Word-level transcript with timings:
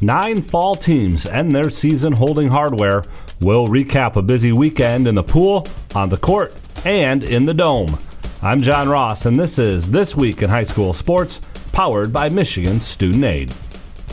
Nine 0.00 0.42
fall 0.42 0.76
teams 0.76 1.26
end 1.26 1.50
their 1.50 1.70
season 1.70 2.12
holding 2.12 2.46
hardware. 2.46 3.02
We'll 3.40 3.66
recap 3.66 4.14
a 4.14 4.22
busy 4.22 4.52
weekend 4.52 5.08
in 5.08 5.16
the 5.16 5.24
pool, 5.24 5.66
on 5.92 6.08
the 6.08 6.16
court, 6.16 6.54
and 6.84 7.24
in 7.24 7.46
the 7.46 7.54
dome. 7.54 7.98
I'm 8.40 8.62
John 8.62 8.88
Ross, 8.88 9.26
and 9.26 9.40
this 9.40 9.58
is 9.58 9.90
This 9.90 10.14
Week 10.14 10.40
in 10.40 10.50
High 10.50 10.62
School 10.62 10.92
Sports, 10.92 11.40
powered 11.72 12.12
by 12.12 12.28
Michigan 12.28 12.80
Student 12.80 13.24
Aid. 13.24 13.48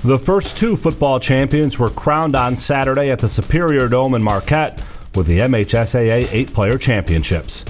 The 0.04 0.18
first 0.18 0.58
two 0.58 0.76
football 0.76 1.20
champions 1.20 1.78
were 1.78 1.90
crowned 1.90 2.36
on 2.36 2.58
Saturday 2.58 3.12
at 3.12 3.20
the 3.20 3.30
Superior 3.30 3.88
Dome 3.88 4.16
in 4.16 4.24
Marquette 4.24 4.84
with 5.14 5.28
the 5.28 5.38
MHSAA 5.38 6.28
eight 6.32 6.52
player 6.52 6.80
championships. 6.80 7.64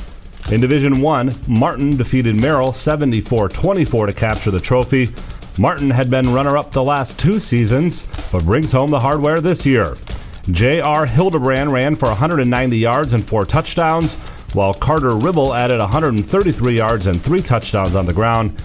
In 0.52 0.61
Division 0.61 1.02
1, 1.02 1.36
Martin 1.47 1.97
defeated 1.97 2.39
Merrill 2.39 2.71
74 2.71 3.50
24 3.50 4.05
to 4.05 4.13
capture 4.13 4.52
the 4.52 4.59
trophy. 4.59 5.09
Martin 5.58 5.90
had 5.90 6.10
been 6.10 6.34
runner 6.34 6.58
up 6.58 6.71
the 6.71 6.84
last 6.84 7.18
two 7.18 7.39
seasons, 7.39 8.06
but 8.32 8.43
brings 8.43 8.74
home 8.74 8.92
the 8.92 9.00
hardware 9.00 9.39
this 9.39 9.66
year. 9.66 9.96
J.R. 10.52 11.06
Hildebrand 11.06 11.71
ran 11.71 11.96
for 11.96 12.10
190 12.10 12.78
yards 12.78 13.14
and 13.14 13.24
four 13.24 13.46
touchdowns, 13.46 14.15
while 14.54 14.74
Carter 14.74 15.15
Ribble 15.15 15.54
added 15.54 15.79
133 15.79 16.78
yards 16.78 17.07
and 17.07 17.21
three 17.21 17.42
touchdowns 17.42 17.96
on 17.96 18.06
the 18.06 18.14
ground. 18.14 18.62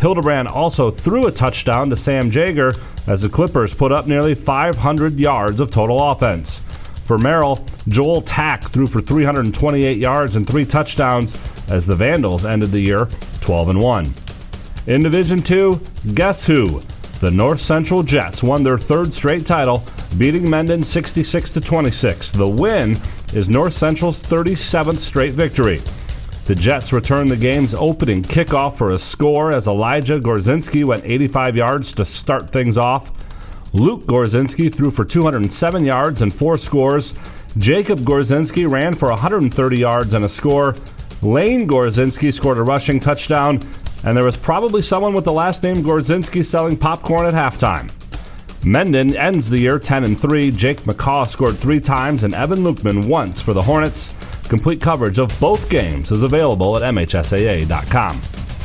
Hildebrand 0.00 0.48
also 0.48 0.90
threw 0.90 1.26
a 1.26 1.32
touchdown 1.32 1.88
to 1.88 1.96
Sam 1.96 2.30
Jager 2.30 2.72
as 3.06 3.22
the 3.22 3.30
Clippers 3.30 3.74
put 3.74 3.90
up 3.90 4.06
nearly 4.06 4.34
500 4.34 5.18
yards 5.18 5.60
of 5.60 5.70
total 5.70 6.10
offense. 6.10 6.60
For 7.06 7.16
Merrill, 7.16 7.64
Joel 7.88 8.20
Tack 8.20 8.64
threw 8.64 8.86
for 8.86 9.00
328 9.00 9.96
yards 9.96 10.36
and 10.36 10.46
three 10.46 10.66
touchdowns 10.66 11.38
as 11.70 11.86
the 11.86 11.96
Vandals 11.96 12.44
ended 12.44 12.70
the 12.70 12.80
year 12.80 13.08
12 13.40 13.70
and 13.70 13.80
1. 13.80 14.14
In 14.86 15.02
Division 15.02 15.40
2, 15.40 15.80
guess 16.12 16.46
who? 16.46 16.82
The 17.20 17.30
North 17.30 17.60
Central 17.60 18.02
Jets 18.02 18.42
won 18.42 18.62
their 18.62 18.76
third 18.76 19.14
straight 19.14 19.46
title, 19.46 19.82
beating 20.18 20.48
Mendon 20.48 20.82
66 20.82 21.54
to 21.54 21.60
26. 21.62 22.32
The 22.32 22.46
win 22.46 22.94
is 23.32 23.48
North 23.48 23.72
Central's 23.72 24.22
37th 24.22 24.98
straight 24.98 25.32
victory. 25.32 25.80
The 26.44 26.54
Jets 26.54 26.92
returned 26.92 27.30
the 27.30 27.36
game's 27.36 27.74
opening 27.74 28.22
kickoff 28.22 28.76
for 28.76 28.90
a 28.90 28.98
score 28.98 29.54
as 29.54 29.68
Elijah 29.68 30.20
Gorzinski 30.20 30.84
went 30.84 31.06
85 31.06 31.56
yards 31.56 31.94
to 31.94 32.04
start 32.04 32.50
things 32.50 32.76
off. 32.76 33.10
Luke 33.72 34.04
Gorzinski 34.04 34.72
threw 34.72 34.90
for 34.90 35.06
207 35.06 35.82
yards 35.82 36.20
and 36.20 36.34
four 36.34 36.58
scores. 36.58 37.14
Jacob 37.56 38.00
Gorzinski 38.00 38.70
ran 38.70 38.92
for 38.92 39.08
130 39.08 39.78
yards 39.78 40.12
and 40.12 40.26
a 40.26 40.28
score. 40.28 40.74
Lane 41.22 41.66
Gorzinski 41.66 42.30
scored 42.30 42.58
a 42.58 42.62
rushing 42.62 43.00
touchdown, 43.00 43.60
and 44.04 44.16
there 44.16 44.24
was 44.24 44.36
probably 44.36 44.82
someone 44.82 45.14
with 45.14 45.24
the 45.24 45.32
last 45.32 45.62
name 45.62 45.78
Gorzinski 45.78 46.44
selling 46.44 46.76
popcorn 46.76 47.26
at 47.26 47.34
halftime. 47.34 47.90
Mendon 48.64 49.14
ends 49.16 49.50
the 49.50 49.58
year 49.58 49.78
10 49.78 50.04
and 50.04 50.18
3. 50.18 50.50
Jake 50.50 50.80
McCaw 50.80 51.26
scored 51.26 51.58
three 51.58 51.80
times 51.80 52.24
and 52.24 52.34
Evan 52.34 52.60
Lukeman 52.60 53.08
once 53.08 53.40
for 53.40 53.52
the 53.52 53.62
Hornets. 53.62 54.14
Complete 54.48 54.80
coverage 54.80 55.18
of 55.18 55.38
both 55.40 55.68
games 55.68 56.10
is 56.10 56.22
available 56.22 56.76
at 56.76 56.94
MHSAA.com. 56.94 58.20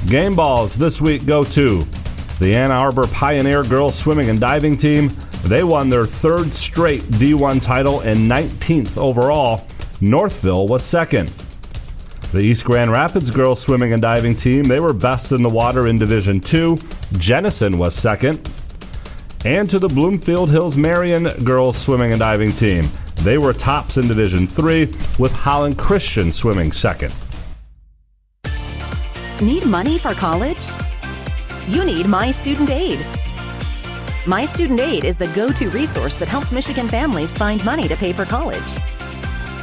Game 0.10 0.36
balls 0.36 0.76
this 0.76 1.02
week 1.02 1.26
go 1.26 1.44
to 1.44 1.84
the 2.40 2.56
Ann 2.56 2.72
Arbor 2.72 3.08
Pioneer 3.08 3.64
girls 3.64 3.98
swimming 3.98 4.30
and 4.30 4.40
diving 4.40 4.78
team. 4.78 5.12
They 5.45 5.64
won 5.64 5.90
their 5.90 6.06
third 6.06 6.54
straight 6.54 7.02
D1 7.04 7.62
title 7.62 8.02
and 8.02 8.30
19th 8.30 8.98
overall. 8.98 9.67
Northville 10.00 10.67
was 10.67 10.84
second. 10.84 11.32
The 12.31 12.41
East 12.41 12.63
Grand 12.63 12.91
Rapids 12.91 13.31
girls 13.31 13.59
swimming 13.59 13.94
and 13.94 14.02
diving 14.03 14.35
team, 14.35 14.66
they 14.66 14.80
were 14.80 14.94
best 14.94 15.31
in 15.31 15.41
the 15.41 15.49
water 15.49 15.88
in 15.88 15.97
Division 15.97 16.39
2. 16.39 16.77
Jenison 17.13 17.80
was 17.80 17.95
second. 17.95 18.47
And 19.45 19.67
to 19.71 19.80
the 19.80 19.88
Bloomfield 19.88 20.52
Hills 20.52 20.77
Marian 20.77 21.23
girls 21.44 21.75
swimming 21.75 22.11
and 22.11 22.19
diving 22.19 22.52
team. 22.52 22.88
They 23.23 23.39
were 23.39 23.52
tops 23.52 23.97
in 23.97 24.08
Division 24.08 24.45
3 24.45 24.86
with 25.17 25.31
Holland 25.31 25.80
Christian 25.80 26.31
swimming 26.31 26.71
second. 26.71 27.15
Need 29.42 29.65
money 29.65 29.98
for 29.98 30.14
college? 30.14 30.70
You 31.67 31.83
need 31.83 32.05
My 32.05 32.30
Student 32.30 32.70
Aid. 32.70 33.04
My 34.27 34.45
Student 34.45 34.81
Aid 34.81 35.04
is 35.04 35.17
the 35.17 35.27
go 35.27 35.52
to 35.52 35.70
resource 35.70 36.15
that 36.17 36.27
helps 36.27 36.52
Michigan 36.52 36.87
families 36.87 37.36
find 37.36 37.65
money 37.65 37.87
to 37.87 37.95
pay 37.95 38.14
for 38.14 38.25
college. 38.25 38.77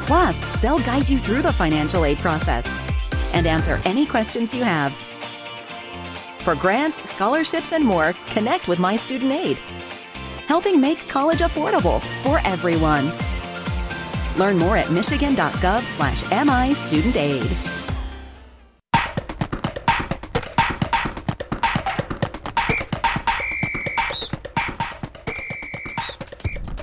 Plus, 0.06 0.38
they'll 0.60 0.78
guide 0.78 1.08
you 1.08 1.18
through 1.18 1.42
the 1.42 1.52
financial 1.52 2.04
aid 2.04 2.18
process 2.18 2.66
and 3.32 3.46
answer 3.46 3.80
any 3.84 4.06
questions 4.06 4.54
you 4.54 4.62
have. 4.62 4.92
For 6.44 6.54
grants, 6.54 7.10
scholarships, 7.10 7.72
and 7.72 7.84
more, 7.84 8.12
connect 8.28 8.68
with 8.68 8.78
My 8.78 8.94
Student 8.94 9.32
Aid, 9.32 9.58
helping 10.46 10.80
make 10.80 11.08
college 11.08 11.40
affordable 11.40 12.00
for 12.22 12.40
everyone. 12.44 13.12
Learn 14.38 14.58
more 14.58 14.76
at 14.76 14.92
michigan.gov 14.92 15.82
slash 15.82 16.22
MI 16.30 16.72
Student 16.74 17.16
Aid. 17.16 17.85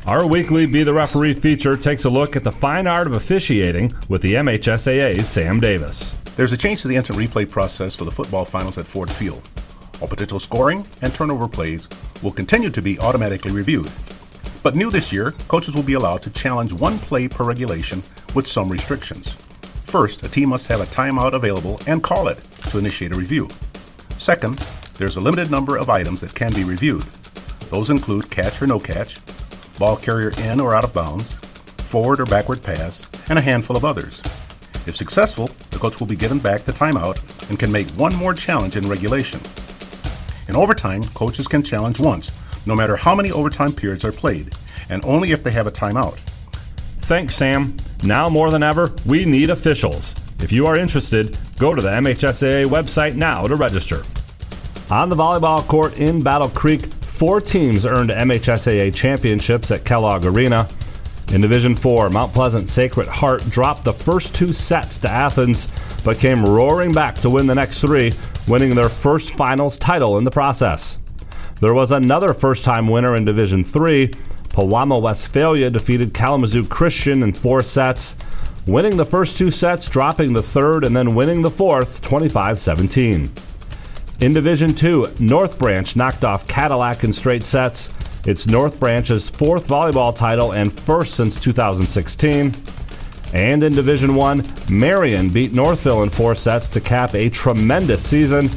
Our 0.06 0.28
weekly 0.28 0.66
Be 0.66 0.84
the 0.84 0.94
Referee 0.94 1.36
feature 1.36 1.78
takes 1.78 2.04
a 2.04 2.10
look 2.10 2.36
at 2.36 2.44
the 2.44 2.52
fine 2.52 2.88
art 2.88 3.08
of 3.08 3.14
officiating 3.14 3.94
with 4.10 4.22
the 4.22 4.34
MHSAA's 4.34 5.30
Sam 5.30 5.62
Davis. 5.62 6.12
There's 6.36 6.52
a 6.52 6.58
change 6.58 6.82
to 6.82 6.90
the 6.90 6.98
instant 6.98 7.18
replay 7.18 7.50
process 7.50 7.96
for 7.96 8.04
the 8.04 8.12
football 8.12 8.44
finals 8.44 8.78
at 8.78 8.86
Ford 8.86 9.10
Field. 9.10 9.48
All 10.02 10.10
potential 10.10 10.40
scoring 10.40 10.86
and 11.02 11.14
turnover 11.14 11.48
plays 11.48 11.88
will 12.22 12.34
continue 12.34 12.70
to 12.70 12.82
be 12.82 13.00
automatically 13.00 13.54
reviewed. 13.54 13.90
But 14.62 14.76
new 14.76 14.92
this 14.92 15.14
year, 15.14 15.32
coaches 15.48 15.74
will 15.74 15.84
be 15.84 15.94
allowed 15.94 16.22
to 16.24 16.32
challenge 16.32 16.74
one 16.74 17.00
play 17.00 17.30
per 17.30 17.46
regulation 17.46 18.04
with 18.36 18.46
some 18.46 18.68
restrictions. 18.68 19.36
First, 19.86 20.26
a 20.26 20.30
team 20.30 20.50
must 20.50 20.68
have 20.68 20.82
a 20.82 20.86
timeout 20.86 21.32
available 21.32 21.80
and 21.88 22.04
call 22.04 22.28
it 22.28 22.40
to 22.72 22.78
initiate 22.78 23.14
a 23.14 23.16
review. 23.16 23.48
Second, 24.18 24.58
there's 24.98 25.16
a 25.16 25.22
limited 25.22 25.50
number 25.50 25.78
of 25.78 25.90
items 25.90 26.20
that 26.20 26.36
can 26.36 26.52
be 26.52 26.66
reviewed. 26.66 27.04
Those 27.70 27.90
include 27.90 28.30
catch 28.30 28.62
or 28.62 28.68
no 28.68 28.82
catch, 28.82 29.20
ball 29.78 29.96
carrier 29.96 30.32
in 30.40 30.60
or 30.60 30.74
out 30.74 30.84
of 30.84 30.94
bounds, 30.94 31.34
forward 31.34 32.20
or 32.20 32.26
backward 32.26 32.62
pass, 32.62 33.10
and 33.30 33.40
a 33.40 33.42
handful 33.42 33.76
of 33.76 33.86
others. 33.86 34.22
If 34.86 34.96
successful, 34.96 35.48
the 35.72 35.80
coach 35.80 36.00
will 36.00 36.08
be 36.08 36.16
given 36.16 36.40
back 36.40 36.62
the 36.62 36.74
timeout 36.74 37.50
and 37.50 37.60
can 37.60 37.72
make 37.72 37.90
one 37.92 38.16
more 38.16 38.34
challenge 38.34 38.76
in 38.76 38.90
regulation. 38.90 39.40
In 40.48 40.56
overtime, 40.56 41.04
coaches 41.10 41.48
can 41.48 41.64
challenge 41.64 42.00
once, 42.00 42.32
no 42.66 42.76
matter 42.76 42.96
how 42.96 43.16
many 43.16 43.32
overtime 43.32 43.74
periods 43.74 44.04
are 44.04 44.12
played, 44.12 44.54
and 44.90 45.04
only 45.06 45.32
if 45.32 45.44
they 45.44 45.52
have 45.52 45.68
a 45.68 45.72
timeout. 45.72 46.18
Thanks, 47.04 47.36
Sam. 47.36 47.76
Now 48.04 48.30
more 48.30 48.52
than 48.52 48.64
ever, 48.64 48.94
we 49.06 49.26
need 49.26 49.50
officials. 49.50 50.16
If 50.40 50.52
you 50.52 50.66
are 50.66 50.78
interested, 50.78 51.38
go 51.58 51.74
to 51.74 51.82
the 51.82 51.90
MHSAA 51.90 52.66
website 52.66 53.16
now 53.16 53.48
to 53.48 53.56
register. 53.56 54.04
On 54.90 55.08
the 55.10 55.16
volleyball 55.16 55.66
court 55.68 55.98
in 55.98 56.22
Battle 56.22 56.50
Creek, 56.50 56.82
four 57.24 57.40
teams 57.40 57.86
earned 57.86 58.10
MHSAA 58.10 58.94
championships 58.94 59.72
at 59.72 59.86
Kellogg 59.86 60.26
Arena. 60.26 60.68
In 61.32 61.40
Division 61.40 61.74
4, 61.74 62.10
Mount 62.10 62.34
Pleasant 62.34 62.68
Sacred 62.68 63.08
Heart 63.08 63.50
dropped 63.50 63.86
the 63.86 63.94
first 63.94 64.36
two 64.36 64.52
sets 64.52 65.00
to 65.00 65.10
Athens, 65.10 65.70
but 66.04 66.20
came 66.20 66.44
roaring 66.44 66.92
back 66.92 67.16
to 67.20 67.30
win 67.30 67.48
the 67.48 67.56
next 67.56 67.80
three, 67.80 68.12
winning 68.46 68.76
their 68.76 68.90
first 68.90 69.36
finals 69.36 69.80
title 69.80 70.18
in 70.18 70.26
the 70.26 70.32
process. 70.32 71.00
There 71.62 71.74
was 71.74 71.94
another 71.94 72.34
first 72.34 72.66
time 72.66 72.90
winner 72.90 73.16
in 73.16 73.24
Division 73.24 73.64
3. 73.64 74.10
Pewamo 74.50 75.02
Westphalia 75.02 75.70
defeated 75.70 76.14
Kalamazoo 76.14 76.66
Christian 76.66 77.24
in 77.24 77.32
four 77.32 77.62
sets, 77.62 78.18
winning 78.68 78.98
the 78.98 79.06
first 79.06 79.38
two 79.38 79.50
sets, 79.50 79.88
dropping 79.88 80.34
the 80.34 80.44
third, 80.44 80.84
and 80.84 80.94
then 80.94 81.16
winning 81.16 81.42
the 81.42 81.50
fourth 81.50 82.02
25 82.02 82.60
17. 82.60 83.32
In 84.24 84.34
Division 84.34 84.74
2, 84.74 85.16
North 85.20 85.60
Branch 85.60 85.98
knocked 85.98 86.24
off 86.24 86.48
Cadillac 86.48 87.04
in 87.04 87.12
straight 87.12 87.44
sets. 87.44 87.94
It's 88.26 88.48
North 88.48 88.80
Branch's 88.80 89.30
fourth 89.30 89.68
volleyball 89.68 90.16
title 90.16 90.54
and 90.54 90.72
first 90.72 91.16
since 91.16 91.38
2016. 91.42 92.54
And 93.34 93.64
in 93.66 93.74
Division 93.74 94.16
1, 94.16 94.46
Marian 94.70 95.28
beat 95.28 95.52
Northville 95.52 96.04
in 96.04 96.10
four 96.10 96.36
sets 96.36 96.70
to 96.70 96.80
cap 96.80 97.14
a 97.16 97.30
tremendous 97.30 98.02
season. 98.08 98.50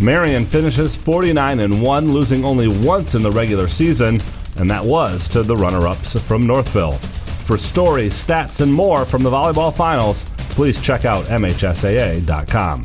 Marian 0.00 0.46
finishes 0.46 0.94
49 0.94 1.58
and 1.58 1.82
1, 1.82 2.12
losing 2.12 2.44
only 2.44 2.68
once 2.86 3.16
in 3.16 3.24
the 3.24 3.32
regular 3.32 3.66
season, 3.66 4.20
and 4.56 4.70
that 4.70 4.84
was 4.84 5.28
to 5.30 5.42
the 5.42 5.56
runner 5.56 5.84
ups 5.88 6.16
from 6.20 6.46
Northville. 6.46 6.92
For 7.42 7.58
stories, 7.58 8.14
stats, 8.14 8.60
and 8.60 8.72
more 8.72 9.04
from 9.04 9.24
the 9.24 9.30
volleyball 9.30 9.74
finals, 9.74 10.26
please 10.50 10.80
check 10.80 11.04
out 11.04 11.24
MHSAA.com. 11.24 12.84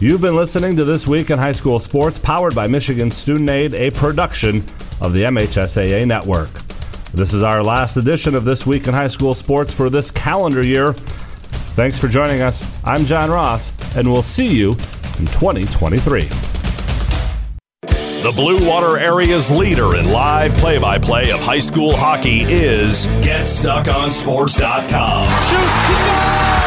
You've 0.00 0.20
been 0.20 0.36
listening 0.36 0.76
to 0.76 0.84
This 0.84 1.08
Week 1.08 1.28
in 1.28 1.40
High 1.40 1.50
School 1.50 1.80
Sports, 1.80 2.20
powered 2.20 2.54
by 2.54 2.68
Michigan 2.68 3.10
Student 3.10 3.50
Aid, 3.50 3.74
a 3.74 3.90
production 3.90 4.58
of 5.00 5.12
the 5.12 5.24
MHSAA 5.24 6.06
Network. 6.06 6.50
This 7.12 7.34
is 7.34 7.42
our 7.42 7.64
last 7.64 7.96
edition 7.96 8.36
of 8.36 8.44
This 8.44 8.64
Week 8.64 8.86
in 8.86 8.94
High 8.94 9.08
School 9.08 9.34
Sports 9.34 9.74
for 9.74 9.90
this 9.90 10.12
calendar 10.12 10.62
year. 10.62 10.92
Thanks 10.92 11.98
for 11.98 12.06
joining 12.06 12.42
us. 12.42 12.64
I'm 12.84 13.06
John 13.06 13.28
Ross, 13.28 13.72
and 13.96 14.08
we'll 14.08 14.22
see 14.22 14.46
you 14.46 14.70
in 15.18 15.26
2023. 15.26 16.28
The 18.22 18.32
Blue 18.36 18.64
Water 18.68 18.98
area's 18.98 19.50
leader 19.50 19.96
in 19.96 20.10
live 20.10 20.56
play 20.58 20.78
by 20.78 20.98
play 20.98 21.32
of 21.32 21.40
high 21.40 21.58
school 21.58 21.96
hockey 21.96 22.42
is 22.42 23.08
GetStuckOnSports.com. 23.08 25.42
Shoot! 25.42 26.57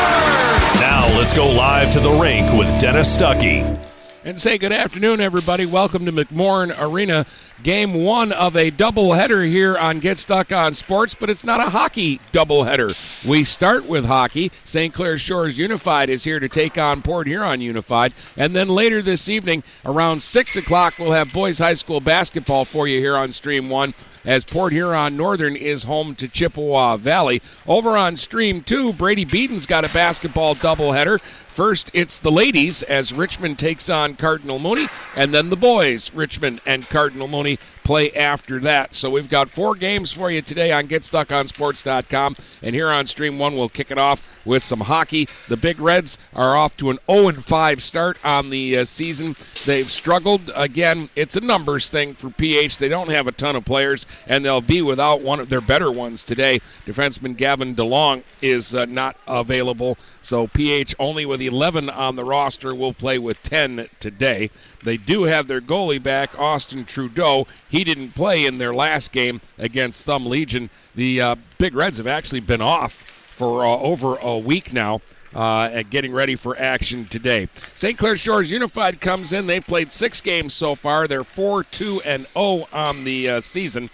Let's 1.14 1.36
go 1.36 1.48
live 1.48 1.92
to 1.92 2.00
the 2.00 2.10
rink 2.10 2.52
with 2.54 2.80
Dennis 2.80 3.16
Stuckey. 3.16 3.86
And 4.24 4.40
say 4.40 4.58
good 4.58 4.72
afternoon, 4.72 5.20
everybody. 5.20 5.66
Welcome 5.66 6.06
to 6.06 6.12
McMorran 6.12 6.74
Arena. 6.80 7.26
Game 7.64 7.94
one 7.94 8.32
of 8.32 8.56
a 8.56 8.72
doubleheader 8.72 9.48
here 9.48 9.78
on 9.78 10.00
Get 10.00 10.18
Stuck 10.18 10.52
on 10.52 10.74
Sports, 10.74 11.14
but 11.14 11.30
it's 11.30 11.44
not 11.44 11.60
a 11.60 11.70
hockey 11.70 12.20
doubleheader. 12.32 12.96
We 13.28 13.44
start 13.44 13.86
with 13.86 14.06
hockey. 14.06 14.52
St. 14.64 14.94
Clair 14.94 15.18
Shores 15.18 15.60
Unified 15.60 16.10
is 16.10 16.24
here 16.24 16.40
to 16.40 16.50
take 16.50 16.78
on 16.78 17.02
Port 17.02 17.28
Huron 17.28 17.62
Unified. 17.62 18.14
And 18.38 18.56
then 18.56 18.70
later 18.70 19.02
this 19.02 19.30
evening, 19.30 19.64
around 19.86 20.24
6 20.24 20.56
o'clock, 20.56 20.96
we'll 20.98 21.12
have 21.12 21.34
boys 21.34 21.60
high 21.60 21.76
school 21.76 22.00
basketball 22.00 22.66
for 22.66 22.88
you 22.88 23.00
here 23.00 23.18
on 23.18 23.32
Stream 23.32 23.70
1 23.70 23.94
as 24.26 24.46
Port 24.46 24.74
Huron 24.74 25.18
Northern 25.18 25.56
is 25.56 25.84
home 25.84 26.16
to 26.16 26.28
Chippewa 26.28 26.98
Valley. 26.98 27.42
Over 27.68 27.98
on 27.98 28.18
Stream 28.18 28.62
2, 28.62 28.94
Brady 28.94 29.26
Beaton's 29.26 29.66
got 29.66 29.90
a 29.90 29.94
basketball 29.94 30.56
doubleheader. 30.56 31.20
First, 31.52 31.92
it's 31.94 32.22
the 32.22 32.32
ladies 32.32 32.82
as 32.82 33.12
Richmond 33.12 33.60
takes 33.60 33.90
on 33.90 34.16
Cardinal 34.16 34.58
Mooney, 34.58 34.88
and 35.18 35.34
then 35.34 35.50
the 35.50 35.58
boys, 35.58 36.14
Richmond 36.14 36.62
and 36.66 36.88
Cardinal 36.88 37.28
Mooney, 37.28 37.60
play 37.84 38.10
after 38.14 38.58
that. 38.60 38.94
So 38.94 39.10
we've 39.10 39.30
got 39.30 39.50
four 39.50 39.76
games 39.76 40.14
for 40.14 40.32
you 40.32 40.42
today 40.42 40.72
on 40.72 40.88
GetStuckOnSports.com. 40.88 42.38
And 42.64 42.74
here 42.74 42.90
on 42.90 43.06
Stream 43.06 43.38
1, 43.38 43.56
we'll 43.56 43.68
kick 43.68 43.92
it 43.92 43.98
off 43.98 44.40
with 44.46 44.64
some 44.64 44.82
hockey. 44.82 45.28
The 45.50 45.58
Big 45.58 45.80
Reds 45.82 46.18
are 46.34 46.56
off 46.56 46.78
to 46.78 46.90
an 46.90 47.00
0 47.10 47.34
5 47.34 47.84
start 47.84 48.18
on 48.24 48.50
the 48.50 48.78
uh, 48.78 48.86
season. 48.86 49.36
They've 49.66 49.92
struggled. 49.92 50.52
Again, 50.56 51.10
it's 51.18 51.36
a 51.36 51.42
numbers 51.42 51.90
thing 51.90 52.14
for 52.14 52.30
PH. 52.30 52.78
They 52.78 52.88
don't 52.88 53.10
have 53.10 53.28
a 53.28 53.34
ton 53.34 53.58
of 53.58 53.66
players, 53.66 54.06
and 54.28 54.44
they'll 54.44 54.62
be 54.62 54.82
without 54.82 55.22
one 55.22 55.40
of 55.40 55.50
their 55.50 55.62
better 55.62 55.92
ones 55.92 56.24
today. 56.24 56.60
Defenseman 56.86 57.38
Gavin 57.38 57.76
DeLong 57.76 58.24
is 58.42 58.76
uh, 58.76 58.86
not 58.86 59.18
available. 59.28 59.98
So 60.20 60.48
PH 60.48 60.96
only 61.00 61.26
with 61.26 61.42
11 61.42 61.90
on 61.90 62.16
the 62.16 62.24
roster 62.24 62.74
will 62.74 62.94
play 62.94 63.18
with 63.18 63.42
10 63.44 63.88
today. 64.00 64.50
They 64.84 64.98
do 64.98 65.24
have 65.24 65.48
their 65.48 65.62
goalie 65.62 66.02
back, 66.02 66.38
Austin 66.40 66.86
Trudeau. 66.86 67.48
He 67.70 67.84
didn't 67.84 68.16
play 68.16 68.46
in 68.46 68.58
their 68.58 68.74
last 68.74 69.12
game 69.12 69.42
against 69.58 70.06
Thumb 70.06 70.26
Legion. 70.26 70.70
The 70.96 71.22
uh, 71.22 71.36
Big 71.58 71.76
Reds 71.76 71.98
have 71.98 72.08
actually 72.08 72.40
been 72.40 72.62
off 72.62 73.04
for 73.32 73.66
uh, 73.66 73.70
over 73.70 74.18
a 74.18 74.38
week 74.38 74.74
now. 74.74 75.02
Uh, 75.34 75.70
and 75.72 75.90
getting 75.90 76.12
ready 76.12 76.36
for 76.36 76.58
action 76.58 77.06
today. 77.06 77.48
St. 77.74 77.98
Clair 77.98 78.18
Shores 78.18 78.52
Unified 78.52 79.00
comes 79.00 79.32
in. 79.32 79.48
They've 79.48 79.66
played 79.66 79.94
six 79.94 80.20
games 80.20 80.54
so 80.54 80.76
far. 80.76 81.08
They're 81.08 81.24
4 81.24 81.64
2 81.64 82.02
and 82.02 82.28
0 82.34 82.68
on 82.74 83.06
the 83.06 83.30
uh, 83.30 83.40
season. 83.40 83.90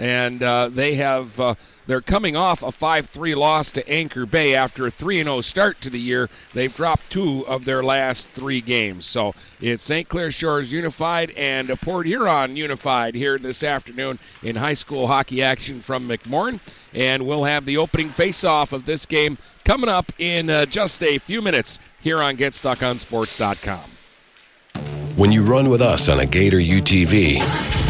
And 0.00 0.42
uh, 0.42 0.70
they 0.70 0.94
have 0.94 1.38
uh, 1.38 1.56
they're 1.86 2.00
coming 2.00 2.34
off 2.34 2.62
a 2.62 2.72
5 2.72 3.06
3 3.06 3.34
loss 3.34 3.70
to 3.72 3.86
Anchor 3.86 4.24
Bay 4.24 4.54
after 4.54 4.86
a 4.86 4.90
3 4.90 5.22
0 5.22 5.42
start 5.42 5.78
to 5.82 5.90
the 5.90 6.00
year. 6.00 6.30
They've 6.54 6.74
dropped 6.74 7.10
two 7.10 7.46
of 7.46 7.66
their 7.66 7.82
last 7.82 8.30
three 8.30 8.62
games. 8.62 9.04
So 9.04 9.34
it's 9.60 9.82
St. 9.82 10.08
Clair 10.08 10.30
Shores 10.30 10.72
Unified 10.72 11.32
and 11.32 11.68
Port 11.82 12.06
Huron 12.06 12.56
Unified 12.56 13.14
here 13.14 13.38
this 13.38 13.62
afternoon 13.62 14.18
in 14.42 14.56
high 14.56 14.72
school 14.72 15.08
hockey 15.08 15.42
action 15.42 15.82
from 15.82 16.08
McMorran. 16.08 16.60
And 16.94 17.26
we'll 17.26 17.44
have 17.44 17.66
the 17.66 17.76
opening 17.76 18.08
face 18.08 18.42
off 18.42 18.72
of 18.72 18.86
this 18.86 19.04
game 19.04 19.36
coming 19.64 19.90
up 19.90 20.12
in 20.18 20.48
uh, 20.48 20.64
just 20.64 21.02
a 21.02 21.18
few 21.18 21.42
minutes 21.42 21.78
here 22.00 22.22
on 22.22 22.38
GetStuckOnSports.com. 22.38 23.90
When 25.16 25.30
you 25.30 25.42
run 25.42 25.68
with 25.68 25.82
us 25.82 26.08
on 26.08 26.20
a 26.20 26.24
Gator 26.26 26.56
UTV, 26.56 27.89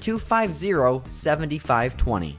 250 0.00 1.02
7520. 1.06 2.38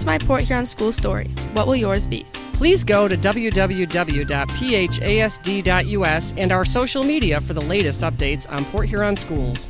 my 0.05 0.17
Port 0.17 0.43
Huron 0.43 0.65
school 0.65 0.91
story. 0.91 1.27
What 1.53 1.67
will 1.67 1.75
yours 1.75 2.07
be? 2.07 2.25
Please 2.53 2.83
go 2.83 3.07
to 3.07 3.15
www.phasd.us 3.17 4.23
and 6.37 6.51
our 6.51 6.65
social 6.65 7.03
media 7.03 7.41
for 7.41 7.53
the 7.53 7.61
latest 7.61 8.01
updates 8.01 8.51
on 8.51 8.65
Port 8.65 8.87
Huron 8.87 9.15
schools. 9.15 9.69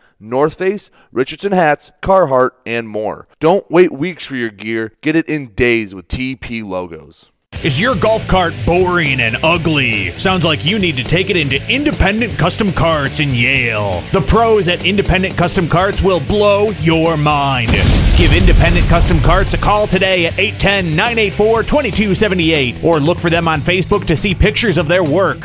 North 0.21 0.53
Face, 0.53 0.91
Richardson 1.11 1.51
hats, 1.51 1.91
Carhartt, 2.01 2.51
and 2.65 2.87
more. 2.87 3.27
Don't 3.39 3.69
wait 3.71 3.91
weeks 3.91 4.25
for 4.25 4.35
your 4.35 4.51
gear. 4.51 4.93
Get 5.01 5.15
it 5.15 5.27
in 5.27 5.47
days 5.47 5.95
with 5.95 6.07
TP 6.07 6.63
logos. 6.63 7.31
Is 7.63 7.79
your 7.79 7.93
golf 7.93 8.27
cart 8.27 8.55
boring 8.65 9.19
and 9.19 9.37
ugly? 9.43 10.17
Sounds 10.17 10.43
like 10.43 10.65
you 10.65 10.79
need 10.79 10.97
to 10.97 11.03
take 11.03 11.29
it 11.29 11.35
into 11.35 11.61
Independent 11.71 12.35
Custom 12.35 12.71
Carts 12.71 13.19
in 13.19 13.29
Yale. 13.29 14.01
The 14.13 14.21
pros 14.21 14.67
at 14.67 14.83
Independent 14.83 15.37
Custom 15.37 15.69
Carts 15.69 16.01
will 16.01 16.19
blow 16.21 16.69
your 16.79 17.17
mind. 17.17 17.69
Give 18.17 18.33
Independent 18.33 18.87
Custom 18.87 19.19
Carts 19.19 19.53
a 19.53 19.59
call 19.59 19.85
today 19.85 20.25
at 20.25 20.39
810 20.39 20.95
984 20.95 21.61
2278 21.61 22.83
or 22.83 22.99
look 22.99 23.19
for 23.19 23.29
them 23.29 23.47
on 23.47 23.59
Facebook 23.59 24.05
to 24.07 24.15
see 24.15 24.33
pictures 24.33 24.79
of 24.79 24.87
their 24.87 25.03
work. 25.03 25.41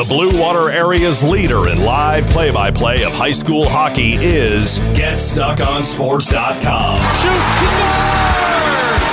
The 0.00 0.06
Blue 0.06 0.40
Water 0.40 0.70
area's 0.70 1.22
leader 1.22 1.68
in 1.68 1.82
live 1.82 2.30
play 2.30 2.50
by 2.50 2.70
play 2.70 3.04
of 3.04 3.12
high 3.12 3.32
school 3.32 3.68
hockey 3.68 4.14
is 4.14 4.80
GetStuckOnSports.com. 4.80 6.96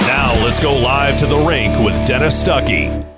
Now 0.07 0.41
let's 0.45 0.61
go 0.61 0.73
live 0.73 1.17
to 1.17 1.25
the 1.25 1.39
rink 1.39 1.77
with 1.77 2.07
Dennis 2.07 2.41
Stuckey. 2.41 3.16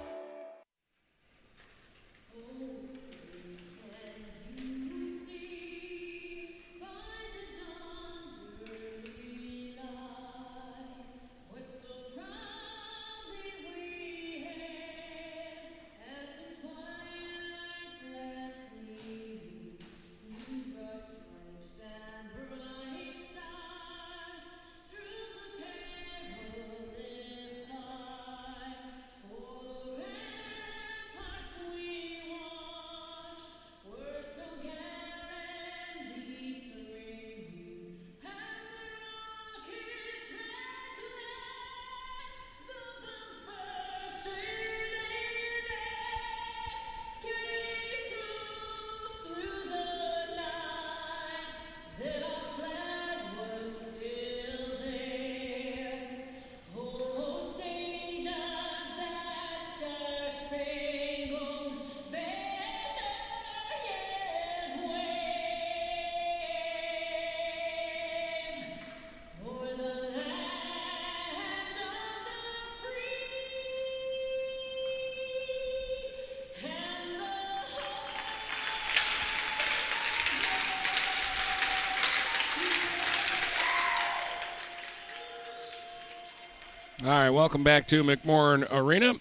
All 87.10 87.16
right, 87.16 87.32
welcome 87.32 87.63
back 87.63 87.88
to 87.88 88.04
McMorran 88.04 88.68
Arena. 88.72 89.16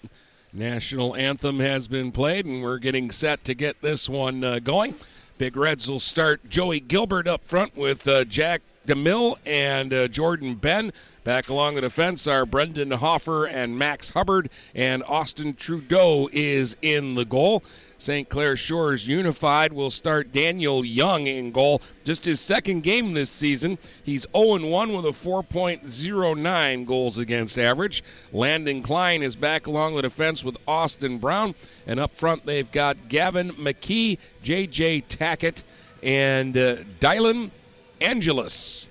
National 0.53 1.15
anthem 1.15 1.59
has 1.59 1.87
been 1.87 2.11
played, 2.11 2.45
and 2.45 2.61
we're 2.61 2.77
getting 2.77 3.09
set 3.09 3.43
to 3.45 3.55
get 3.55 3.81
this 3.81 4.07
one 4.07 4.43
uh, 4.43 4.59
going. 4.59 4.93
Big 5.39 5.57
Reds 5.57 5.89
will 5.89 5.99
start 5.99 6.47
Joey 6.47 6.81
Gilbert 6.81 7.27
up 7.27 7.43
front 7.43 7.75
with 7.75 8.07
uh, 8.07 8.25
Jack 8.25 8.61
DeMille 8.85 9.39
and 9.43 9.91
uh, 9.91 10.07
Jordan 10.07 10.53
Ben. 10.53 10.93
Back 11.23 11.49
along 11.49 11.73
the 11.73 11.81
defense 11.81 12.27
are 12.27 12.45
Brendan 12.45 12.91
Hoffer 12.91 13.47
and 13.47 13.75
Max 13.75 14.11
Hubbard, 14.11 14.51
and 14.75 15.01
Austin 15.07 15.55
Trudeau 15.55 16.29
is 16.31 16.77
in 16.83 17.15
the 17.15 17.25
goal. 17.25 17.63
St. 17.99 18.29
Clair 18.29 18.55
Shores 18.55 19.09
Unified 19.09 19.73
will 19.73 19.91
start 19.91 20.31
Daniel 20.31 20.85
Young 20.85 21.27
in 21.27 21.51
goal. 21.51 21.81
Just 22.05 22.23
his 22.23 22.39
second 22.39 22.81
game 22.81 23.13
this 23.13 23.29
season. 23.29 23.77
He's 24.03 24.25
0 24.35 24.65
1 24.65 24.93
with 24.93 25.03
a 25.03 25.09
4.09 25.09 26.85
goals 26.85 27.17
against 27.17 27.59
average. 27.59 28.01
Landon 28.31 28.81
Klein 28.81 29.21
is 29.21 29.35
back 29.35 29.67
along 29.67 29.95
the 29.95 30.01
defense 30.01 30.45
with 30.45 30.57
Austin 30.65 31.17
Brown. 31.17 31.55
And 31.85 31.99
up 31.99 32.11
front, 32.11 32.43
they've 32.43 32.71
got 32.71 33.09
Gavin 33.09 33.49
McKee, 33.51 34.17
J.J. 34.43 35.01
Tackett, 35.01 35.61
and 36.01 36.55
uh, 36.55 36.77
Dylan 37.01 37.51
Angelus. 37.99 38.87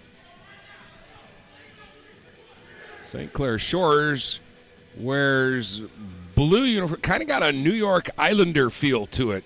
St. 3.04 3.32
Clair 3.32 3.58
Shores 3.58 4.40
wears 4.98 5.80
blue 6.38 6.62
uniform. 6.62 7.00
Kind 7.00 7.20
of 7.20 7.26
got 7.26 7.42
a 7.42 7.50
New 7.50 7.72
York 7.72 8.10
Islander 8.16 8.70
feel 8.70 9.06
to 9.06 9.32
it. 9.32 9.42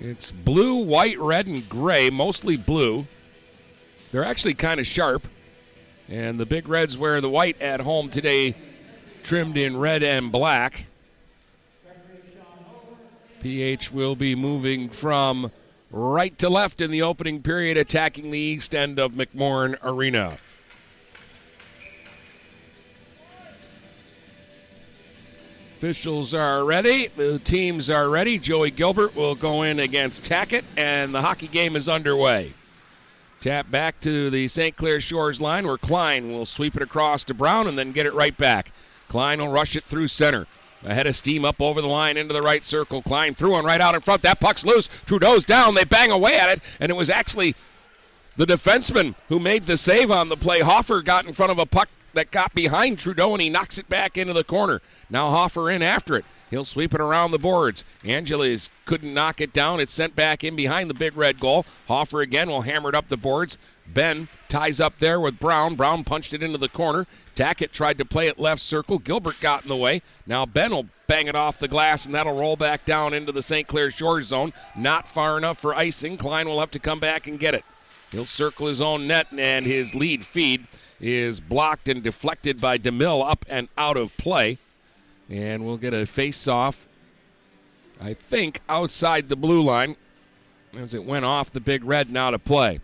It's 0.00 0.32
blue, 0.32 0.74
white, 0.74 1.16
red, 1.20 1.46
and 1.46 1.66
gray, 1.68 2.10
mostly 2.10 2.56
blue. 2.56 3.06
They're 4.10 4.24
actually 4.24 4.54
kind 4.54 4.80
of 4.80 4.86
sharp. 4.86 5.28
And 6.10 6.40
the 6.40 6.44
Big 6.44 6.68
Reds 6.68 6.98
wear 6.98 7.20
the 7.20 7.30
white 7.30 7.62
at 7.62 7.80
home 7.80 8.10
today, 8.10 8.56
trimmed 9.22 9.56
in 9.56 9.76
red 9.76 10.02
and 10.02 10.32
black. 10.32 10.86
PH 13.40 13.92
will 13.92 14.16
be 14.16 14.34
moving 14.34 14.88
from 14.88 15.52
right 15.92 16.36
to 16.38 16.48
left 16.48 16.80
in 16.80 16.90
the 16.90 17.02
opening 17.02 17.42
period, 17.42 17.76
attacking 17.76 18.32
the 18.32 18.38
east 18.38 18.74
end 18.74 18.98
of 18.98 19.12
McMorran 19.12 19.76
Arena. 19.84 20.38
Officials 25.84 26.32
are 26.32 26.64
ready. 26.64 27.08
The 27.08 27.38
teams 27.38 27.90
are 27.90 28.08
ready. 28.08 28.38
Joey 28.38 28.70
Gilbert 28.70 29.14
will 29.14 29.34
go 29.34 29.60
in 29.60 29.78
against 29.78 30.24
Tackett, 30.24 30.64
and 30.78 31.14
the 31.14 31.20
hockey 31.20 31.46
game 31.46 31.76
is 31.76 31.90
underway. 31.90 32.54
Tap 33.38 33.70
back 33.70 34.00
to 34.00 34.30
the 34.30 34.48
St. 34.48 34.74
Clair 34.74 34.98
Shores 34.98 35.42
line 35.42 35.66
where 35.66 35.76
Klein 35.76 36.32
will 36.32 36.46
sweep 36.46 36.74
it 36.74 36.80
across 36.80 37.22
to 37.24 37.34
Brown 37.34 37.68
and 37.68 37.76
then 37.76 37.92
get 37.92 38.06
it 38.06 38.14
right 38.14 38.34
back. 38.34 38.72
Klein 39.08 39.40
will 39.40 39.50
rush 39.50 39.76
it 39.76 39.84
through 39.84 40.08
center. 40.08 40.46
Ahead 40.84 41.06
of 41.06 41.16
steam 41.16 41.44
up 41.44 41.60
over 41.60 41.82
the 41.82 41.86
line 41.86 42.16
into 42.16 42.32
the 42.32 42.40
right 42.40 42.64
circle. 42.64 43.02
Klein 43.02 43.34
through 43.34 43.52
one 43.52 43.66
right 43.66 43.82
out 43.82 43.94
in 43.94 44.00
front. 44.00 44.22
That 44.22 44.40
puck's 44.40 44.64
loose. 44.64 44.88
Trudeau's 44.88 45.44
down. 45.44 45.74
They 45.74 45.84
bang 45.84 46.10
away 46.10 46.38
at 46.38 46.48
it, 46.48 46.62
and 46.80 46.88
it 46.88 46.96
was 46.96 47.10
actually 47.10 47.54
the 48.38 48.46
defenseman 48.46 49.16
who 49.28 49.38
made 49.38 49.64
the 49.64 49.76
save 49.76 50.10
on 50.10 50.30
the 50.30 50.36
play. 50.36 50.60
Hoffer 50.60 51.02
got 51.02 51.26
in 51.26 51.34
front 51.34 51.52
of 51.52 51.58
a 51.58 51.66
puck 51.66 51.90
that 52.14 52.30
got 52.30 52.54
behind 52.54 52.98
Trudeau, 52.98 53.32
and 53.32 53.42
he 53.42 53.48
knocks 53.48 53.78
it 53.78 53.88
back 53.88 54.16
into 54.16 54.32
the 54.32 54.44
corner. 54.44 54.80
Now 55.10 55.30
Hoffer 55.30 55.70
in 55.70 55.82
after 55.82 56.16
it. 56.16 56.24
He'll 56.50 56.64
sweep 56.64 56.94
it 56.94 57.00
around 57.00 57.32
the 57.32 57.38
boards. 57.38 57.84
Angelus 58.04 58.70
couldn't 58.84 59.12
knock 59.12 59.40
it 59.40 59.52
down. 59.52 59.80
It's 59.80 59.92
sent 59.92 60.14
back 60.14 60.44
in 60.44 60.54
behind 60.54 60.88
the 60.88 60.94
big 60.94 61.16
red 61.16 61.40
goal. 61.40 61.66
Hoffer 61.88 62.20
again 62.20 62.48
will 62.48 62.62
hammer 62.62 62.90
it 62.90 62.94
up 62.94 63.08
the 63.08 63.16
boards. 63.16 63.58
Ben 63.86 64.28
ties 64.48 64.78
up 64.78 64.98
there 64.98 65.18
with 65.18 65.40
Brown. 65.40 65.74
Brown 65.74 66.04
punched 66.04 66.32
it 66.32 66.42
into 66.42 66.58
the 66.58 66.68
corner. 66.68 67.06
Tackett 67.34 67.72
tried 67.72 67.98
to 67.98 68.04
play 68.04 68.28
it 68.28 68.38
left 68.38 68.62
circle. 68.62 68.98
Gilbert 68.98 69.40
got 69.40 69.62
in 69.62 69.68
the 69.68 69.76
way. 69.76 70.00
Now 70.26 70.46
Ben 70.46 70.70
will 70.70 70.86
bang 71.06 71.26
it 71.26 71.34
off 71.34 71.58
the 71.58 71.68
glass, 71.68 72.06
and 72.06 72.14
that'll 72.14 72.38
roll 72.38 72.56
back 72.56 72.84
down 72.84 73.14
into 73.14 73.32
the 73.32 73.42
St. 73.42 73.66
Clair 73.66 73.90
Shores 73.90 74.26
zone. 74.26 74.52
Not 74.76 75.08
far 75.08 75.36
enough 75.36 75.58
for 75.58 75.74
icing. 75.74 76.16
Klein 76.16 76.48
will 76.48 76.60
have 76.60 76.70
to 76.72 76.78
come 76.78 77.00
back 77.00 77.26
and 77.26 77.38
get 77.38 77.54
it. 77.54 77.64
He'll 78.12 78.24
circle 78.24 78.68
his 78.68 78.80
own 78.80 79.08
net, 79.08 79.26
and 79.36 79.66
his 79.66 79.96
lead 79.96 80.24
feed 80.24 80.68
is 81.00 81.40
blocked 81.40 81.88
and 81.88 82.02
deflected 82.02 82.60
by 82.60 82.78
DeMille 82.78 83.28
up 83.28 83.44
and 83.48 83.68
out 83.76 83.96
of 83.96 84.16
play. 84.16 84.58
And 85.30 85.64
we'll 85.64 85.76
get 85.76 85.94
a 85.94 86.06
face 86.06 86.46
off, 86.46 86.86
I 88.02 88.14
think, 88.14 88.60
outside 88.68 89.28
the 89.28 89.36
blue 89.36 89.62
line 89.62 89.96
as 90.78 90.94
it 90.94 91.04
went 91.04 91.24
off 91.24 91.50
the 91.50 91.60
big 91.60 91.84
red 91.84 92.10
now 92.10 92.30
to 92.30 92.38
play. 92.38 92.80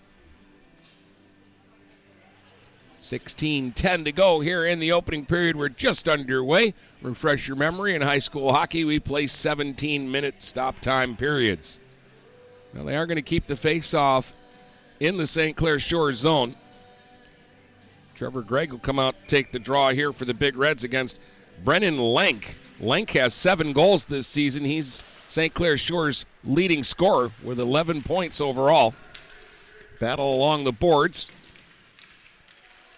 16 2.96 3.72
10 3.72 4.04
to 4.04 4.12
go 4.12 4.40
here 4.40 4.64
in 4.64 4.78
the 4.78 4.92
opening 4.92 5.24
period. 5.24 5.56
We're 5.56 5.70
just 5.70 6.08
underway. 6.08 6.74
Refresh 7.00 7.48
your 7.48 7.56
memory 7.56 7.94
in 7.94 8.02
high 8.02 8.18
school 8.18 8.52
hockey, 8.52 8.84
we 8.84 9.00
play 9.00 9.26
17 9.26 10.10
minute 10.10 10.42
stop 10.42 10.80
time 10.80 11.16
periods. 11.16 11.80
Now, 12.74 12.84
they 12.84 12.96
are 12.96 13.06
going 13.06 13.16
to 13.16 13.22
keep 13.22 13.46
the 13.46 13.56
face 13.56 13.94
off 13.94 14.32
in 15.00 15.16
the 15.16 15.26
St. 15.26 15.56
Clair 15.56 15.78
Shores 15.78 16.18
zone. 16.18 16.54
Trevor 18.20 18.42
Gregg 18.42 18.70
will 18.70 18.78
come 18.78 18.98
out 18.98 19.14
take 19.28 19.50
the 19.50 19.58
draw 19.58 19.92
here 19.92 20.12
for 20.12 20.26
the 20.26 20.34
Big 20.34 20.54
Reds 20.54 20.84
against 20.84 21.18
Brennan 21.64 21.96
Lenk. 21.96 22.58
Lenk 22.78 23.12
has 23.12 23.32
seven 23.32 23.72
goals 23.72 24.04
this 24.04 24.26
season. 24.26 24.66
He's 24.66 25.02
St. 25.26 25.54
Clair 25.54 25.78
Shores' 25.78 26.26
leading 26.44 26.82
scorer 26.82 27.30
with 27.42 27.58
11 27.58 28.02
points 28.02 28.38
overall. 28.38 28.92
Battle 30.00 30.34
along 30.34 30.64
the 30.64 30.70
boards. 30.72 31.30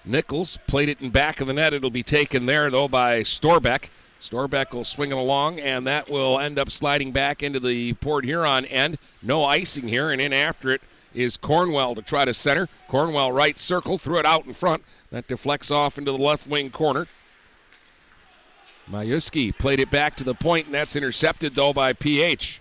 Nichols 0.04 0.58
played 0.66 0.88
it 0.88 1.00
in 1.00 1.10
back 1.10 1.40
of 1.40 1.46
the 1.46 1.52
net. 1.52 1.72
It'll 1.72 1.90
be 1.90 2.02
taken 2.02 2.46
there, 2.46 2.68
though, 2.68 2.88
by 2.88 3.20
Storbeck. 3.20 3.90
Storbeck 4.20 4.72
will 4.72 4.82
swing 4.82 5.12
it 5.12 5.16
along, 5.16 5.60
and 5.60 5.86
that 5.86 6.10
will 6.10 6.40
end 6.40 6.58
up 6.58 6.68
sliding 6.68 7.12
back 7.12 7.44
into 7.44 7.60
the 7.60 7.92
Port 7.92 8.24
Huron 8.24 8.64
end. 8.64 8.98
No 9.22 9.44
icing 9.44 9.86
here, 9.86 10.10
and 10.10 10.20
in 10.20 10.32
after 10.32 10.72
it 10.72 10.82
is 11.14 11.36
Cornwell 11.36 11.94
to 11.94 12.02
try 12.02 12.24
to 12.24 12.34
center. 12.34 12.68
Cornwell 12.88 13.32
right 13.32 13.58
circle, 13.58 13.98
threw 13.98 14.18
it 14.18 14.26
out 14.26 14.46
in 14.46 14.52
front. 14.52 14.82
That 15.10 15.28
deflects 15.28 15.70
off 15.70 15.98
into 15.98 16.12
the 16.12 16.18
left 16.18 16.46
wing 16.46 16.70
corner. 16.70 17.06
Majewski 18.90 19.56
played 19.56 19.80
it 19.80 19.90
back 19.90 20.16
to 20.16 20.24
the 20.24 20.34
point, 20.34 20.66
and 20.66 20.74
that's 20.74 20.96
intercepted, 20.96 21.54
though, 21.54 21.72
by 21.72 21.92
PH. 21.92 22.60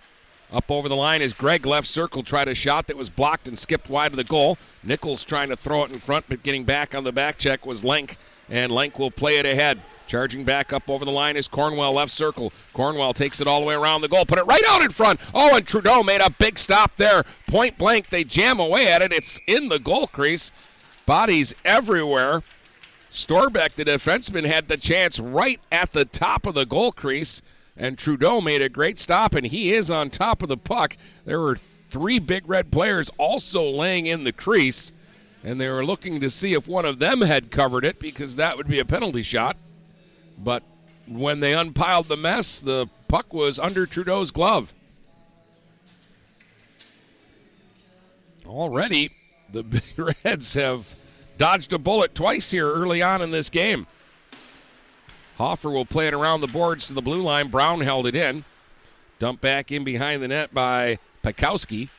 Up 0.53 0.69
over 0.69 0.89
the 0.89 0.95
line 0.95 1.21
is 1.21 1.33
Gregg 1.33 1.65
left 1.65 1.87
circle, 1.87 2.23
tried 2.23 2.49
a 2.49 2.55
shot 2.55 2.87
that 2.87 2.97
was 2.97 3.09
blocked 3.09 3.47
and 3.47 3.57
skipped 3.57 3.89
wide 3.89 4.11
of 4.11 4.17
the 4.17 4.23
goal. 4.23 4.57
Nichols 4.83 5.23
trying 5.23 5.49
to 5.49 5.55
throw 5.55 5.83
it 5.85 5.91
in 5.91 5.99
front, 5.99 6.25
but 6.27 6.43
getting 6.43 6.65
back 6.65 6.93
on 6.93 7.05
the 7.05 7.11
back 7.11 7.37
check 7.37 7.65
was 7.65 7.83
Lenk, 7.83 8.17
and 8.49 8.71
Lenk 8.71 8.99
will 8.99 9.11
play 9.11 9.37
it 9.37 9.45
ahead. 9.45 9.79
Charging 10.07 10.43
back 10.43 10.73
up 10.73 10.89
over 10.89 11.05
the 11.05 11.11
line 11.11 11.37
is 11.37 11.47
Cornwell 11.47 11.93
left 11.93 12.11
circle. 12.11 12.51
Cornwell 12.73 13.13
takes 13.13 13.39
it 13.39 13.47
all 13.47 13.61
the 13.61 13.65
way 13.65 13.75
around 13.75 14.01
the 14.01 14.09
goal, 14.09 14.25
put 14.25 14.39
it 14.39 14.45
right 14.45 14.63
out 14.69 14.81
in 14.81 14.89
front. 14.89 15.19
Oh, 15.33 15.55
and 15.55 15.65
Trudeau 15.65 16.03
made 16.03 16.21
a 16.21 16.29
big 16.29 16.57
stop 16.57 16.97
there. 16.97 17.23
Point 17.47 17.77
blank, 17.77 18.09
they 18.09 18.23
jam 18.23 18.59
away 18.59 18.91
at 18.91 19.01
it. 19.01 19.13
It's 19.13 19.39
in 19.47 19.69
the 19.69 19.79
goal 19.79 20.07
crease. 20.07 20.51
Bodies 21.05 21.55
everywhere. 21.63 22.43
Storbeck, 23.09 23.73
the 23.73 23.85
defenseman, 23.85 24.45
had 24.45 24.67
the 24.67 24.77
chance 24.77 25.19
right 25.19 25.59
at 25.71 25.91
the 25.91 26.05
top 26.05 26.45
of 26.45 26.55
the 26.55 26.65
goal 26.65 26.91
crease 26.91 27.41
and 27.77 27.97
Trudeau 27.97 28.41
made 28.41 28.61
a 28.61 28.69
great 28.69 28.99
stop, 28.99 29.33
and 29.33 29.45
he 29.47 29.73
is 29.73 29.89
on 29.89 30.09
top 30.09 30.43
of 30.43 30.49
the 30.49 30.57
puck. 30.57 30.95
There 31.25 31.39
were 31.39 31.55
three 31.55 32.19
big 32.19 32.47
red 32.47 32.71
players 32.71 33.09
also 33.17 33.63
laying 33.63 34.05
in 34.05 34.23
the 34.23 34.31
crease, 34.31 34.93
and 35.43 35.59
they 35.59 35.69
were 35.69 35.85
looking 35.85 36.19
to 36.21 36.29
see 36.29 36.53
if 36.53 36.67
one 36.67 36.85
of 36.85 36.99
them 36.99 37.21
had 37.21 37.51
covered 37.51 37.83
it 37.83 37.99
because 37.99 38.35
that 38.35 38.57
would 38.57 38.67
be 38.67 38.79
a 38.79 38.85
penalty 38.85 39.23
shot. 39.23 39.57
But 40.37 40.63
when 41.07 41.39
they 41.39 41.53
unpiled 41.53 42.07
the 42.07 42.17
mess, 42.17 42.59
the 42.59 42.87
puck 43.07 43.33
was 43.33 43.59
under 43.59 43.85
Trudeau's 43.85 44.31
glove. 44.31 44.73
Already, 48.45 49.11
the 49.51 49.63
Big 49.63 49.83
Reds 49.97 50.53
have 50.53 50.95
dodged 51.37 51.73
a 51.73 51.79
bullet 51.79 52.13
twice 52.13 52.51
here 52.51 52.71
early 52.71 53.01
on 53.01 53.21
in 53.21 53.31
this 53.31 53.49
game. 53.49 53.87
Hoffer 55.37 55.71
will 55.71 55.85
play 55.85 56.07
it 56.07 56.13
around 56.13 56.41
the 56.41 56.47
boards 56.47 56.87
to 56.87 56.93
the 56.93 57.01
blue 57.01 57.21
line. 57.21 57.47
Brown 57.47 57.81
held 57.81 58.05
it 58.05 58.15
in. 58.15 58.45
Dumped 59.17 59.41
back 59.41 59.71
in 59.71 59.83
behind 59.83 60.21
the 60.21 60.27
net 60.27 60.53
by 60.53 60.99
Pikowski. 61.23 61.89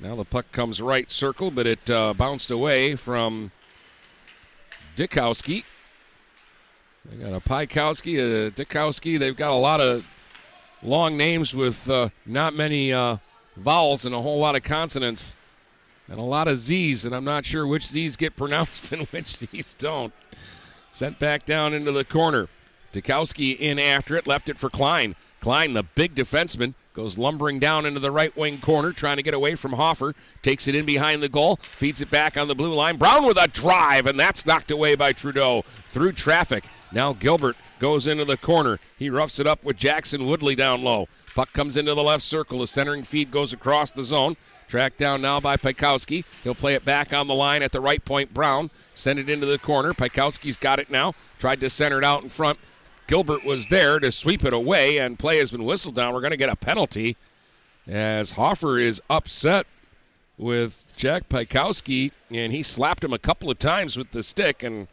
Now 0.00 0.14
the 0.14 0.24
puck 0.24 0.50
comes 0.50 0.80
right 0.80 1.10
circle, 1.10 1.50
but 1.50 1.66
it 1.66 1.90
uh, 1.90 2.14
bounced 2.14 2.50
away 2.50 2.94
from 2.94 3.50
Dikowski. 4.96 5.64
They 7.04 7.16
got 7.16 7.34
a 7.34 7.40
Pikowski, 7.40 8.18
a 8.18 8.50
Dikowski. 8.50 9.18
They've 9.18 9.36
got 9.36 9.52
a 9.52 9.56
lot 9.56 9.80
of 9.80 10.06
long 10.82 11.18
names 11.18 11.54
with 11.54 11.90
uh, 11.90 12.08
not 12.24 12.54
many 12.54 12.92
uh, 12.92 13.18
vowels 13.56 14.06
and 14.06 14.14
a 14.14 14.20
whole 14.20 14.38
lot 14.38 14.56
of 14.56 14.62
consonants 14.62 15.36
and 16.08 16.18
a 16.18 16.22
lot 16.22 16.48
of 16.48 16.56
Z's, 16.56 17.04
and 17.04 17.14
I'm 17.14 17.24
not 17.24 17.44
sure 17.44 17.66
which 17.66 17.86
Z's 17.86 18.16
get 18.16 18.36
pronounced 18.38 18.92
and 18.92 19.06
which 19.08 19.26
Z's 19.26 19.74
don't. 19.74 20.14
Sent 20.88 21.18
back 21.18 21.44
down 21.44 21.74
into 21.74 21.92
the 21.92 22.04
corner. 22.04 22.48
Dikowski 22.92 23.56
in 23.58 23.78
after 23.78 24.16
it, 24.16 24.26
left 24.26 24.48
it 24.48 24.58
for 24.58 24.70
Klein. 24.70 25.14
Klein, 25.40 25.72
the 25.72 25.82
big 25.82 26.14
defenseman, 26.14 26.74
goes 26.92 27.16
lumbering 27.16 27.58
down 27.58 27.86
into 27.86 28.00
the 28.00 28.10
right 28.10 28.36
wing 28.36 28.58
corner, 28.58 28.92
trying 28.92 29.16
to 29.16 29.22
get 29.22 29.32
away 29.32 29.54
from 29.54 29.72
Hoffer. 29.72 30.14
Takes 30.42 30.68
it 30.68 30.74
in 30.74 30.84
behind 30.84 31.22
the 31.22 31.28
goal, 31.28 31.56
feeds 31.56 32.02
it 32.02 32.10
back 32.10 32.36
on 32.36 32.46
the 32.46 32.54
blue 32.54 32.74
line. 32.74 32.96
Brown 32.96 33.24
with 33.24 33.38
a 33.38 33.48
drive, 33.48 34.06
and 34.06 34.20
that's 34.20 34.44
knocked 34.44 34.70
away 34.70 34.94
by 34.96 35.12
Trudeau 35.12 35.62
through 35.62 36.12
traffic. 36.12 36.64
Now 36.92 37.12
Gilbert 37.12 37.56
goes 37.78 38.06
into 38.06 38.24
the 38.24 38.36
corner. 38.36 38.78
He 38.98 39.08
roughs 39.08 39.40
it 39.40 39.46
up 39.46 39.64
with 39.64 39.76
Jackson 39.76 40.26
Woodley 40.26 40.54
down 40.54 40.82
low. 40.82 41.08
Puck 41.34 41.52
comes 41.52 41.76
into 41.76 41.94
the 41.94 42.02
left 42.02 42.22
circle. 42.22 42.58
The 42.58 42.66
centering 42.66 43.04
feed 43.04 43.30
goes 43.30 43.52
across 43.52 43.92
the 43.92 44.02
zone. 44.02 44.36
Tracked 44.68 44.98
down 44.98 45.22
now 45.22 45.40
by 45.40 45.56
Pikowski. 45.56 46.24
He'll 46.44 46.54
play 46.54 46.74
it 46.74 46.84
back 46.84 47.12
on 47.12 47.28
the 47.28 47.34
line 47.34 47.62
at 47.62 47.72
the 47.72 47.80
right 47.80 48.04
point. 48.04 48.34
Brown 48.34 48.70
send 48.94 49.18
it 49.18 49.30
into 49.30 49.46
the 49.46 49.58
corner. 49.58 49.94
Pikowski's 49.94 50.56
got 50.56 50.78
it 50.78 50.90
now. 50.90 51.14
Tried 51.38 51.60
to 51.60 51.70
center 51.70 51.98
it 51.98 52.04
out 52.04 52.22
in 52.22 52.28
front. 52.28 52.58
Gilbert 53.10 53.44
was 53.44 53.66
there 53.66 53.98
to 53.98 54.12
sweep 54.12 54.44
it 54.44 54.52
away, 54.52 54.98
and 54.98 55.18
play 55.18 55.38
has 55.38 55.50
been 55.50 55.64
whistled 55.64 55.96
down. 55.96 56.14
We're 56.14 56.20
going 56.20 56.30
to 56.30 56.36
get 56.36 56.48
a 56.48 56.54
penalty 56.54 57.16
as 57.88 58.30
Hoffer 58.30 58.78
is 58.78 59.02
upset 59.10 59.66
with 60.38 60.92
Jack 60.96 61.28
Pikowski, 61.28 62.12
and 62.30 62.52
he 62.52 62.62
slapped 62.62 63.02
him 63.02 63.12
a 63.12 63.18
couple 63.18 63.50
of 63.50 63.58
times 63.58 63.96
with 63.96 64.12
the 64.12 64.22
stick, 64.22 64.62
and 64.62 64.86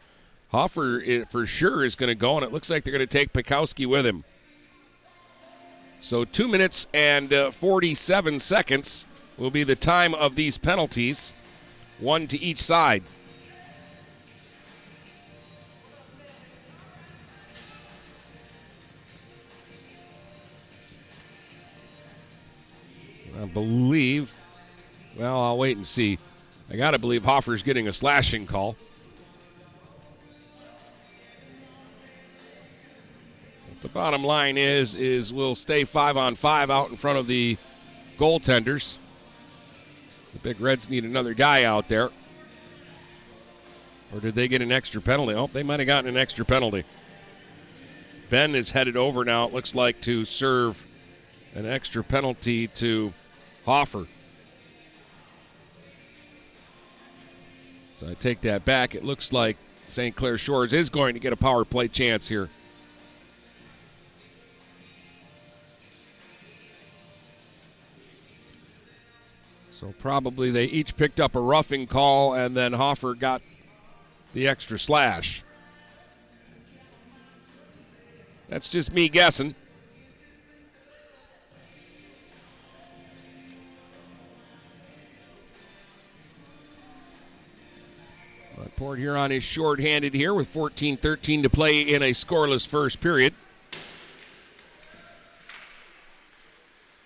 Hoffer 0.48 1.00
for 1.30 1.46
sure 1.46 1.84
is 1.84 1.94
going 1.94 2.08
to 2.08 2.16
go, 2.16 2.34
and 2.34 2.44
it 2.44 2.50
looks 2.50 2.68
like 2.68 2.82
they're 2.82 2.90
going 2.90 3.06
to 3.06 3.06
take 3.06 3.32
Pikowski 3.32 3.86
with 3.86 4.04
him. 4.04 4.24
So 6.00 6.24
two 6.24 6.48
minutes 6.48 6.88
and 6.92 7.32
uh, 7.32 7.52
47 7.52 8.40
seconds 8.40 9.06
will 9.36 9.52
be 9.52 9.62
the 9.62 9.76
time 9.76 10.12
of 10.14 10.34
these 10.34 10.58
penalties, 10.58 11.34
one 12.00 12.26
to 12.26 12.38
each 12.40 12.58
side. 12.58 13.04
I 23.40 23.46
believe, 23.46 24.34
well, 25.16 25.40
I'll 25.40 25.58
wait 25.58 25.76
and 25.76 25.86
see. 25.86 26.18
I 26.70 26.76
got 26.76 26.90
to 26.90 26.98
believe 26.98 27.24
Hoffer's 27.24 27.62
getting 27.62 27.88
a 27.88 27.92
slashing 27.92 28.46
call. 28.46 28.76
the 33.80 33.88
bottom 33.88 34.24
line 34.24 34.58
is 34.58 34.96
is 34.96 35.32
we'll 35.32 35.54
stay 35.54 35.84
five 35.84 36.16
on 36.16 36.34
five 36.34 36.68
out 36.68 36.90
in 36.90 36.96
front 36.96 37.16
of 37.18 37.26
the 37.28 37.56
goaltenders. 38.18 38.98
The 40.32 40.40
Big 40.40 40.60
Reds 40.60 40.90
need 40.90 41.04
another 41.04 41.32
guy 41.32 41.64
out 41.64 41.88
there. 41.88 42.10
Or 44.12 44.20
did 44.20 44.34
they 44.34 44.48
get 44.48 44.62
an 44.62 44.72
extra 44.72 45.00
penalty? 45.00 45.34
Oh, 45.34 45.46
they 45.46 45.62
might 45.62 45.80
have 45.80 45.86
gotten 45.86 46.08
an 46.08 46.16
extra 46.16 46.44
penalty. 46.44 46.84
Ben 48.30 48.54
is 48.54 48.72
headed 48.72 48.96
over 48.96 49.24
now, 49.24 49.46
it 49.46 49.52
looks 49.52 49.74
like, 49.74 50.00
to 50.02 50.24
serve 50.24 50.84
an 51.54 51.64
extra 51.64 52.02
penalty 52.02 52.66
to 52.68 53.12
Hoffer. 53.68 54.06
So 57.96 58.08
I 58.08 58.14
take 58.14 58.40
that 58.40 58.64
back. 58.64 58.94
It 58.94 59.04
looks 59.04 59.30
like 59.30 59.58
St. 59.84 60.16
Clair 60.16 60.38
Shores 60.38 60.72
is 60.72 60.88
going 60.88 61.12
to 61.12 61.20
get 61.20 61.34
a 61.34 61.36
power 61.36 61.66
play 61.66 61.86
chance 61.86 62.26
here. 62.26 62.48
So 69.70 69.92
probably 70.00 70.50
they 70.50 70.64
each 70.64 70.96
picked 70.96 71.20
up 71.20 71.36
a 71.36 71.40
roughing 71.40 71.86
call, 71.86 72.32
and 72.32 72.56
then 72.56 72.72
Hoffer 72.72 73.14
got 73.14 73.42
the 74.32 74.48
extra 74.48 74.78
slash. 74.78 75.44
That's 78.48 78.70
just 78.70 78.94
me 78.94 79.10
guessing. 79.10 79.54
Port 88.78 89.00
Huron 89.00 89.32
is 89.32 89.42
short-handed 89.42 90.14
here 90.14 90.32
with 90.32 90.54
14-13 90.54 91.42
to 91.42 91.50
play 91.50 91.80
in 91.80 92.00
a 92.00 92.12
scoreless 92.12 92.64
first 92.64 93.00
period. 93.00 93.34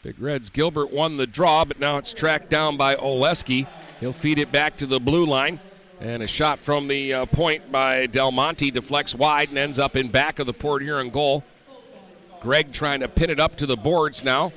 Big 0.02 0.20
Reds 0.20 0.50
Gilbert 0.50 0.92
won 0.92 1.16
the 1.16 1.26
draw, 1.26 1.64
but 1.64 1.80
now 1.80 1.96
it's 1.96 2.12
tracked 2.12 2.50
down 2.50 2.76
by 2.76 2.94
Oleski. 2.96 3.66
He'll 4.00 4.12
feed 4.12 4.38
it 4.38 4.52
back 4.52 4.76
to 4.76 4.86
the 4.86 5.00
blue 5.00 5.24
line. 5.24 5.60
And 5.98 6.22
a 6.22 6.26
shot 6.26 6.58
from 6.58 6.88
the 6.88 7.14
uh, 7.14 7.24
point 7.24 7.72
by 7.72 8.04
Del 8.04 8.32
Monte 8.32 8.70
deflects 8.70 9.14
wide 9.14 9.48
and 9.48 9.56
ends 9.56 9.78
up 9.78 9.96
in 9.96 10.10
back 10.10 10.40
of 10.40 10.46
the 10.46 10.52
Port 10.52 10.82
Huron 10.82 11.08
goal. 11.08 11.42
Gregg 12.40 12.72
trying 12.72 13.00
to 13.00 13.08
pin 13.08 13.30
it 13.30 13.40
up 13.40 13.56
to 13.56 13.64
the 13.64 13.78
boards 13.78 14.22
now. 14.22 14.52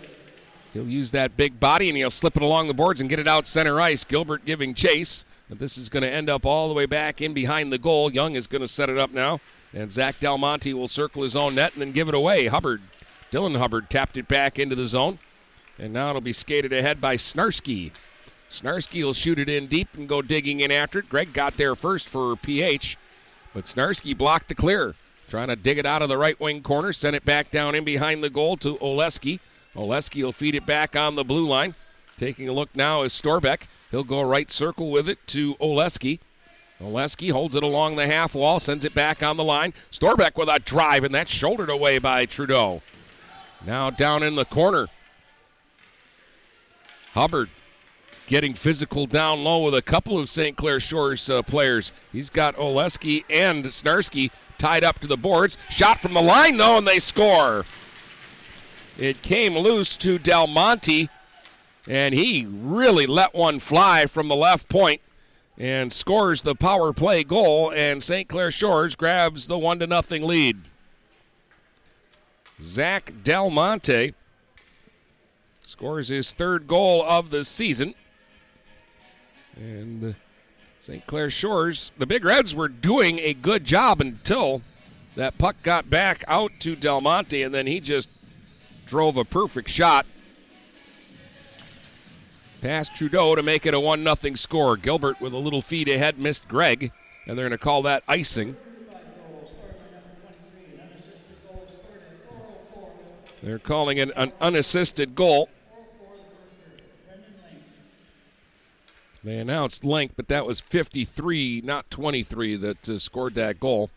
He'll 0.73 0.83
use 0.83 1.11
that 1.11 1.37
big 1.37 1.61
body 1.61 1.87
and 1.87 1.97
he'll 1.97 2.11
slip 2.11 2.35
it 2.35 2.43
along 2.43 2.67
the 2.67 2.73
boards 2.73 2.99
and 2.99 3.09
get 3.09 3.19
it 3.19 3.27
out 3.27 3.47
center 3.47 3.79
ice. 3.79 4.03
Gilbert 4.03 4.43
giving 4.43 4.73
chase. 4.73 5.25
But 5.49 5.59
this 5.59 5.77
is 5.77 5.89
going 5.89 6.03
to 6.03 6.09
end 6.09 6.29
up 6.29 6.45
all 6.45 6.67
the 6.67 6.73
way 6.73 6.85
back 6.85 7.21
in 7.21 7.33
behind 7.33 7.71
the 7.71 7.77
goal. 7.77 8.11
Young 8.11 8.35
is 8.35 8.47
going 8.47 8.61
to 8.61 8.67
set 8.67 8.89
it 8.89 8.97
up 8.97 9.11
now. 9.11 9.39
And 9.73 9.91
Zach 9.91 10.19
Del 10.19 10.37
Monte 10.37 10.73
will 10.73 10.87
circle 10.87 11.23
his 11.23 11.35
own 11.35 11.55
net 11.55 11.73
and 11.73 11.81
then 11.81 11.91
give 11.91 12.07
it 12.09 12.15
away. 12.15 12.47
Hubbard, 12.47 12.81
Dylan 13.31 13.57
Hubbard 13.57 13.89
tapped 13.89 14.17
it 14.17 14.27
back 14.27 14.57
into 14.57 14.75
the 14.75 14.87
zone. 14.87 15.19
And 15.77 15.93
now 15.93 16.09
it'll 16.09 16.21
be 16.21 16.33
skated 16.33 16.71
ahead 16.71 17.01
by 17.01 17.15
Snarsky. 17.15 17.91
Snarsky 18.49 19.03
will 19.03 19.13
shoot 19.13 19.37
it 19.37 19.49
in 19.49 19.67
deep 19.67 19.89
and 19.95 20.07
go 20.07 20.21
digging 20.21 20.61
in 20.61 20.71
after 20.71 20.99
it. 20.99 21.09
Gregg 21.09 21.33
got 21.33 21.55
there 21.55 21.75
first 21.75 22.07
for 22.07 22.35
PH, 22.37 22.97
but 23.53 23.65
Snarsky 23.65 24.17
blocked 24.17 24.47
the 24.47 24.55
clear. 24.55 24.95
Trying 25.27 25.47
to 25.47 25.55
dig 25.55 25.77
it 25.77 25.85
out 25.85 26.01
of 26.01 26.09
the 26.09 26.17
right 26.17 26.39
wing 26.39 26.61
corner, 26.61 26.93
send 26.93 27.15
it 27.15 27.25
back 27.25 27.51
down 27.51 27.75
in 27.75 27.83
behind 27.83 28.23
the 28.23 28.29
goal 28.29 28.57
to 28.57 28.75
Oleski. 28.75 29.39
Oleski 29.75 30.23
will 30.23 30.31
feed 30.31 30.55
it 30.55 30.65
back 30.65 30.95
on 30.95 31.15
the 31.15 31.23
blue 31.23 31.45
line. 31.45 31.75
Taking 32.15 32.47
a 32.47 32.53
look 32.53 32.73
now 32.75 33.01
is 33.01 33.11
Storbeck. 33.11 33.67
He'll 33.95 34.03
go 34.03 34.21
right 34.23 34.51
circle 34.51 34.91
with 34.91 35.07
it 35.07 35.25
to 35.27 35.55
Oleski. 35.55 36.19
Oleski 36.81 37.31
holds 37.31 37.55
it 37.55 37.63
along 37.63 37.95
the 37.95 38.05
half 38.05 38.35
wall, 38.35 38.59
sends 38.59 38.83
it 38.83 38.93
back 38.93 39.23
on 39.23 39.37
the 39.37 39.43
line. 39.45 39.71
Storbeck 39.89 40.35
with 40.35 40.49
a 40.49 40.59
drive, 40.59 41.05
and 41.05 41.15
that's 41.15 41.31
shouldered 41.31 41.69
away 41.69 41.97
by 41.97 42.25
Trudeau. 42.25 42.81
Now 43.65 43.89
down 43.89 44.21
in 44.21 44.35
the 44.35 44.43
corner. 44.43 44.87
Hubbard 47.13 47.47
getting 48.27 48.53
physical 48.53 49.05
down 49.05 49.45
low 49.45 49.63
with 49.63 49.75
a 49.75 49.81
couple 49.81 50.19
of 50.19 50.29
St. 50.29 50.57
Clair 50.57 50.81
Shores 50.81 51.29
uh, 51.29 51.41
players. 51.41 51.93
He's 52.11 52.29
got 52.29 52.57
Oleski 52.57 53.23
and 53.29 53.63
Snarsky 53.63 54.29
tied 54.57 54.83
up 54.83 54.99
to 54.99 55.07
the 55.07 55.15
boards. 55.15 55.57
Shot 55.69 56.01
from 56.01 56.15
the 56.15 56.21
line, 56.21 56.57
though, 56.57 56.79
and 56.79 56.85
they 56.85 56.99
score. 56.99 57.63
It 58.97 59.21
came 59.21 59.57
loose 59.57 59.95
to 59.97 60.19
Del 60.19 60.47
Monte, 60.47 61.07
and 61.87 62.13
he 62.13 62.45
really 62.45 63.05
let 63.05 63.33
one 63.33 63.59
fly 63.59 64.05
from 64.05 64.27
the 64.27 64.35
left 64.35 64.69
point 64.69 65.01
and 65.57 65.91
scores 65.91 66.41
the 66.41 66.55
power 66.55 66.91
play 66.91 67.23
goal, 67.23 67.71
and 67.71 68.03
St. 68.03 68.27
Clair 68.27 68.51
Shores 68.51 68.95
grabs 68.95 69.47
the 69.47 69.57
one 69.57 69.79
to 69.79 69.87
nothing 69.87 70.23
lead. 70.23 70.57
Zach 72.61 73.13
Del 73.23 73.49
Monte 73.49 74.13
scores 75.61 76.09
his 76.09 76.33
third 76.33 76.67
goal 76.67 77.03
of 77.03 77.29
the 77.29 77.43
season. 77.43 77.95
And 79.55 80.15
St. 80.81 81.05
Clair 81.07 81.29
Shores, 81.29 81.91
the 81.97 82.05
Big 82.05 82.25
Reds 82.25 82.53
were 82.53 82.67
doing 82.67 83.19
a 83.19 83.33
good 83.33 83.63
job 83.63 84.01
until 84.01 84.61
that 85.15 85.37
puck 85.37 85.55
got 85.63 85.89
back 85.89 86.23
out 86.27 86.51
to 86.59 86.75
Del 86.75 87.01
Monte, 87.01 87.41
and 87.41 87.53
then 87.53 87.67
he 87.67 87.79
just 87.79 88.09
drove 88.85 89.17
a 89.17 89.23
perfect 89.23 89.69
shot 89.69 90.05
past 92.65 92.95
Trudeau 92.95 93.35
to 93.35 93.43
make 93.43 93.67
it 93.67 93.75
a 93.75 93.79
1 93.79 94.03
0 94.03 94.33
score. 94.33 94.75
Gilbert 94.75 95.21
with 95.21 95.33
a 95.33 95.37
little 95.37 95.61
feed 95.61 95.87
ahead 95.87 96.17
missed 96.17 96.47
Gregg, 96.47 96.91
and 97.27 97.37
they're 97.37 97.47
going 97.47 97.51
to 97.51 97.63
call 97.63 97.83
that 97.83 98.03
icing. 98.07 98.55
They're 103.43 103.59
calling 103.59 103.99
it 103.99 104.09
an 104.15 104.33
unassisted 104.41 105.13
goal. 105.13 105.49
They 109.23 109.37
announced 109.37 109.83
Lenk, 109.83 110.11
but 110.15 110.27
that 110.29 110.47
was 110.47 110.59
53, 110.59 111.61
not 111.63 111.91
23, 111.91 112.55
that 112.55 112.89
uh, 112.89 112.97
scored 112.97 113.35
that 113.35 113.59
goal. 113.59 113.91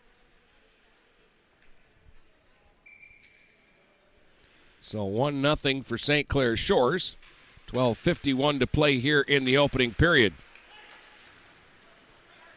So 4.79 5.05
1 5.05 5.41
0 5.55 5.81
for 5.81 5.97
St. 5.97 6.27
Clair 6.27 6.55
Shores. 6.55 7.15
12.51 7.69 8.59
to 8.59 8.67
play 8.67 8.97
here 8.97 9.21
in 9.21 9.43
the 9.43 9.57
opening 9.57 9.93
period. 9.93 10.33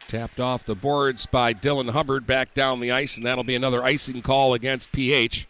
Tapped 0.07 0.39
off 0.39 0.65
the 0.65 0.75
boards 0.75 1.25
by 1.25 1.53
Dylan 1.53 1.91
Hubbard 1.91 2.25
back 2.25 2.53
down 2.53 2.79
the 2.79 2.91
ice, 2.91 3.17
and 3.17 3.25
that'll 3.25 3.43
be 3.43 3.55
another 3.55 3.83
icing 3.83 4.21
call 4.21 4.53
against 4.53 4.91
PH. 4.91 5.47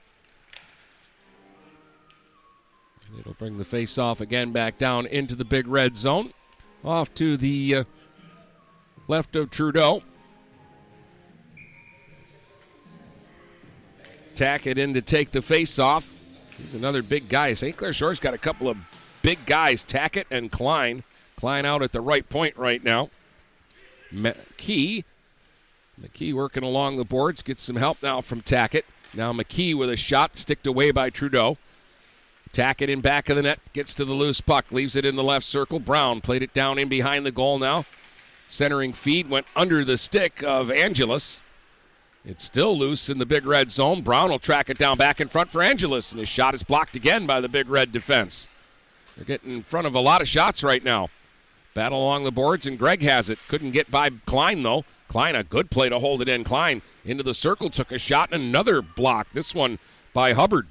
And 3.10 3.20
it'll 3.20 3.34
bring 3.34 3.58
the 3.58 3.64
face 3.64 3.98
off 3.98 4.22
again 4.22 4.52
back 4.52 4.78
down 4.78 5.06
into 5.08 5.36
the 5.36 5.46
big 5.46 5.68
red 5.68 5.96
zone. 5.96 6.32
Off 6.84 7.14
to 7.16 7.38
the 7.38 7.76
uh, 7.76 7.84
left 9.08 9.36
of 9.36 9.50
Trudeau. 9.50 10.04
Tackett 14.36 14.78
in 14.78 14.94
to 14.94 15.02
take 15.02 15.32
the 15.32 15.42
face 15.42 15.80
off. 15.80 16.20
He's 16.58 16.76
another 16.76 17.02
big 17.02 17.30
guy. 17.30 17.54
St. 17.54 17.76
Clair 17.76 17.94
Shores 17.94 18.20
got 18.20 18.34
a 18.34 18.38
couple 18.38 18.68
of 18.68 18.78
big 19.24 19.44
guys, 19.48 19.84
Tackett 19.84 20.26
and 20.30 20.52
Klein. 20.52 21.04
Klein 21.36 21.66
out 21.66 21.82
at 21.82 21.92
the 21.92 22.02
right 22.02 22.30
point 22.30 22.56
right 22.56 22.84
now. 22.84 23.10
McKee. 24.14 25.04
McKee 26.00 26.34
working 26.34 26.64
along 26.64 26.98
the 26.98 27.06
boards, 27.06 27.42
gets 27.42 27.64
some 27.64 27.78
help 27.78 28.04
now 28.04 28.22
from 28.22 28.42
Tackett. 28.42 28.84
Now 29.16 29.34
McKee 29.34 29.76
with 29.76 29.90
a 29.90 29.98
shot, 29.98 30.36
sticked 30.36 30.68
away 30.68 30.92
by 30.92 31.10
Trudeau. 31.10 31.58
Tackett 32.52 32.88
in 32.88 33.02
back 33.02 33.30
of 33.30 33.36
the 33.36 33.42
net, 33.42 33.60
gets 33.74 33.96
to 33.96 34.06
the 34.06 34.14
loose 34.14 34.40
puck, 34.40 34.72
leaves 34.72 34.96
it 34.96 35.06
in 35.06 35.16
the 35.16 35.24
left 35.24 35.46
circle. 35.46 35.80
Brown 35.80 36.22
played 36.22 36.44
it 36.44 36.54
down 36.54 36.78
in 36.78 36.88
behind 36.88 37.26
the 37.26 37.32
goal 37.32 37.58
now. 37.58 37.86
Centering 38.46 38.94
feed 38.94 39.30
went 39.30 39.48
under 39.56 39.84
the 39.84 39.98
stick 39.98 40.44
of 40.44 40.70
Angelus. 40.70 41.44
It's 42.26 42.44
still 42.44 42.78
loose 42.78 43.10
in 43.10 43.18
the 43.18 43.26
big 43.26 43.46
red 43.46 43.72
zone. 43.72 44.02
Brown 44.02 44.30
will 44.30 44.40
track 44.40 44.70
it 44.70 44.78
down 44.78 44.98
back 44.98 45.20
in 45.20 45.28
front 45.28 45.50
for 45.50 45.62
Angelus, 45.62 46.12
and 46.12 46.20
his 46.20 46.30
shot 46.30 46.54
is 46.54 46.64
blocked 46.64 46.96
again 46.96 47.26
by 47.26 47.42
the 47.42 47.50
big 47.50 47.68
red 47.68 47.92
defense. 47.92 48.48
They're 49.16 49.26
getting 49.26 49.54
in 49.54 49.64
front 49.64 49.88
of 49.88 49.96
a 49.96 50.00
lot 50.00 50.22
of 50.22 50.28
shots 50.28 50.64
right 50.64 50.84
now. 50.84 51.10
Battle 51.74 52.04
along 52.04 52.24
the 52.24 52.32
boards, 52.32 52.68
and 52.68 52.78
Gregg 52.78 53.02
has 53.02 53.30
it. 53.30 53.40
Couldn't 53.48 53.72
get 53.72 53.90
by 53.90 54.12
Klein, 54.26 54.62
though. 54.64 54.86
Klein, 55.08 55.36
a 55.36 55.44
good 55.44 55.72
play 55.72 55.90
to 55.90 56.00
hold 56.00 56.22
it 56.22 56.30
in. 56.30 56.44
Klein 56.44 56.82
into 57.04 57.24
the 57.24 57.34
circle, 57.34 57.70
took 57.70 57.92
a 57.92 57.98
shot, 57.98 58.30
and 58.32 58.44
another 58.44 58.82
block. 58.82 59.28
This 59.32 59.56
one 59.56 59.80
by 60.14 60.34
Hubbard. 60.34 60.68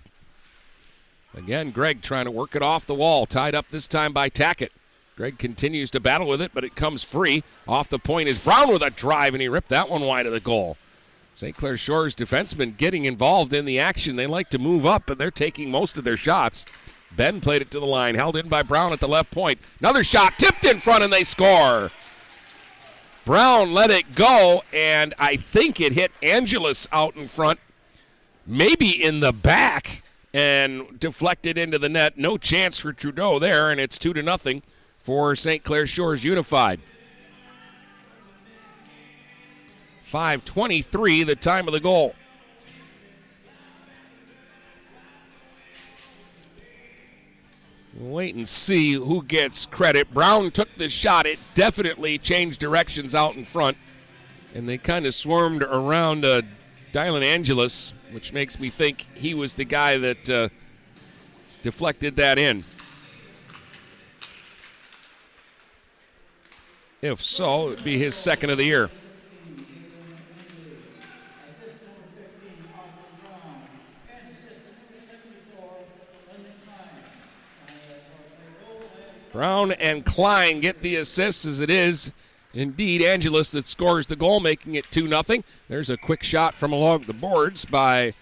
Again, 1.37 1.71
Gregg 1.71 2.03
trying 2.03 2.27
to 2.27 2.31
work 2.31 2.55
it 2.55 2.63
off 2.63 2.87
the 2.87 2.95
wall. 2.95 3.27
Tied 3.27 3.55
up 3.55 3.67
this 3.71 3.89
time 3.89 4.13
by 4.13 4.29
Tackett. 4.29 4.71
Gregg 5.17 5.39
continues 5.39 5.91
to 5.91 6.01
battle 6.01 6.29
with 6.29 6.41
it, 6.41 6.53
but 6.55 6.65
it 6.65 6.75
comes 6.75 7.05
free. 7.05 7.43
Off 7.67 7.89
the 7.89 7.99
point 7.99 8.29
is 8.29 8.39
Brown 8.39 8.73
with 8.73 8.83
a 8.83 8.91
drive, 8.91 9.35
and 9.35 9.43
he 9.43 9.49
ripped 9.49 9.69
that 9.69 9.89
one 9.89 10.03
wide 10.03 10.27
of 10.27 10.33
the 10.33 10.41
goal. 10.41 10.77
St. 11.35 11.57
Clair 11.57 11.77
Shores 11.77 12.15
defensemen 12.15 12.77
getting 12.77 13.05
involved 13.05 13.53
in 13.53 13.65
the 13.65 13.79
action. 13.79 14.17
They 14.17 14.27
like 14.27 14.51
to 14.51 14.59
move 14.59 14.85
up, 14.85 15.09
and 15.09 15.19
they're 15.19 15.31
taking 15.31 15.71
most 15.71 15.97
of 15.97 16.05
their 16.05 16.17
shots. 16.17 16.67
Ben 17.17 17.41
played 17.41 17.63
it 17.63 17.71
to 17.73 17.81
the 17.81 17.87
line, 17.87 18.15
held 18.15 18.37
in 18.37 18.49
by 18.49 18.63
Brown 18.63 18.93
at 18.93 19.01
the 19.01 19.09
left 19.09 19.31
point. 19.31 19.59
Another 19.81 20.03
shot 20.03 20.39
tipped 20.39 20.65
in 20.65 20.79
front, 20.79 21.05
and 21.05 21.13
they 21.13 21.25
score. 21.25 21.91
Brown 23.25 23.73
let 23.73 23.91
it 23.91 24.15
go, 24.15 24.63
and 24.75 25.15
I 25.19 25.37
think 25.37 25.81
it 25.81 25.93
hit 25.93 26.11
Angelus 26.23 26.89
out 26.91 27.15
in 27.15 27.29
front, 27.29 27.61
maybe 28.47 28.91
in 28.91 29.21
the 29.21 29.33
back, 29.33 30.03
and 30.35 30.99
deflected 30.99 31.57
into 31.57 31.79
the 31.79 31.89
net. 31.89 32.19
No 32.19 32.37
chance 32.37 32.79
for 32.79 32.93
Trudeau 32.93 33.39
there, 33.39 33.71
and 33.71 33.79
it's 33.79 33.99
two 33.99 34.13
to 34.13 34.23
nothing 34.23 34.63
for 34.99 35.37
St. 35.37 35.63
Clair 35.63 35.87
Shores 35.87 36.25
Unified. 36.25 36.81
5:23, 40.03 41.23
the 41.23 41.37
time 41.37 41.67
of 41.69 41.73
the 41.73 41.81
goal. 41.81 42.15
Wait 47.95 48.35
and 48.35 48.49
see 48.49 48.95
who 48.95 49.23
gets 49.23 49.67
credit. 49.67 50.13
Brown 50.15 50.51
took 50.51 50.75
the 50.77 50.89
shot. 50.89 51.27
It 51.27 51.39
definitely 51.55 52.17
changed 52.19 52.59
directions 52.59 53.15
out 53.15 53.37
in 53.37 53.45
front. 53.45 53.77
And 54.55 54.69
they 54.69 54.79
kind 54.79 55.07
of 55.07 55.15
swarmed 55.15 55.63
around 55.63 56.25
uh, 56.25 56.43
Dylan 56.93 57.23
Angelus, 57.23 57.93
which 58.13 58.33
makes 58.33 58.59
me 58.59 58.71
think 58.71 59.01
he 59.01 59.35
was 59.35 59.55
the 59.55 59.65
guy 59.65 59.99
that 59.99 60.31
uh, 60.31 60.49
deflected 61.63 62.17
that 62.17 62.39
in. 62.39 62.65
If 67.03 67.21
so, 67.21 67.67
it 67.67 67.71
would 67.71 67.85
be 67.85 67.99
his 67.99 68.15
second 68.15 68.51
of 68.51 68.59
the 68.59 68.65
year. 68.65 68.91
Brown 79.33 79.73
and 79.73 80.05
Klein 80.05 80.61
get 80.61 80.83
the 80.83 80.97
assists 80.97 81.47
as 81.47 81.61
it 81.61 81.71
is. 81.71 82.13
Indeed, 82.55 83.01
Angelus 83.01 83.51
that 83.53 83.67
scores 83.67 84.07
the 84.07 84.17
goal, 84.17 84.41
making 84.41 84.75
it 84.75 84.91
2 84.91 85.09
0. 85.09 85.43
There's 85.69 85.89
a 85.89 85.97
quick 85.97 86.23
shot 86.23 86.55
from 86.55 86.71
along 86.71 87.05
the 87.05 87.15
boards 87.15 87.65
by 87.65 88.13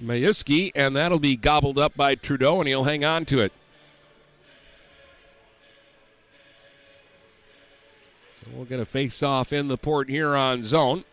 Majewski, 0.00 0.72
and 0.74 0.96
that'll 0.96 1.18
be 1.18 1.36
gobbled 1.36 1.78
up 1.78 1.94
by 1.94 2.14
Trudeau, 2.14 2.60
and 2.60 2.68
he'll 2.68 2.84
hang 2.84 3.04
on 3.04 3.26
to 3.26 3.40
it. 3.40 3.52
So 8.40 8.46
we'll 8.54 8.64
get 8.64 8.80
a 8.80 8.86
face 8.86 9.22
off 9.22 9.52
in 9.52 9.68
the 9.68 9.76
Port 9.76 10.08
Huron 10.08 10.62
zone. 10.62 11.04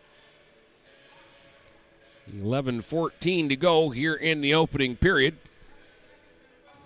11 2.40 2.80
14 2.80 3.50
to 3.50 3.56
go 3.58 3.90
here 3.90 4.14
in 4.14 4.40
the 4.40 4.54
opening 4.54 4.96
period. 4.96 5.36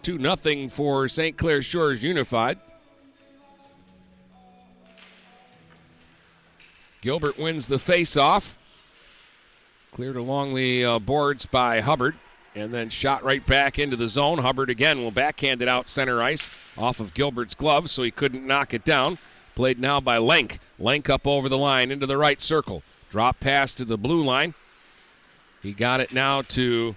2 0.05 0.19
0 0.19 0.67
for 0.69 1.07
St. 1.07 1.35
Clair 1.35 1.63
Shores 1.63 2.03
Unified. 2.03 2.59
Gilbert 7.01 7.39
wins 7.39 7.67
the 7.67 7.79
face-off. 7.79 8.59
Cleared 9.91 10.15
along 10.15 10.53
the 10.53 10.85
uh, 10.85 10.99
boards 10.99 11.47
by 11.47 11.81
Hubbard 11.81 12.13
and 12.53 12.71
then 12.71 12.89
shot 12.89 13.23
right 13.23 13.43
back 13.47 13.79
into 13.79 13.95
the 13.95 14.07
zone. 14.07 14.37
Hubbard 14.37 14.69
again 14.69 14.99
will 14.99 15.09
backhand 15.09 15.63
it 15.63 15.67
out 15.67 15.89
center 15.89 16.21
ice 16.21 16.51
off 16.77 16.99
of 16.99 17.15
Gilbert's 17.15 17.55
glove, 17.55 17.89
so 17.89 18.03
he 18.03 18.11
couldn't 18.11 18.45
knock 18.45 18.75
it 18.75 18.85
down. 18.85 19.17
Played 19.55 19.79
now 19.79 19.99
by 19.99 20.17
Lenk. 20.17 20.59
Lenk 20.77 21.09
up 21.09 21.25
over 21.25 21.49
the 21.49 21.57
line 21.57 21.89
into 21.89 22.05
the 22.05 22.17
right 22.17 22.39
circle. 22.39 22.83
Drop 23.09 23.39
pass 23.39 23.73
to 23.73 23.85
the 23.85 23.97
blue 23.97 24.23
line. 24.23 24.53
He 25.63 25.73
got 25.73 25.99
it 25.99 26.13
now 26.13 26.43
to 26.43 26.95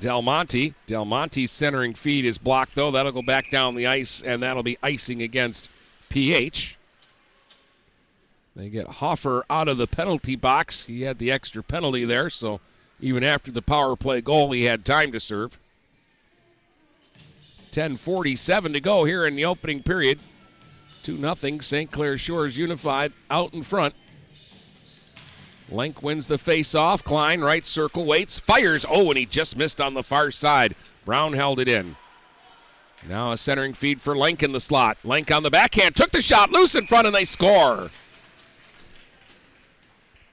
Del 0.00 0.22
Monte. 0.22 0.74
Del 0.86 1.04
Monte's 1.04 1.50
centering 1.50 1.94
feed 1.94 2.24
is 2.24 2.38
blocked, 2.38 2.74
though. 2.74 2.90
That'll 2.90 3.12
go 3.12 3.22
back 3.22 3.50
down 3.50 3.74
the 3.74 3.86
ice, 3.86 4.22
and 4.22 4.42
that'll 4.42 4.62
be 4.62 4.78
icing 4.82 5.22
against 5.22 5.70
PH. 6.08 6.76
They 8.54 8.68
get 8.68 8.86
Hoffer 8.86 9.44
out 9.48 9.68
of 9.68 9.78
the 9.78 9.86
penalty 9.86 10.34
box. 10.34 10.86
He 10.86 11.02
had 11.02 11.18
the 11.18 11.30
extra 11.30 11.62
penalty 11.62 12.04
there, 12.04 12.28
so 12.28 12.60
even 13.00 13.22
after 13.22 13.52
the 13.52 13.62
power 13.62 13.94
play 13.94 14.20
goal, 14.20 14.50
he 14.52 14.64
had 14.64 14.84
time 14.84 15.12
to 15.12 15.20
serve. 15.20 15.58
10:47 17.70 18.72
to 18.72 18.80
go 18.80 19.04
here 19.04 19.26
in 19.26 19.36
the 19.36 19.44
opening 19.44 19.82
period. 19.82 20.18
2 21.04 21.18
0 21.18 21.58
St. 21.60 21.90
Clair 21.90 22.18
Shores 22.18 22.58
Unified 22.58 23.12
out 23.30 23.54
in 23.54 23.62
front. 23.62 23.94
Lenk 25.70 26.02
wins 26.02 26.26
the 26.26 26.38
face-off. 26.38 27.04
Klein, 27.04 27.40
right 27.42 27.64
circle, 27.64 28.04
waits, 28.04 28.38
fires. 28.38 28.86
Oh, 28.88 29.10
and 29.10 29.18
he 29.18 29.26
just 29.26 29.56
missed 29.56 29.80
on 29.80 29.94
the 29.94 30.02
far 30.02 30.30
side. 30.30 30.74
Brown 31.04 31.34
held 31.34 31.60
it 31.60 31.68
in. 31.68 31.96
Now 33.06 33.32
a 33.32 33.36
centering 33.36 33.74
feed 33.74 34.00
for 34.00 34.14
Lenk 34.14 34.42
in 34.42 34.52
the 34.52 34.60
slot. 34.60 34.98
Lenk 35.04 35.34
on 35.34 35.42
the 35.42 35.50
backhand, 35.50 35.94
took 35.94 36.10
the 36.10 36.22
shot, 36.22 36.50
loose 36.50 36.74
in 36.74 36.86
front, 36.86 37.06
and 37.06 37.14
they 37.14 37.24
score. 37.24 37.90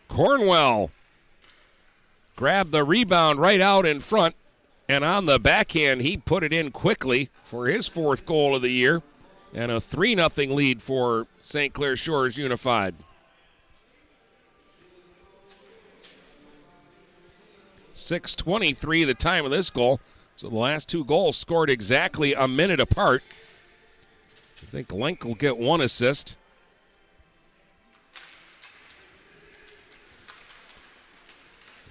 Cornwell 0.08 0.92
grabbed 2.36 2.72
the 2.72 2.84
rebound 2.84 3.40
right 3.40 3.62
out 3.62 3.86
in 3.86 4.00
front, 4.00 4.36
and 4.88 5.04
on 5.04 5.26
the 5.26 5.40
backhand, 5.40 6.02
he 6.02 6.18
put 6.18 6.44
it 6.44 6.54
in 6.54 6.72
quickly 6.72 7.30
for 7.44 7.68
his 7.68 7.88
fourth 7.88 8.26
goal 8.26 8.56
of 8.56 8.62
the 8.62 8.70
year, 8.70 9.02
and 9.54 9.72
a 9.72 9.80
3 9.82 10.16
0 10.16 10.54
lead 10.54 10.82
for 10.82 11.28
St. 11.42 11.74
Clair 11.74 11.96
Shores 11.96 12.38
Unified. 12.38 12.96
6.23 17.96 19.06
the 19.06 19.14
time 19.14 19.46
of 19.46 19.52
this 19.52 19.70
goal. 19.70 20.00
So 20.36 20.50
the 20.50 20.56
last 20.56 20.90
two 20.90 21.06
goals 21.06 21.38
scored 21.38 21.70
exactly 21.70 22.34
a 22.34 22.48
minute 22.48 22.82
apart. 22.82 23.24
I 24.62 24.66
think 24.66 24.90
Lenk 24.90 25.24
will 25.24 25.36
get 25.36 25.58
one 25.58 25.80
assist. 25.80 26.38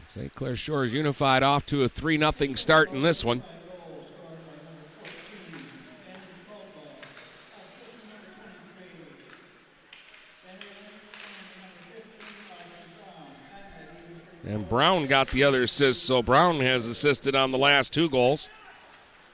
St. 0.09 0.33
Clair 0.33 0.55
Shores 0.55 0.95
Unified 0.95 1.43
off 1.43 1.67
to 1.67 1.83
a 1.83 1.89
3 1.89 2.19
0 2.19 2.53
start 2.55 2.93
in 2.93 3.03
this 3.03 3.25
one. 3.25 3.43
And 14.47 14.69
Brown 14.69 15.07
got 15.07 15.29
the 15.29 15.43
other 15.43 15.63
assist, 15.63 16.03
so 16.03 16.23
Brown 16.23 16.61
has 16.61 16.87
assisted 16.87 17.35
on 17.35 17.51
the 17.51 17.59
last 17.59 17.93
two 17.93 18.11
goals. 18.11 18.51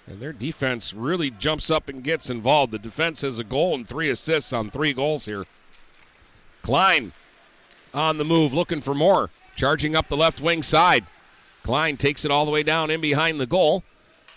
And 0.07 0.21
their 0.21 0.33
defense 0.33 0.95
really 0.95 1.31
jumps 1.31 1.71
up 1.71 1.89
and 1.89 2.03
gets 2.03 2.31
involved. 2.31 2.73
The 2.73 2.79
defense 2.79 3.23
has 3.23 3.39
a 3.39 3.45
goal 3.45 3.75
and 3.75 3.87
three 3.87 4.09
assists 4.09 4.53
on 4.53 4.71
three 4.71 4.93
goals 4.93 5.25
here. 5.25 5.45
Klein 6.63 7.13
on 7.93 8.19
the 8.19 8.25
move, 8.25 8.55
looking 8.55 8.81
for 8.81 8.95
more. 8.95 9.31
Charging 9.57 9.97
up 9.97 10.09
the 10.09 10.17
left 10.17 10.41
wing 10.41 10.63
side. 10.63 11.05
Klein 11.63 11.97
takes 11.97 12.25
it 12.25 12.31
all 12.31 12.45
the 12.45 12.51
way 12.51 12.63
down 12.63 12.91
in 12.91 13.01
behind 13.01 13.41
the 13.41 13.47
goal. 13.47 13.83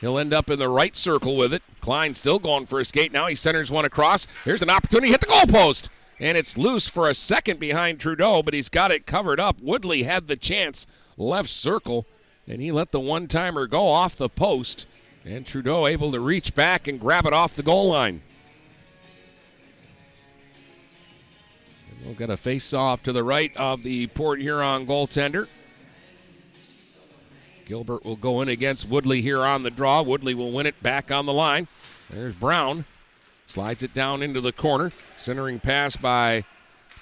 He'll 0.01 0.19
end 0.19 0.33
up 0.33 0.49
in 0.49 0.59
the 0.59 0.69
right 0.69 0.95
circle 0.95 1.37
with 1.37 1.53
it. 1.53 1.63
Klein 1.81 2.13
still 2.13 2.39
going 2.39 2.65
for 2.65 2.79
a 2.79 2.85
skate. 2.85 3.13
Now 3.13 3.27
he 3.27 3.35
centers 3.35 3.71
one 3.71 3.85
across. 3.85 4.27
Here's 4.43 4.61
an 4.61 4.69
opportunity. 4.69 5.11
Hit 5.11 5.21
the 5.21 5.27
goalpost 5.27 5.89
and 6.23 6.37
it's 6.37 6.57
loose 6.57 6.87
for 6.87 7.09
a 7.09 7.13
second 7.13 7.59
behind 7.59 7.99
Trudeau, 7.99 8.41
but 8.41 8.53
he's 8.53 8.69
got 8.69 8.91
it 8.91 9.05
covered 9.05 9.41
up. 9.41 9.59
Woodley 9.59 10.03
had 10.03 10.27
the 10.27 10.37
chance, 10.37 10.87
left 11.17 11.49
circle, 11.49 12.05
and 12.47 12.61
he 12.61 12.71
let 12.71 12.91
the 12.91 12.99
one 13.01 13.27
timer 13.27 13.67
go 13.67 13.89
off 13.89 14.15
the 14.15 14.29
post, 14.29 14.87
and 15.25 15.45
Trudeau 15.45 15.85
able 15.85 16.13
to 16.13 16.21
reach 16.21 16.55
back 16.55 16.87
and 16.87 16.97
grab 16.97 17.25
it 17.25 17.33
off 17.33 17.55
the 17.55 17.61
goal 17.61 17.89
line. 17.89 18.21
And 21.89 22.05
we'll 22.05 22.15
get 22.15 22.29
a 22.29 22.37
face 22.37 22.73
off 22.73 23.03
to 23.03 23.11
the 23.11 23.23
right 23.23 23.51
of 23.57 23.83
the 23.83 24.07
Port 24.07 24.39
Huron 24.39 24.87
goaltender. 24.87 25.49
Gilbert 27.65 28.05
will 28.05 28.15
go 28.15 28.39
in 28.39 28.47
against 28.47 28.87
Woodley 28.87 29.21
here 29.21 29.43
on 29.43 29.63
the 29.63 29.71
draw. 29.71 30.01
Woodley 30.01 30.35
will 30.35 30.53
win 30.53 30.67
it 30.67 30.81
back 30.81 31.11
on 31.11 31.25
the 31.25 31.33
line. 31.33 31.67
There's 32.09 32.33
Brown. 32.33 32.85
Slides 33.53 33.83
it 33.83 33.93
down 33.93 34.23
into 34.23 34.41
the 34.41 34.51
corner. 34.51 34.91
Centering 35.15 35.59
pass 35.59 35.95
by 35.95 36.43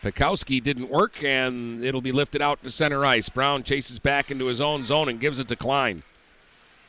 Pikowski 0.03 0.61
didn't 0.61 0.89
work, 0.89 1.23
and 1.23 1.81
it'll 1.81 2.01
be 2.01 2.11
lifted 2.11 2.41
out 2.41 2.61
to 2.61 2.69
center 2.69 3.05
ice. 3.05 3.29
Brown 3.29 3.63
chases 3.63 3.99
back 3.99 4.29
into 4.29 4.47
his 4.47 4.59
own 4.59 4.83
zone 4.83 5.07
and 5.07 5.17
gives 5.17 5.39
it 5.39 5.47
to 5.47 5.55
Klein. 5.55 6.03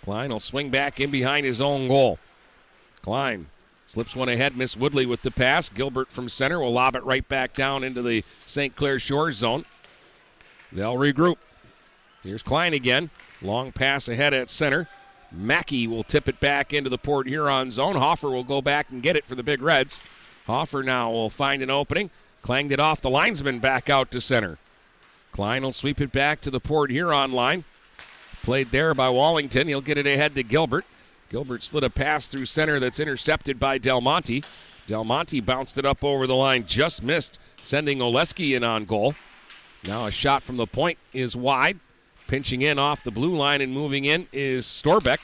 Klein 0.02 0.30
will 0.30 0.40
swing 0.40 0.70
back 0.70 0.98
in 0.98 1.12
behind 1.12 1.46
his 1.46 1.60
own 1.60 1.86
goal. 1.86 2.18
Klein 3.02 3.46
slips 3.86 4.16
one 4.16 4.28
ahead, 4.28 4.56
Miss 4.56 4.76
Woodley 4.76 5.06
with 5.06 5.22
the 5.22 5.30
pass. 5.30 5.70
Gilbert 5.70 6.10
from 6.10 6.28
center 6.28 6.58
will 6.58 6.72
lob 6.72 6.96
it 6.96 7.04
right 7.04 7.28
back 7.28 7.52
down 7.52 7.84
into 7.84 8.02
the 8.02 8.24
St. 8.44 8.74
Clair 8.74 8.98
Shores 8.98 9.36
zone. 9.36 9.64
They'll 10.72 10.96
regroup. 10.96 11.36
Here's 12.24 12.42
Klein 12.42 12.74
again. 12.74 13.10
Long 13.40 13.70
pass 13.70 14.08
ahead 14.08 14.34
at 14.34 14.50
center. 14.50 14.88
McKee 15.36 15.88
will 15.88 16.02
tip 16.02 16.28
it 16.28 16.40
back 16.40 16.72
into 16.72 16.90
the 16.90 16.98
Port 16.98 17.26
Huron 17.26 17.70
zone. 17.70 17.96
Hoffer 17.96 18.30
will 18.30 18.44
go 18.44 18.60
back 18.60 18.90
and 18.90 19.02
get 19.02 19.16
it 19.16 19.24
for 19.24 19.34
the 19.34 19.42
Big 19.42 19.62
Reds. 19.62 20.00
Hoffer 20.46 20.82
now 20.82 21.10
will 21.10 21.30
find 21.30 21.62
an 21.62 21.70
opening. 21.70 22.10
Clanged 22.42 22.72
it 22.72 22.80
off 22.80 23.00
the 23.00 23.10
linesman 23.10 23.60
back 23.60 23.88
out 23.88 24.10
to 24.10 24.20
center. 24.20 24.58
Klein 25.30 25.62
will 25.62 25.72
sweep 25.72 26.00
it 26.00 26.12
back 26.12 26.40
to 26.40 26.50
the 26.50 26.60
Port 26.60 26.90
Huron 26.90 27.32
line. 27.32 27.64
Played 28.42 28.70
there 28.70 28.94
by 28.94 29.08
Wallington. 29.08 29.68
He'll 29.68 29.80
get 29.80 29.98
it 29.98 30.06
ahead 30.06 30.34
to 30.34 30.42
Gilbert. 30.42 30.84
Gilbert 31.30 31.62
slid 31.62 31.84
a 31.84 31.90
pass 31.90 32.26
through 32.26 32.46
center 32.46 32.78
that's 32.78 33.00
intercepted 33.00 33.58
by 33.58 33.78
Del 33.78 34.00
Monte. 34.00 34.42
Del 34.86 35.04
Monte 35.04 35.40
bounced 35.40 35.78
it 35.78 35.86
up 35.86 36.04
over 36.04 36.26
the 36.26 36.34
line, 36.34 36.66
just 36.66 37.02
missed, 37.02 37.40
sending 37.62 38.00
Oleski 38.00 38.54
in 38.56 38.64
on 38.64 38.84
goal. 38.84 39.14
Now 39.86 40.06
a 40.06 40.12
shot 40.12 40.42
from 40.42 40.56
the 40.56 40.66
point 40.66 40.98
is 41.12 41.34
wide. 41.36 41.78
Pinching 42.32 42.62
in 42.62 42.78
off 42.78 43.04
the 43.04 43.10
blue 43.10 43.36
line 43.36 43.60
and 43.60 43.74
moving 43.74 44.06
in 44.06 44.26
is 44.32 44.64
Storbeck. 44.64 45.18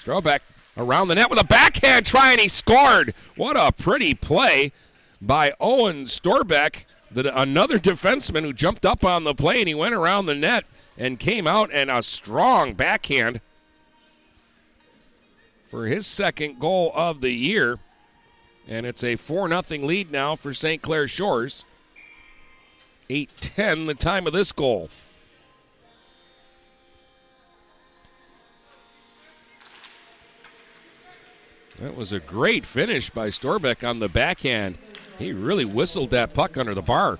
Storbeck 0.00 0.38
around 0.76 1.08
the 1.08 1.16
net 1.16 1.30
with 1.30 1.40
a 1.40 1.44
backhand 1.44 2.06
try, 2.06 2.30
and 2.30 2.40
he 2.40 2.46
scored. 2.46 3.12
What 3.34 3.56
a 3.56 3.72
pretty 3.72 4.14
play 4.14 4.70
by 5.20 5.52
Owen 5.58 6.04
Storbeck, 6.04 6.84
the, 7.10 7.36
another 7.36 7.76
defenseman 7.80 8.42
who 8.42 8.52
jumped 8.52 8.86
up 8.86 9.04
on 9.04 9.24
the 9.24 9.34
play, 9.34 9.58
and 9.58 9.66
he 9.66 9.74
went 9.74 9.96
around 9.96 10.26
the 10.26 10.36
net 10.36 10.62
and 10.96 11.18
came 11.18 11.48
out 11.48 11.70
and 11.72 11.90
a 11.90 12.04
strong 12.04 12.72
backhand 12.72 13.40
for 15.66 15.86
his 15.86 16.06
second 16.06 16.60
goal 16.60 16.92
of 16.94 17.20
the 17.20 17.32
year. 17.32 17.80
And 18.68 18.86
it's 18.86 19.02
a 19.02 19.16
4 19.16 19.48
0 19.48 19.84
lead 19.84 20.12
now 20.12 20.36
for 20.36 20.54
St. 20.54 20.82
Clair 20.82 21.08
Shores. 21.08 21.64
8 23.10 23.28
10, 23.40 23.86
the 23.86 23.94
time 23.94 24.28
of 24.28 24.32
this 24.32 24.52
goal. 24.52 24.88
That 31.80 31.96
was 31.96 32.12
a 32.12 32.18
great 32.18 32.66
finish 32.66 33.08
by 33.08 33.28
Storbeck 33.28 33.88
on 33.88 34.00
the 34.00 34.08
backhand. 34.08 34.78
He 35.18 35.32
really 35.32 35.64
whistled 35.64 36.10
that 36.10 36.34
puck 36.34 36.56
under 36.56 36.74
the 36.74 36.82
bar. 36.82 37.18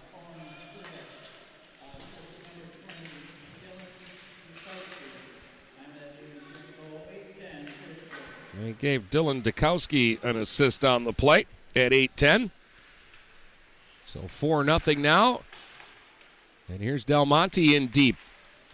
He 8.65 8.73
gave 8.73 9.09
Dylan 9.11 9.43
Dukowski 9.43 10.23
an 10.25 10.37
assist 10.37 10.85
on 10.85 11.05
the 11.05 11.13
plate 11.13 11.47
at 11.77 11.93
8-10. 11.93 12.51
So 14.07 14.23
4 14.23 14.65
nothing 14.65 15.01
now. 15.01 15.43
And 16.69 16.81
here's 16.81 17.05
Del 17.05 17.27
Monte 17.27 17.77
in 17.77 17.87
deep. 17.87 18.17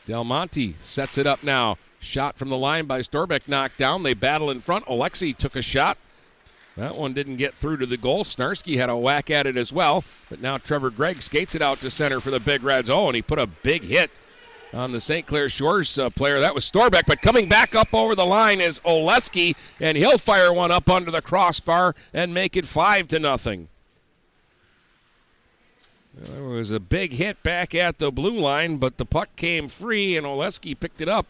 Del 0.06 0.24
Monte 0.24 0.72
sets 0.80 1.18
it 1.18 1.26
up 1.26 1.42
now. 1.42 1.76
Shot 2.04 2.36
from 2.36 2.50
the 2.50 2.58
line 2.58 2.84
by 2.84 3.00
Storbeck 3.00 3.48
knocked 3.48 3.78
down. 3.78 4.02
They 4.02 4.14
battle 4.14 4.50
in 4.50 4.60
front. 4.60 4.84
Alexi 4.84 5.34
took 5.34 5.56
a 5.56 5.62
shot. 5.62 5.96
That 6.76 6.96
one 6.96 7.14
didn't 7.14 7.36
get 7.36 7.54
through 7.54 7.78
to 7.78 7.86
the 7.86 7.96
goal. 7.96 8.24
Snarsky 8.24 8.76
had 8.76 8.90
a 8.90 8.96
whack 8.96 9.30
at 9.30 9.46
it 9.46 9.56
as 9.56 9.72
well. 9.72 10.04
But 10.28 10.40
now 10.40 10.58
Trevor 10.58 10.90
Gregg 10.90 11.22
skates 11.22 11.54
it 11.54 11.62
out 11.62 11.80
to 11.80 11.90
center 11.90 12.20
for 12.20 12.30
the 12.30 12.40
Big 12.40 12.62
Reds. 12.62 12.90
Oh, 12.90 13.06
and 13.06 13.16
he 13.16 13.22
put 13.22 13.38
a 13.38 13.46
big 13.46 13.84
hit 13.84 14.10
on 14.72 14.92
the 14.92 15.00
St. 15.00 15.26
Clair 15.26 15.48
Shores 15.48 15.98
uh, 15.98 16.10
player. 16.10 16.40
That 16.40 16.54
was 16.54 16.70
Storbeck. 16.70 17.06
But 17.06 17.22
coming 17.22 17.48
back 17.48 17.74
up 17.74 17.94
over 17.94 18.14
the 18.14 18.26
line 18.26 18.60
is 18.60 18.80
Oleski, 18.80 19.56
and 19.80 19.96
he'll 19.96 20.18
fire 20.18 20.52
one 20.52 20.72
up 20.72 20.90
under 20.90 21.10
the 21.10 21.22
crossbar 21.22 21.94
and 22.12 22.34
make 22.34 22.56
it 22.56 22.66
five 22.66 23.08
to 23.08 23.18
nothing. 23.18 23.68
There 26.14 26.44
was 26.44 26.70
a 26.70 26.80
big 26.80 27.14
hit 27.14 27.42
back 27.42 27.74
at 27.74 27.98
the 27.98 28.12
blue 28.12 28.38
line, 28.38 28.76
but 28.76 28.98
the 28.98 29.06
puck 29.06 29.34
came 29.36 29.68
free, 29.68 30.16
and 30.16 30.26
Oleski 30.26 30.78
picked 30.78 31.00
it 31.00 31.08
up 31.08 31.26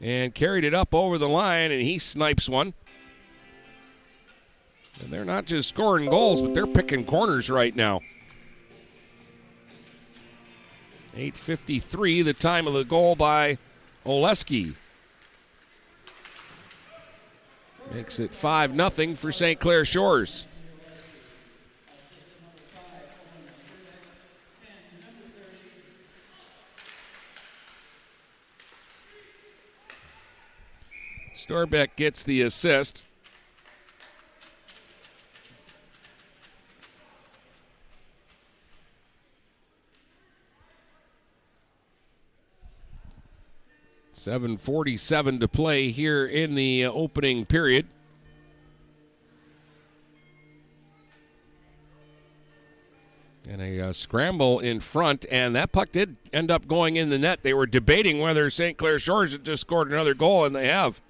and 0.00 0.34
carried 0.34 0.64
it 0.64 0.74
up 0.74 0.94
over 0.94 1.18
the 1.18 1.28
line, 1.28 1.72
and 1.72 1.82
he 1.82 1.98
snipes 1.98 2.48
one. 2.48 2.74
And 5.00 5.12
they're 5.12 5.24
not 5.24 5.46
just 5.46 5.68
scoring 5.68 6.08
goals, 6.08 6.42
but 6.42 6.54
they're 6.54 6.66
picking 6.66 7.04
corners 7.04 7.50
right 7.50 7.74
now. 7.74 8.00
8.53, 11.16 12.24
the 12.24 12.32
time 12.32 12.66
of 12.66 12.74
the 12.74 12.84
goal 12.84 13.16
by 13.16 13.58
Oleski. 14.06 14.74
Makes 17.92 18.20
it 18.20 18.34
5 18.34 18.92
0 18.92 19.14
for 19.14 19.32
St. 19.32 19.58
Clair 19.58 19.84
Shores. 19.84 20.46
Storbeck 31.38 31.94
gets 31.94 32.24
the 32.24 32.42
assist. 32.42 33.06
Seven 44.10 44.58
forty-seven 44.58 45.38
to 45.38 45.46
play 45.46 45.90
here 45.90 46.26
in 46.26 46.56
the 46.56 46.84
opening 46.86 47.46
period. 47.46 47.86
And 53.48 53.62
a 53.62 53.80
uh, 53.80 53.92
scramble 53.92 54.58
in 54.58 54.80
front, 54.80 55.24
and 55.30 55.54
that 55.54 55.70
puck 55.70 55.92
did 55.92 56.18
end 56.32 56.50
up 56.50 56.66
going 56.66 56.96
in 56.96 57.10
the 57.10 57.18
net. 57.18 57.44
They 57.44 57.54
were 57.54 57.68
debating 57.68 58.18
whether 58.18 58.50
St. 58.50 58.76
Clair 58.76 58.98
Shores 58.98 59.32
had 59.32 59.44
just 59.44 59.60
scored 59.60 59.92
another 59.92 60.14
goal, 60.14 60.44
and 60.44 60.54
they 60.54 60.66
have. 60.66 61.00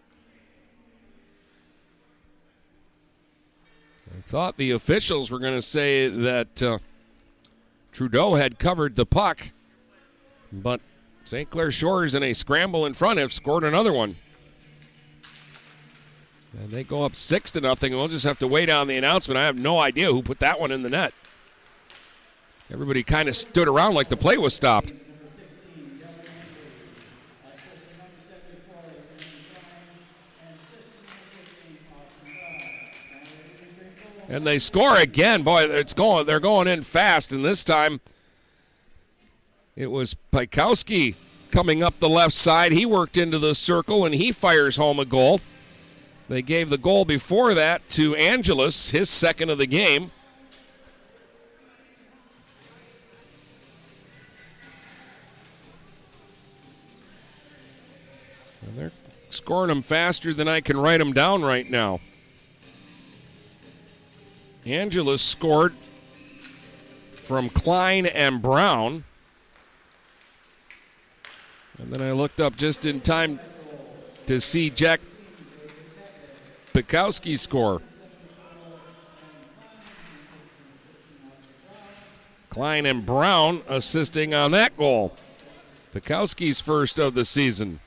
Thought 4.28 4.58
the 4.58 4.72
officials 4.72 5.30
were 5.30 5.38
going 5.38 5.54
to 5.54 5.62
say 5.62 6.06
that 6.06 6.62
uh, 6.62 6.78
Trudeau 7.92 8.34
had 8.34 8.58
covered 8.58 8.94
the 8.94 9.06
puck, 9.06 9.40
but 10.52 10.82
St. 11.24 11.48
Clair 11.48 11.70
Shores 11.70 12.14
in 12.14 12.22
a 12.22 12.34
scramble 12.34 12.84
in 12.84 12.92
front 12.92 13.18
have 13.18 13.32
scored 13.32 13.64
another 13.64 13.90
one. 13.90 14.16
And 16.52 16.70
they 16.70 16.84
go 16.84 17.04
up 17.04 17.16
six 17.16 17.50
to 17.52 17.62
nothing, 17.62 17.94
we'll 17.94 18.08
just 18.08 18.26
have 18.26 18.38
to 18.40 18.46
wait 18.46 18.68
on 18.68 18.86
the 18.86 18.98
announcement. 18.98 19.38
I 19.38 19.46
have 19.46 19.58
no 19.58 19.78
idea 19.78 20.12
who 20.12 20.20
put 20.20 20.40
that 20.40 20.60
one 20.60 20.72
in 20.72 20.82
the 20.82 20.90
net. 20.90 21.14
Everybody 22.70 23.02
kind 23.02 23.30
of 23.30 23.36
stood 23.36 23.66
around 23.66 23.94
like 23.94 24.10
the 24.10 24.16
play 24.18 24.36
was 24.36 24.52
stopped. 24.52 24.92
And 34.28 34.46
they 34.46 34.58
score 34.58 34.96
again. 34.96 35.42
Boy, 35.42 35.64
it's 35.64 35.94
going 35.94 36.26
they're 36.26 36.38
going 36.38 36.68
in 36.68 36.82
fast 36.82 37.32
and 37.32 37.44
this 37.44 37.64
time 37.64 38.00
it 39.74 39.90
was 39.90 40.16
Pikowski 40.32 41.16
coming 41.50 41.82
up 41.82 41.98
the 41.98 42.08
left 42.08 42.34
side. 42.34 42.72
He 42.72 42.84
worked 42.84 43.16
into 43.16 43.38
the 43.38 43.54
circle 43.54 44.04
and 44.04 44.14
he 44.14 44.32
fires 44.32 44.76
home 44.76 44.98
a 44.98 45.04
goal. 45.04 45.40
They 46.28 46.42
gave 46.42 46.68
the 46.68 46.76
goal 46.76 47.04
before 47.04 47.54
that 47.54 47.88
to 47.90 48.14
Angelus, 48.16 48.90
his 48.90 49.08
second 49.08 49.48
of 49.48 49.56
the 49.56 49.66
game. 49.66 50.10
And 58.66 58.76
they're 58.76 58.92
scoring 59.30 59.68
them 59.68 59.80
faster 59.80 60.34
than 60.34 60.48
I 60.48 60.60
can 60.60 60.76
write 60.76 60.98
them 60.98 61.14
down 61.14 61.42
right 61.42 61.68
now. 61.70 62.00
Angelus 64.72 65.22
scored 65.22 65.74
from 67.12 67.48
Klein 67.48 68.06
and 68.06 68.42
Brown. 68.42 69.04
And 71.78 71.92
then 71.92 72.02
I 72.02 72.12
looked 72.12 72.40
up 72.40 72.56
just 72.56 72.86
in 72.86 73.00
time 73.00 73.38
to 74.26 74.40
see 74.40 74.70
Jack 74.70 75.00
Bukowski 76.72 77.38
score. 77.38 77.82
Klein 82.50 82.86
and 82.86 83.06
Brown 83.06 83.62
assisting 83.68 84.34
on 84.34 84.50
that 84.50 84.76
goal. 84.76 85.14
Bukowski's 85.94 86.60
first 86.60 86.98
of 86.98 87.14
the 87.14 87.24
season. 87.24 87.80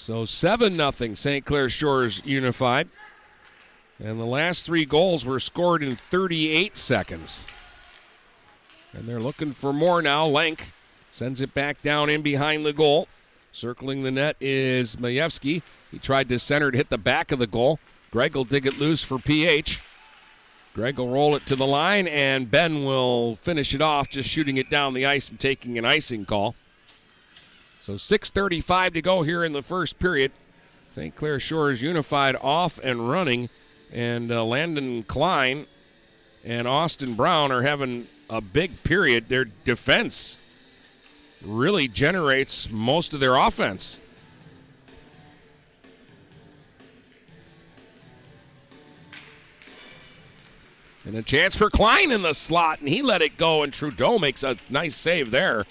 So 0.00 0.24
7 0.24 0.76
0 0.76 1.14
St. 1.14 1.44
Clair 1.44 1.68
Shores 1.68 2.22
Unified. 2.24 2.88
And 4.02 4.18
the 4.18 4.24
last 4.24 4.64
three 4.64 4.86
goals 4.86 5.26
were 5.26 5.38
scored 5.38 5.82
in 5.82 5.94
38 5.94 6.74
seconds. 6.74 7.46
And 8.94 9.06
they're 9.06 9.20
looking 9.20 9.52
for 9.52 9.74
more 9.74 10.00
now. 10.00 10.26
Lenk 10.26 10.72
sends 11.10 11.42
it 11.42 11.52
back 11.52 11.82
down 11.82 12.08
in 12.08 12.22
behind 12.22 12.64
the 12.64 12.72
goal. 12.72 13.08
Circling 13.52 14.02
the 14.02 14.10
net 14.10 14.36
is 14.40 14.96
Majewski. 14.96 15.60
He 15.90 15.98
tried 15.98 16.30
to 16.30 16.38
center 16.38 16.70
to 16.70 16.78
hit 16.78 16.88
the 16.88 16.96
back 16.96 17.30
of 17.30 17.38
the 17.38 17.46
goal. 17.46 17.78
Gregg 18.10 18.34
will 18.34 18.44
dig 18.44 18.64
it 18.64 18.80
loose 18.80 19.02
for 19.02 19.18
PH. 19.18 19.82
Gregg 20.72 20.98
will 20.98 21.10
roll 21.10 21.36
it 21.36 21.44
to 21.44 21.56
the 21.56 21.66
line, 21.66 22.08
and 22.08 22.50
Ben 22.50 22.86
will 22.86 23.34
finish 23.34 23.74
it 23.74 23.82
off, 23.82 24.08
just 24.08 24.30
shooting 24.30 24.56
it 24.56 24.70
down 24.70 24.94
the 24.94 25.04
ice 25.04 25.28
and 25.28 25.38
taking 25.38 25.76
an 25.76 25.84
icing 25.84 26.24
call. 26.24 26.54
So 27.80 27.94
6:35 27.94 28.92
to 28.92 29.02
go 29.02 29.22
here 29.22 29.42
in 29.42 29.52
the 29.52 29.62
first 29.62 29.98
period. 29.98 30.32
St. 30.90 31.14
Clair 31.16 31.40
Shores 31.40 31.82
Unified 31.82 32.36
off 32.42 32.78
and 32.78 33.08
running, 33.08 33.48
and 33.90 34.30
uh, 34.30 34.44
Landon 34.44 35.02
Klein 35.04 35.66
and 36.44 36.68
Austin 36.68 37.14
Brown 37.14 37.50
are 37.50 37.62
having 37.62 38.06
a 38.28 38.42
big 38.42 38.82
period. 38.84 39.30
Their 39.30 39.46
defense 39.46 40.38
really 41.42 41.88
generates 41.88 42.70
most 42.70 43.14
of 43.14 43.20
their 43.20 43.36
offense. 43.36 44.00
And 51.06 51.14
a 51.16 51.22
chance 51.22 51.56
for 51.56 51.70
Klein 51.70 52.12
in 52.12 52.20
the 52.20 52.34
slot, 52.34 52.80
and 52.80 52.88
he 52.90 53.00
let 53.00 53.22
it 53.22 53.38
go, 53.38 53.62
and 53.62 53.72
Trudeau 53.72 54.18
makes 54.18 54.42
a 54.44 54.56
nice 54.68 54.94
save 54.94 55.30
there. 55.30 55.64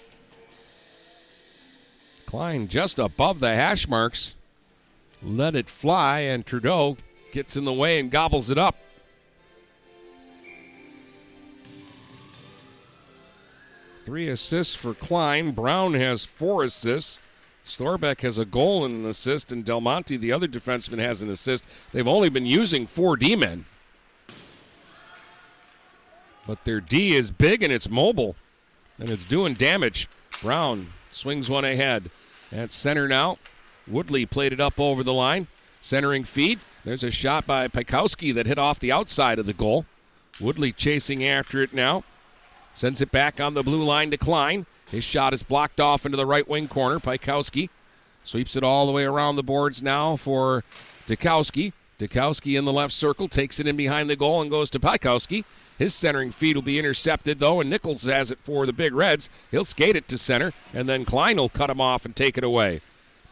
Klein 2.29 2.67
just 2.67 2.99
above 2.99 3.39
the 3.39 3.55
hash 3.55 3.87
marks. 3.87 4.35
Let 5.23 5.55
it 5.55 5.67
fly, 5.67 6.19
and 6.19 6.45
Trudeau 6.45 6.95
gets 7.31 7.57
in 7.57 7.65
the 7.65 7.73
way 7.73 7.99
and 7.99 8.11
gobbles 8.11 8.51
it 8.51 8.57
up. 8.59 8.75
Three 14.05 14.27
assists 14.27 14.75
for 14.75 14.93
Klein. 14.93 15.53
Brown 15.53 15.95
has 15.95 16.23
four 16.23 16.61
assists. 16.61 17.19
Storbeck 17.65 18.21
has 18.21 18.37
a 18.37 18.45
goal 18.45 18.85
and 18.85 19.03
an 19.03 19.09
assist, 19.09 19.51
and 19.51 19.65
Del 19.65 19.81
Monte, 19.81 20.15
the 20.15 20.31
other 20.31 20.47
defenseman, 20.47 20.99
has 20.99 21.23
an 21.23 21.31
assist. 21.31 21.67
They've 21.91 22.07
only 22.07 22.29
been 22.29 22.45
using 22.45 22.85
four 22.85 23.17
D 23.17 23.35
men. 23.35 23.65
But 26.45 26.63
their 26.63 26.79
D 26.79 27.15
is 27.15 27.31
big 27.31 27.63
and 27.63 27.73
it's 27.73 27.89
mobile, 27.89 28.35
and 28.99 29.09
it's 29.09 29.25
doing 29.25 29.55
damage. 29.55 30.07
Brown 30.43 30.89
swings 31.09 31.49
one 31.49 31.65
ahead. 31.65 32.11
At 32.51 32.71
center 32.71 33.07
now. 33.07 33.37
Woodley 33.87 34.25
played 34.25 34.53
it 34.53 34.59
up 34.59 34.79
over 34.79 35.03
the 35.03 35.13
line. 35.13 35.47
Centering 35.81 36.23
feed. 36.23 36.59
There's 36.83 37.03
a 37.03 37.11
shot 37.11 37.45
by 37.45 37.67
Pikowski 37.67 38.33
that 38.33 38.45
hit 38.45 38.57
off 38.57 38.79
the 38.79 38.91
outside 38.91 39.39
of 39.39 39.45
the 39.45 39.53
goal. 39.53 39.85
Woodley 40.39 40.71
chasing 40.71 41.25
after 41.25 41.61
it 41.61 41.73
now. 41.73 42.03
Sends 42.73 43.01
it 43.01 43.11
back 43.11 43.41
on 43.41 43.53
the 43.53 43.63
blue 43.63 43.83
line 43.83 44.11
to 44.11 44.17
Klein. 44.17 44.65
His 44.89 45.03
shot 45.03 45.33
is 45.33 45.43
blocked 45.43 45.79
off 45.79 46.05
into 46.05 46.17
the 46.17 46.25
right 46.25 46.47
wing 46.47 46.67
corner. 46.67 46.99
Pikowski 46.99 47.69
sweeps 48.23 48.55
it 48.55 48.63
all 48.63 48.85
the 48.85 48.91
way 48.91 49.03
around 49.03 49.35
the 49.35 49.43
boards 49.43 49.83
now 49.83 50.15
for 50.15 50.63
Dukowski. 51.07 51.73
Dukowski 51.99 52.57
in 52.57 52.63
the 52.63 52.71
left 52.71 52.93
circle 52.93 53.27
takes 53.27 53.59
it 53.59 53.67
in 53.67 53.75
behind 53.75 54.09
the 54.09 54.15
goal 54.15 54.41
and 54.41 54.49
goes 54.49 54.69
to 54.69 54.79
Pikowski. 54.79 55.43
His 55.77 55.93
centering 55.93 56.31
feed 56.31 56.55
will 56.55 56.63
be 56.63 56.79
intercepted 56.79 57.39
though, 57.39 57.59
and 57.59 57.69
Nichols 57.69 58.05
has 58.05 58.31
it 58.31 58.39
for 58.39 58.65
the 58.65 58.73
Big 58.73 58.93
Reds. 58.93 59.29
He'll 59.51 59.65
skate 59.65 59.97
it 59.97 60.07
to 60.07 60.17
center, 60.17 60.53
and 60.73 60.87
then 60.87 61.03
Klein 61.03 61.35
will 61.35 61.49
cut 61.49 61.69
him 61.69 61.81
off 61.81 62.05
and 62.05 62.15
take 62.15 62.37
it 62.37 62.43
away. 62.43 62.79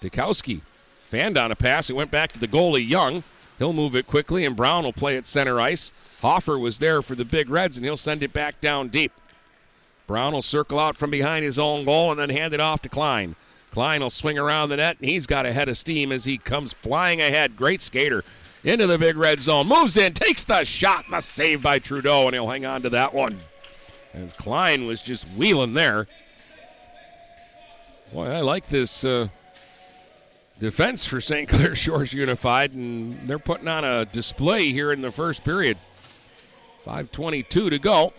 Dukowski 0.02 0.62
fanned 1.00 1.38
on 1.38 1.50
a 1.50 1.56
pass. 1.56 1.90
It 1.90 1.96
went 1.96 2.12
back 2.12 2.34
to 2.34 2.40
the 2.40 2.48
goalie 2.48 2.88
Young. 2.88 3.24
He'll 3.58 3.72
move 3.72 3.96
it 3.96 4.06
quickly, 4.06 4.44
and 4.44 4.56
Brown 4.56 4.84
will 4.84 4.94
play 4.94 5.16
at 5.16 5.26
center 5.26 5.62
ice. 5.62 5.94
Hoffer 6.22 6.60
was 6.60 6.80
there 6.80 7.02
for 7.02 7.16
the 7.16 7.26
Big 7.26 7.50
Reds, 7.50 7.78
and 7.78 7.86
he'll 7.86 7.96
send 7.96 8.22
it 8.22 8.34
back 8.34 8.60
down 8.60 8.90
deep. 8.90 9.14
Brown 10.08 10.34
will 10.34 10.42
circle 10.42 10.78
out 10.78 10.98
from 10.98 11.10
behind 11.10 11.46
his 11.46 11.58
own 11.58 11.86
goal 11.86 12.12
and 12.12 12.20
then 12.20 12.30
hand 12.30 12.54
it 12.54 12.60
off 12.60 12.82
to 12.82 12.90
Klein. 12.90 13.36
Klein 13.72 14.02
will 14.02 14.10
swing 14.10 14.38
around 14.38 14.70
the 14.70 14.78
net, 14.78 14.98
and 15.00 15.10
he's 15.10 15.26
got 15.26 15.46
a 15.46 15.54
head 15.54 15.70
of 15.70 15.78
steam 15.78 16.12
as 16.12 16.26
he 16.26 16.38
comes 16.38 16.74
flying 16.74 17.22
ahead. 17.22 17.56
Great 17.56 17.82
skater 17.82 18.24
into 18.64 18.88
the 18.88 18.98
big 18.98 19.18
red 19.18 19.40
zone. 19.40 19.68
Moves 19.68 19.98
in, 19.98 20.14
takes 20.14 20.46
the 20.46 20.64
shot, 20.64 21.06
the 21.10 21.22
save 21.22 21.62
by 21.62 21.80
Trudeau, 21.80 22.26
and 22.26 22.34
he'll 22.34 22.50
hang 22.50 22.66
on 22.66 22.82
to 22.82 22.90
that 22.90 23.14
one. 23.14 23.38
As 24.14 24.34
Klein 24.34 24.88
was 24.88 25.02
just 25.02 25.28
wheeling 25.30 25.74
there. 25.74 26.08
Boy, 28.14 28.28
I 28.28 28.42
like 28.42 28.68
this 28.68 29.04
uh, 29.04 29.28
defense 30.60 31.06
for 31.06 31.20
St. 31.20 31.48
Clair 31.48 31.76
Shores 31.76 32.14
Unified, 32.14 32.74
and 32.74 33.28
they're 33.28 33.40
putting 33.40 33.68
on 33.68 33.84
a 33.84 34.06
display 34.06 34.72
here 34.72 34.92
in 34.92 35.02
the 35.02 35.12
first 35.12 35.44
period. 35.44 35.78
5.22 36.86 37.70
to 37.70 37.80
go. 37.80 38.14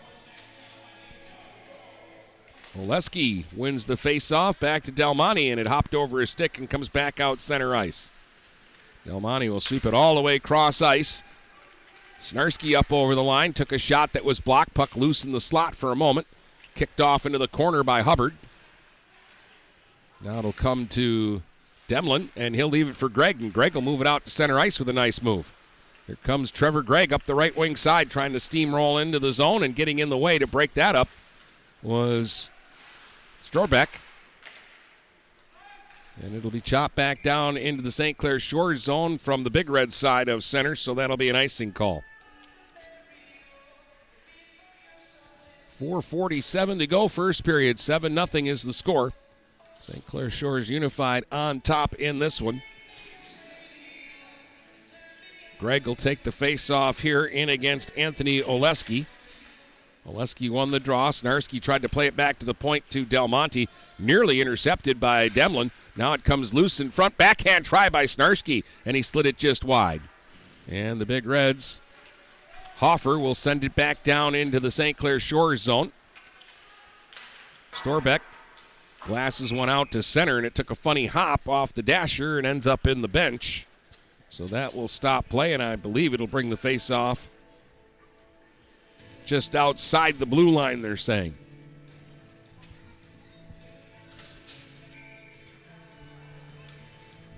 Oleski 2.77 3.45
wins 3.57 3.87
the 3.87 3.97
face-off 3.97 4.61
back 4.61 4.83
to 4.85 4.93
Delmonte, 4.93 5.51
and 5.51 5.59
it 5.59 5.67
hopped 5.67 5.95
over 5.95 6.21
his 6.21 6.31
stick 6.31 6.59
and 6.59 6.69
comes 6.69 6.89
back 6.89 7.19
out 7.19 7.41
center 7.41 7.75
ice. 7.75 8.13
Delmonte 9.07 9.51
will 9.51 9.61
sweep 9.61 9.87
it 9.87 9.95
all 9.95 10.15
the 10.15 10.21
way 10.21 10.39
cross 10.39 10.83
ice. 10.83 11.23
Snarsky 12.19 12.77
up 12.77 12.93
over 12.93 13.15
the 13.15 13.23
line, 13.23 13.53
took 13.53 13.73
a 13.73 13.79
shot 13.79 14.13
that 14.13 14.25
was 14.25 14.41
blocked, 14.41 14.75
puck 14.75 14.97
loose 14.97 15.25
in 15.25 15.33
the 15.33 15.41
slot 15.41 15.75
for 15.75 15.93
a 15.93 15.97
moment. 15.97 16.27
kicked 16.75 17.01
off 17.01 17.27
into 17.27 17.39
the 17.39 17.49
corner 17.49 17.83
by 17.83 18.03
Hubbard. 18.03 18.35
Now 20.23 20.41
it'll 20.41 20.53
come 20.53 20.87
to 20.89 21.43
Demlin, 21.89 22.29
and 22.37 22.55
he'll 22.55 22.69
leave 22.69 22.89
it 22.89 22.97
for 22.97 23.09
Gregg, 23.09 23.41
and 23.41 23.53
Gregg 23.53 23.75
will 23.75 23.83
move 23.83 24.01
it 24.01 24.07
out 24.07 24.25
to 24.25 24.31
center 24.31 24.59
ice 24.59 24.79
with 24.79 24.89
a 24.89 24.93
nice 24.93 25.23
move. 25.23 25.53
Here 26.07 26.17
comes 26.23 26.51
Trevor 26.51 26.83
Gregg 26.83 27.13
up 27.13 27.25
the 27.25 27.35
right 27.35 27.57
wing 27.57 27.77
side, 27.77 28.11
trying 28.11 28.33
to 28.33 28.39
steamroll 28.39 29.01
into 29.01 29.19
the 29.19 29.33
zone 29.33 29.63
and 29.63 29.75
getting 29.75 29.99
in 29.99 30.09
the 30.09 30.17
way 30.17 30.39
to 30.39 30.47
break 30.47 30.75
that 30.75 30.95
up 30.95 31.09
was 31.83 32.51
Storbeck. 33.45 34.01
And 36.23 36.35
it'll 36.35 36.51
be 36.51 36.61
chopped 36.61 36.95
back 36.95 37.23
down 37.23 37.57
into 37.57 37.83
the 37.83 37.91
St. 37.91 38.17
Clair 38.17 38.39
Shores 38.39 38.83
zone 38.83 39.19
from 39.19 39.45
the 39.45 39.51
Big 39.51 39.71
Red 39.71 39.93
side 39.93 40.29
of 40.29 40.43
center, 40.43 40.75
so 40.75 40.95
that'll 40.95 41.17
be 41.17 41.29
an 41.29 41.37
icing 41.37 41.73
call. 41.73 42.03
447 45.79 46.81
to 46.81 46.87
go, 46.89 47.07
first 47.07 47.45
period. 47.45 47.79
7 47.79 48.13
0 48.13 48.47
is 48.47 48.65
the 48.65 48.73
score. 48.73 49.13
St. 49.81 50.05
Clair 50.07 50.29
Shores 50.29 50.69
unified 50.69 51.25
on 51.31 51.61
top 51.61 51.95
in 51.95 52.19
this 52.19 52.43
one. 52.43 52.63
Gregg 55.59 55.87
will 55.87 55.95
take 55.95 56.25
the 56.25 56.33
face 56.33 56.69
off 56.69 57.01
here 57.01 57.25
in 57.25 57.49
against 57.49 57.97
Anthony 57.97 58.43
Oleski. 58.43 59.07
Oleski 60.09 60.49
won 60.49 60.71
the 60.71 60.81
draw. 60.81 61.11
Snarsky 61.11 61.61
tried 61.61 61.83
to 61.83 61.89
play 61.89 62.07
it 62.07 62.17
back 62.17 62.39
to 62.39 62.47
the 62.47 62.55
point 62.55 62.89
to 62.91 63.05
Del 63.05 63.29
Monte, 63.29 63.69
nearly 63.99 64.41
intercepted 64.41 64.99
by 64.99 65.29
Demlin. 65.29 65.71
Now 65.97 66.15
it 66.15 66.25
comes 66.25 66.55
loose 66.55 66.81
in 66.81 66.91
front. 66.91 67.19
Backhand 67.19 67.65
try 67.65 67.89
by 67.89 68.05
Snarsky, 68.05 68.65
and 68.87 68.97
he 68.97 69.03
slid 69.03 69.27
it 69.27 69.37
just 69.37 69.65
wide. 69.65 70.01
And 70.67 71.01
the 71.01 71.07
Big 71.07 71.27
Reds, 71.27 71.81
Hoffer 72.77 73.19
will 73.19 73.35
send 73.35 73.65
it 73.65 73.75
back 73.75 74.03
down 74.03 74.35
into 74.35 74.61
the 74.61 74.71
St. 74.71 74.97
Clair 74.97 75.21
Shores 75.21 75.63
zone. 75.63 75.93
Storbeck 77.73 78.21
glasses 79.01 79.53
one 79.53 79.69
out 79.69 79.91
to 79.93 80.03
center, 80.03 80.39
and 80.39 80.47
it 80.47 80.55
took 80.55 80.71
a 80.71 80.75
funny 80.75 81.07
hop 81.07 81.49
off 81.49 81.75
the 81.75 81.83
dasher 81.83 82.39
and 82.39 82.47
ends 82.47 82.67
up 82.67 82.87
in 82.87 83.03
the 83.03 83.09
bench. 83.09 83.67
So 84.31 84.47
that 84.47 84.75
will 84.75 84.89
stop 84.89 85.29
play, 85.29 85.53
and 85.53 85.63
I 85.63 85.77
believe 85.77 86.15
it'll 86.15 86.27
bring 86.27 86.51
the 86.51 86.57
face 86.57 86.91
off 86.91 87.29
just 89.29 89.55
outside 89.55 90.15
the 90.15 90.25
blue 90.25 90.49
line, 90.49 90.81
they're 90.81 90.97
saying. 90.97 91.37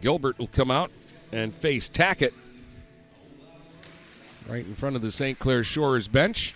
Gilbert 0.00 0.38
will 0.38 0.46
come 0.46 0.70
out 0.70 0.92
and 1.32 1.52
face 1.52 1.90
Tackett 1.90 2.32
right 4.48 4.64
in 4.64 4.74
front 4.74 4.94
of 4.94 5.02
the 5.02 5.10
St. 5.10 5.38
Clair 5.40 5.64
Shores 5.64 6.06
bench. 6.06 6.54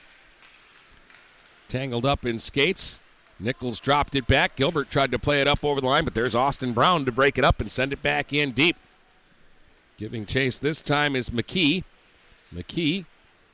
Tangled 1.66 2.06
up 2.06 2.24
in 2.24 2.38
skates. 2.38 3.00
Nichols 3.40 3.80
dropped 3.80 4.14
it 4.14 4.28
back. 4.28 4.54
Gilbert 4.54 4.88
tried 4.88 5.10
to 5.10 5.18
play 5.18 5.40
it 5.40 5.48
up 5.48 5.64
over 5.64 5.80
the 5.80 5.88
line, 5.88 6.04
but 6.04 6.14
there's 6.14 6.36
Austin 6.36 6.72
Brown 6.72 7.04
to 7.06 7.12
break 7.12 7.38
it 7.38 7.44
up 7.44 7.60
and 7.60 7.68
send 7.68 7.92
it 7.92 8.02
back 8.02 8.32
in 8.32 8.52
deep. 8.52 8.76
Giving 9.96 10.26
chase 10.26 10.60
this 10.60 10.80
time 10.80 11.16
is 11.16 11.30
McKee. 11.30 11.82
McKee 12.54 13.04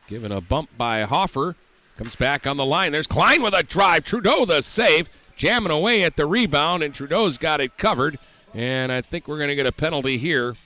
given 0.06 0.30
a 0.30 0.42
bump 0.42 0.68
by 0.76 1.02
Hoffer. 1.02 1.56
Comes 1.96 2.16
back 2.16 2.46
on 2.46 2.56
the 2.56 2.64
line. 2.64 2.92
There's 2.92 3.06
Klein 3.06 3.42
with 3.42 3.54
a 3.54 3.62
drive. 3.62 4.04
Trudeau 4.04 4.44
the 4.44 4.62
save. 4.62 5.10
Jamming 5.36 5.72
away 5.72 6.02
at 6.02 6.16
the 6.16 6.26
rebound, 6.26 6.82
and 6.82 6.94
Trudeau's 6.94 7.38
got 7.38 7.60
it 7.60 7.78
covered. 7.78 8.18
And 8.54 8.90
I 8.90 9.00
think 9.00 9.26
we're 9.26 9.38
going 9.38 9.48
to 9.48 9.54
get 9.54 9.66
a 9.66 9.72
penalty 9.72 10.18
here 10.18 10.56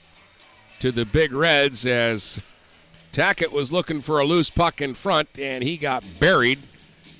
to 0.79 0.91
the 0.91 1.05
Big 1.05 1.31
Reds 1.31 1.85
as 1.85 2.41
Tackett 3.11 3.51
was 3.51 3.71
looking 3.71 4.01
for 4.01 4.19
a 4.19 4.25
loose 4.25 4.49
puck 4.49 4.81
in 4.81 4.93
front, 4.93 5.39
and 5.39 5.63
he 5.63 5.77
got 5.77 6.03
buried. 6.19 6.59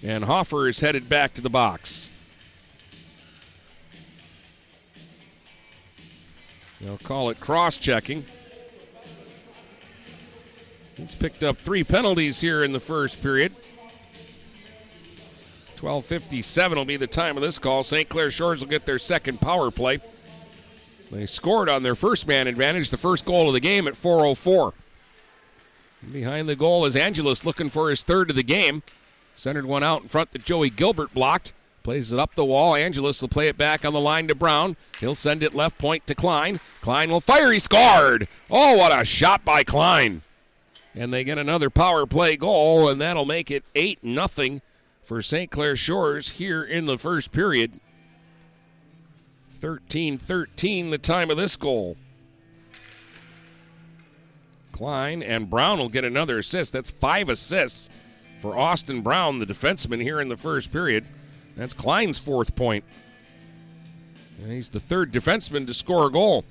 And 0.04 0.26
Hoffer 0.26 0.68
is 0.68 0.82
headed 0.82 1.08
back 1.08 1.34
to 1.36 1.42
the 1.42 1.50
box. 1.50 2.12
They'll 6.82 6.98
call 6.98 7.30
it 7.30 7.40
cross 7.40 7.78
checking. 7.78 8.26
He's 10.98 11.16
picked 11.16 11.44
up 11.44 11.58
three 11.58 11.84
penalties 11.84 12.42
here 12.42 12.64
in 12.64 12.72
the 12.72 12.80
first 12.80 13.24
period. 13.24 13.54
12:57 15.76 16.76
will 16.76 16.86
be 16.86 16.98
the 16.98 17.08
time 17.08 17.36
of 17.38 17.44
this 17.44 17.60
call. 17.60 17.84
St. 17.84 18.08
Clair 18.10 18.32
Shores 18.32 18.62
will 18.62 18.70
get 18.70 18.86
their 18.86 19.00
second 19.00 19.42
power 19.42 19.72
play. 19.72 20.00
They 21.12 21.26
scored 21.26 21.70
on 21.70 21.84
their 21.84 21.96
first 21.96 22.28
man 22.28 22.48
advantage, 22.48 22.90
the 22.90 22.98
first 22.98 23.26
goal 23.26 23.48
of 23.48 23.54
the 23.54 23.60
game 23.60 23.88
at 23.88 23.96
4:04. 23.96 24.74
Behind 26.12 26.48
the 26.48 26.56
goal 26.56 26.86
is 26.86 26.96
Angelus 26.96 27.46
looking 27.46 27.70
for 27.70 27.90
his 27.90 28.04
third 28.04 28.30
of 28.30 28.36
the 28.36 28.44
game. 28.44 28.84
Centered 29.36 29.66
one 29.66 29.84
out 29.84 30.02
in 30.02 30.08
front 30.08 30.32
that 30.32 30.46
Joey 30.46 30.70
Gilbert 30.70 31.14
blocked. 31.14 31.54
Plays 31.84 32.12
it 32.12 32.20
up 32.20 32.34
the 32.34 32.46
wall. 32.46 32.76
Angelus 32.76 33.22
will 33.22 33.30
play 33.30 33.48
it 33.48 33.58
back 33.58 33.86
on 33.86 33.94
the 33.94 34.00
line 34.00 34.28
to 34.28 34.36
Brown. 34.36 34.76
He'll 35.00 35.14
send 35.14 35.44
it 35.44 35.54
left 35.54 35.78
point 35.78 36.08
to 36.08 36.16
Klein. 36.16 36.60
Klein 36.82 37.12
will 37.12 37.22
fire. 37.22 37.52
He 37.52 37.60
scored. 37.60 38.28
Oh, 38.50 38.78
what 38.78 39.00
a 39.00 39.06
shot 39.06 39.46
by 39.46 39.64
Klein. 39.64 40.22
And 40.96 41.14
they 41.14 41.24
get 41.24 41.38
another 41.38 41.70
power 41.70 42.08
play 42.08 42.38
goal, 42.38 42.90
and 42.90 43.00
that'll 43.00 43.26
make 43.26 43.52
it 43.52 43.66
8 43.76 44.04
nothing 44.04 44.62
for 45.06 45.22
St. 45.22 45.50
Clair 45.52 45.76
Shores 45.76 46.38
here 46.38 46.64
in 46.64 46.86
the 46.86 46.98
first 46.98 47.32
period. 47.32 47.80
13 49.50 50.18
13, 50.18 50.90
the 50.90 50.98
time 50.98 51.32
of 51.32 51.38
this 51.38 51.56
goal. 51.56 51.96
Klein 54.72 55.24
and 55.24 55.50
Brown 55.50 55.78
will 55.80 55.88
get 55.88 56.04
another 56.04 56.40
assist. 56.40 56.74
That's 56.74 56.92
five 56.92 57.30
assists 57.30 57.90
for 58.42 58.58
Austin 58.58 59.02
Brown, 59.02 59.40
the 59.40 59.46
defenseman, 59.46 60.02
here 60.02 60.20
in 60.20 60.28
the 60.28 60.36
first 60.36 60.72
period. 60.72 61.06
That's 61.56 61.74
Klein's 61.74 62.20
fourth 62.20 62.56
point. 62.56 62.84
And 64.42 64.52
he's 64.52 64.70
the 64.70 64.82
third 64.82 65.14
defenseman 65.14 65.66
to 65.68 65.74
score 65.74 66.08
a 66.08 66.12
goal. 66.12 66.44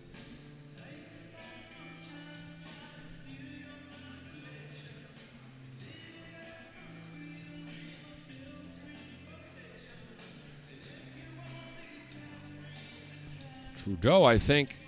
Trudeau, 13.84 14.24
I 14.24 14.38
think 14.38 14.78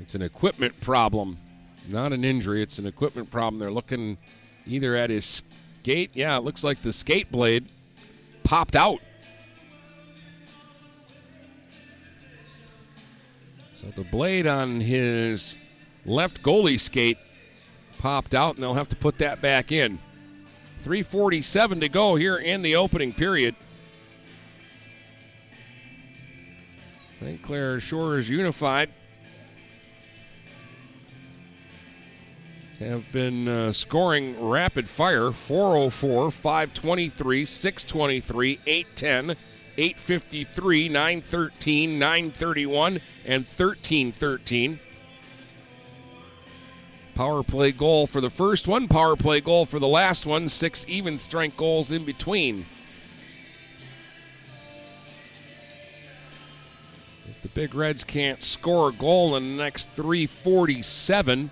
it's 0.00 0.14
an 0.14 0.22
equipment 0.22 0.80
problem, 0.80 1.36
not 1.90 2.14
an 2.14 2.24
injury. 2.24 2.62
It's 2.62 2.78
an 2.78 2.86
equipment 2.86 3.30
problem. 3.30 3.60
They're 3.60 3.70
looking 3.70 4.16
either 4.66 4.96
at 4.96 5.10
his 5.10 5.42
skate. 5.82 6.12
Yeah, 6.14 6.34
it 6.38 6.44
looks 6.44 6.64
like 6.64 6.80
the 6.80 6.94
skate 6.94 7.30
blade 7.30 7.68
popped 8.42 8.74
out. 8.74 9.00
So 13.74 13.88
the 13.88 14.04
blade 14.04 14.46
on 14.46 14.80
his 14.80 15.58
left 16.06 16.42
goalie 16.42 16.80
skate 16.80 17.18
popped 17.98 18.34
out, 18.34 18.54
and 18.54 18.62
they'll 18.62 18.72
have 18.72 18.88
to 18.88 18.96
put 18.96 19.18
that 19.18 19.42
back 19.42 19.72
in. 19.72 19.98
347 20.80 21.80
to 21.80 21.90
go 21.90 22.14
here 22.14 22.38
in 22.38 22.62
the 22.62 22.76
opening 22.76 23.12
period. 23.12 23.56
St. 27.18 27.40
Clair 27.40 27.80
Shores 27.80 28.28
Unified 28.28 28.90
have 32.78 33.10
been 33.10 33.48
uh, 33.48 33.72
scoring 33.72 34.36
rapid 34.46 34.86
fire 34.86 35.32
404, 35.32 36.30
523, 36.30 37.46
623, 37.46 38.60
810, 38.66 39.36
853, 39.78 40.88
913, 40.90 41.98
931, 41.98 43.00
and 43.24 43.44
1313. 43.44 44.78
Power 47.14 47.42
play 47.42 47.72
goal 47.72 48.06
for 48.06 48.20
the 48.20 48.28
first 48.28 48.68
one, 48.68 48.88
power 48.88 49.16
play 49.16 49.40
goal 49.40 49.64
for 49.64 49.78
the 49.78 49.88
last 49.88 50.26
one, 50.26 50.50
six 50.50 50.84
even 50.86 51.16
strength 51.16 51.56
goals 51.56 51.92
in 51.92 52.04
between. 52.04 52.66
Big 57.56 57.74
Reds 57.74 58.04
can't 58.04 58.42
score 58.42 58.90
a 58.90 58.92
goal 58.92 59.34
in 59.34 59.56
the 59.56 59.62
next 59.62 59.88
347, 59.92 61.50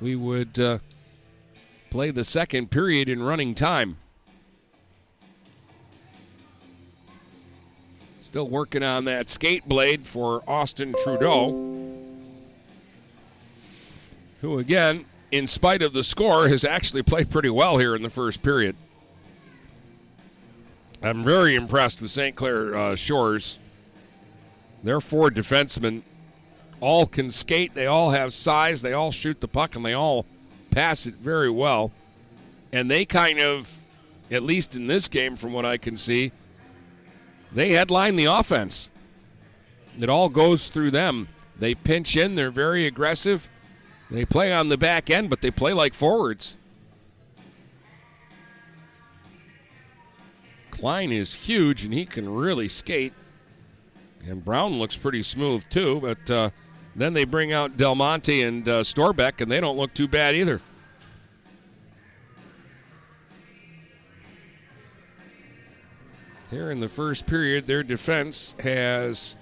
we 0.00 0.14
would 0.14 0.60
uh, 0.60 0.78
play 1.90 2.12
the 2.12 2.22
second 2.22 2.70
period 2.70 3.08
in 3.08 3.20
running 3.20 3.52
time. 3.52 3.96
Still 8.20 8.46
working 8.46 8.84
on 8.84 9.04
that 9.06 9.28
skate 9.28 9.68
blade 9.68 10.06
for 10.06 10.44
Austin 10.46 10.94
Trudeau, 11.02 11.50
who, 14.42 14.60
again, 14.60 15.06
in 15.32 15.48
spite 15.48 15.82
of 15.82 15.92
the 15.92 16.04
score, 16.04 16.46
has 16.46 16.64
actually 16.64 17.02
played 17.02 17.30
pretty 17.30 17.50
well 17.50 17.78
here 17.78 17.96
in 17.96 18.02
the 18.04 18.10
first 18.10 18.44
period. 18.44 18.76
I'm 21.02 21.24
very 21.24 21.56
impressed 21.56 22.00
with 22.00 22.12
St. 22.12 22.36
Clair 22.36 22.76
uh, 22.76 22.94
Shores 22.94 23.58
their 24.86 25.00
four 25.00 25.30
defensemen 25.30 26.02
all 26.80 27.06
can 27.06 27.30
skate, 27.30 27.74
they 27.74 27.86
all 27.86 28.10
have 28.10 28.32
size, 28.32 28.82
they 28.82 28.92
all 28.92 29.10
shoot 29.10 29.40
the 29.40 29.48
puck, 29.48 29.76
and 29.76 29.84
they 29.84 29.94
all 29.94 30.26
pass 30.70 31.06
it 31.06 31.14
very 31.14 31.50
well. 31.50 31.90
And 32.72 32.90
they 32.90 33.04
kind 33.04 33.40
of 33.40 33.80
at 34.30 34.42
least 34.42 34.76
in 34.76 34.86
this 34.86 35.08
game, 35.08 35.36
from 35.36 35.52
what 35.52 35.64
I 35.64 35.76
can 35.76 35.96
see, 35.96 36.32
they 37.52 37.70
headline 37.70 38.16
the 38.16 38.24
offense. 38.26 38.90
It 39.98 40.08
all 40.08 40.28
goes 40.28 40.70
through 40.70 40.90
them. 40.90 41.28
They 41.58 41.74
pinch 41.74 42.16
in, 42.16 42.34
they're 42.34 42.50
very 42.50 42.86
aggressive. 42.86 43.48
They 44.10 44.24
play 44.24 44.52
on 44.52 44.68
the 44.68 44.76
back 44.76 45.10
end, 45.10 45.30
but 45.30 45.40
they 45.40 45.50
play 45.50 45.72
like 45.72 45.94
forwards. 45.94 46.56
Klein 50.70 51.10
is 51.10 51.46
huge 51.46 51.84
and 51.84 51.94
he 51.94 52.04
can 52.04 52.28
really 52.28 52.68
skate. 52.68 53.14
And 54.28 54.44
Brown 54.44 54.78
looks 54.78 54.96
pretty 54.96 55.22
smooth 55.22 55.68
too, 55.68 56.00
but 56.00 56.30
uh, 56.30 56.50
then 56.96 57.12
they 57.12 57.24
bring 57.24 57.52
out 57.52 57.76
Del 57.76 57.94
Monte 57.94 58.42
and 58.42 58.68
uh, 58.68 58.82
Storbeck, 58.82 59.40
and 59.40 59.50
they 59.50 59.60
don't 59.60 59.76
look 59.76 59.94
too 59.94 60.08
bad 60.08 60.34
either. 60.34 60.60
Here 66.50 66.70
in 66.70 66.80
the 66.80 66.88
first 66.88 67.26
period, 67.26 67.66
their 67.66 67.82
defense 67.82 68.54
has 68.60 69.36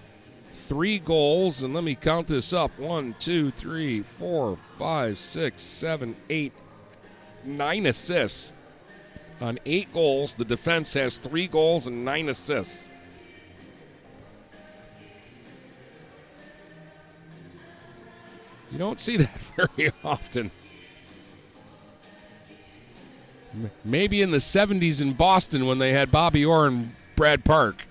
three 0.51 0.99
goals, 0.99 1.63
and 1.63 1.75
let 1.75 1.85
me 1.85 1.95
count 1.95 2.29
this 2.29 2.53
up 2.53 2.79
one, 2.79 3.15
two, 3.19 3.51
three, 3.51 4.03
four, 4.03 4.57
five, 4.77 5.19
six, 5.19 5.63
seven, 5.63 6.17
eight, 6.31 6.53
nine 7.45 7.87
assists. 7.87 8.55
On 9.41 9.59
eight 9.67 9.93
goals, 9.93 10.35
the 10.35 10.45
defense 10.45 10.95
has 10.95 11.19
three 11.19 11.47
goals 11.47 11.87
and 11.87 12.05
nine 12.05 12.29
assists. 12.29 12.89
You 18.75 18.81
don't 18.81 18.99
see 18.99 19.17
that 19.19 19.39
very 19.77 19.93
often. 20.03 20.51
Maybe 23.85 24.21
in 24.21 24.33
the 24.33 24.39
70s 24.39 25.01
in 25.01 25.13
Boston 25.13 25.67
when 25.67 25.79
they 25.79 25.93
had 25.93 26.11
Bobby 26.11 26.45
Orr 26.45 26.67
and 26.67 26.93
Brad 27.15 27.45
Park. 27.45 27.87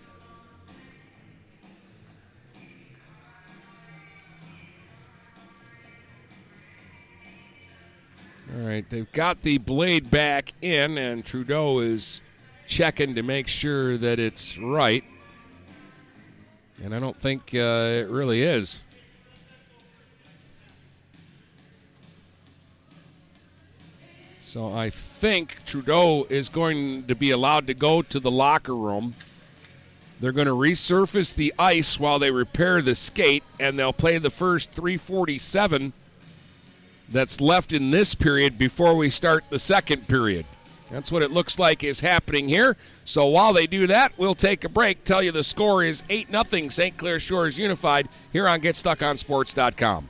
All 8.53 8.67
right, 8.67 8.88
they've 8.89 9.09
got 9.13 9.39
the 9.39 9.59
blade 9.59 10.11
back 10.11 10.51
in, 10.61 10.97
and 10.97 11.23
Trudeau 11.23 11.79
is 11.79 12.21
checking 12.67 13.15
to 13.15 13.23
make 13.23 13.47
sure 13.47 13.97
that 13.97 14.19
it's 14.19 14.57
right. 14.57 15.05
And 16.84 16.93
I 16.93 16.99
don't 16.99 17.15
think 17.15 17.55
uh, 17.55 18.01
it 18.01 18.09
really 18.09 18.41
is. 18.41 18.84
So 24.53 24.67
I 24.71 24.91
think 24.91 25.65
Trudeau 25.65 26.27
is 26.29 26.47
going 26.47 27.05
to 27.05 27.15
be 27.15 27.31
allowed 27.31 27.65
to 27.65 27.73
go 27.73 28.03
to 28.03 28.19
the 28.19 28.29
locker 28.29 28.75
room. 28.75 29.15
They're 30.21 30.31
going 30.31 30.45
to 30.45 30.53
resurface 30.53 31.35
the 31.35 31.51
ice 31.57 31.99
while 31.99 32.19
they 32.19 32.29
repair 32.29 32.83
the 32.83 32.93
skate, 32.93 33.43
and 33.59 33.79
they'll 33.79 33.91
play 33.91 34.19
the 34.19 34.29
first 34.29 34.71
347 34.71 35.91
that's 37.09 37.41
left 37.41 37.73
in 37.73 37.89
this 37.89 38.13
period 38.13 38.59
before 38.59 38.95
we 38.95 39.09
start 39.09 39.43
the 39.49 39.57
second 39.57 40.07
period. 40.07 40.45
That's 40.91 41.11
what 41.11 41.23
it 41.23 41.31
looks 41.31 41.57
like 41.57 41.83
is 41.83 42.01
happening 42.01 42.47
here. 42.47 42.77
So 43.05 43.25
while 43.25 43.53
they 43.53 43.65
do 43.65 43.87
that, 43.87 44.13
we'll 44.19 44.35
take 44.35 44.63
a 44.65 44.69
break. 44.69 45.03
Tell 45.03 45.23
you 45.23 45.31
the 45.31 45.41
score 45.41 45.83
is 45.83 46.03
8 46.11 46.27
0 46.29 46.69
St. 46.69 46.95
Clair 46.95 47.17
Shores 47.17 47.57
Unified 47.57 48.07
here 48.31 48.47
on 48.47 48.61
GetStuckOnSports.com. 48.61 50.09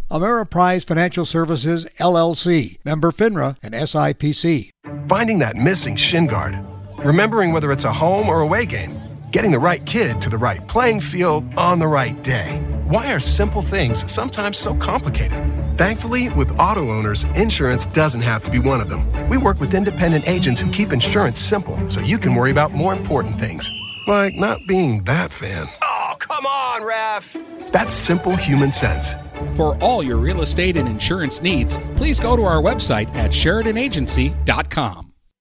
Ameriprise 0.11 0.85
Financial 0.85 1.23
Services, 1.23 1.85
LLC, 1.97 2.77
member 2.83 3.11
FINRA 3.11 3.55
and 3.63 3.73
SIPC. 3.73 4.69
Finding 5.07 5.39
that 5.39 5.55
missing 5.55 5.95
shin 5.95 6.27
guard. 6.27 6.59
Remembering 6.97 7.53
whether 7.53 7.71
it's 7.71 7.85
a 7.85 7.93
home 7.93 8.27
or 8.27 8.41
away 8.41 8.65
game. 8.65 8.99
Getting 9.31 9.51
the 9.51 9.59
right 9.59 9.85
kid 9.85 10.21
to 10.21 10.29
the 10.29 10.37
right 10.37 10.67
playing 10.67 10.99
field 10.99 11.45
on 11.55 11.79
the 11.79 11.87
right 11.87 12.21
day. 12.23 12.59
Why 12.89 13.13
are 13.13 13.21
simple 13.21 13.61
things 13.61 14.11
sometimes 14.11 14.57
so 14.57 14.75
complicated? 14.75 15.41
Thankfully, 15.77 16.27
with 16.27 16.59
auto 16.59 16.91
owners, 16.91 17.23
insurance 17.35 17.85
doesn't 17.85 18.21
have 18.21 18.43
to 18.43 18.51
be 18.51 18.59
one 18.59 18.81
of 18.81 18.89
them. 18.89 19.09
We 19.29 19.37
work 19.37 19.61
with 19.61 19.73
independent 19.73 20.27
agents 20.27 20.59
who 20.59 20.69
keep 20.73 20.91
insurance 20.91 21.39
simple 21.39 21.89
so 21.89 22.01
you 22.01 22.17
can 22.17 22.35
worry 22.35 22.51
about 22.51 22.73
more 22.73 22.91
important 22.91 23.39
things, 23.39 23.71
like 24.11 24.35
not 24.35 24.67
being 24.67 25.03
that 25.05 25.31
fan. 25.31 25.69
Oh, 25.81 26.13
come 26.19 26.45
on, 26.45 26.83
ref! 26.83 27.37
That's 27.71 27.93
simple 27.93 28.35
human 28.35 28.71
sense. 28.71 29.13
For 29.55 29.77
all 29.81 30.03
your 30.03 30.17
real 30.17 30.41
estate 30.41 30.75
and 30.75 30.87
insurance 30.87 31.41
needs, 31.41 31.79
please 31.95 32.19
go 32.19 32.35
to 32.35 32.43
our 32.43 32.61
website 32.61 33.07
at 33.15 33.31
SheridanAgency.com. 33.31 35.10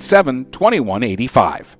987 0.00 0.50
2185. 0.50 1.79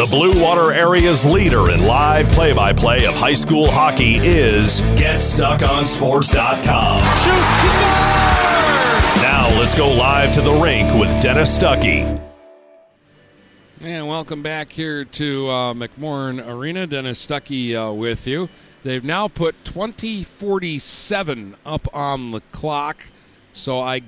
The 0.00 0.06
Blue 0.06 0.42
Water 0.42 0.72
area's 0.72 1.26
leader 1.26 1.70
in 1.70 1.84
live 1.84 2.32
play 2.32 2.54
by 2.54 2.72
play 2.72 3.04
of 3.04 3.14
high 3.14 3.34
school 3.34 3.70
hockey 3.70 4.16
is 4.16 4.80
GetStuckOnSports.com. 4.80 7.00
Now 9.20 9.58
let's 9.58 9.76
go 9.76 9.92
live 9.92 10.32
to 10.32 10.40
the 10.40 10.54
rink 10.54 10.94
with 10.94 11.20
Dennis 11.20 11.58
Stuckey. 11.58 12.18
And 13.82 14.08
welcome 14.08 14.42
back 14.42 14.70
here 14.70 15.04
to 15.04 15.48
uh, 15.50 15.74
McMorran 15.74 16.48
Arena. 16.48 16.86
Dennis 16.86 17.26
Stuckey 17.26 17.74
uh, 17.74 17.92
with 17.92 18.26
you. 18.26 18.48
They've 18.82 19.04
now 19.04 19.28
put 19.28 19.62
2047 19.66 21.56
up 21.66 21.94
on 21.94 22.30
the 22.30 22.40
clock, 22.52 23.04
so 23.52 23.80
I 23.80 24.00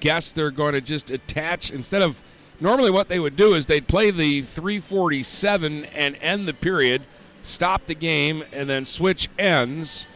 guess 0.00 0.32
they're 0.32 0.50
going 0.50 0.72
to 0.72 0.80
just 0.80 1.10
attach 1.10 1.72
instead 1.72 2.00
of 2.00 2.24
normally 2.60 2.90
what 2.90 3.08
they 3.08 3.18
would 3.18 3.36
do 3.36 3.54
is 3.54 3.66
they'd 3.66 3.88
play 3.88 4.10
the 4.10 4.42
347 4.42 5.84
and 5.96 6.16
end 6.20 6.48
the 6.48 6.54
period, 6.54 7.02
stop 7.42 7.86
the 7.86 7.94
game, 7.94 8.42
and 8.52 8.68
then 8.68 8.84
switch 8.84 9.28
ends, 9.38 10.08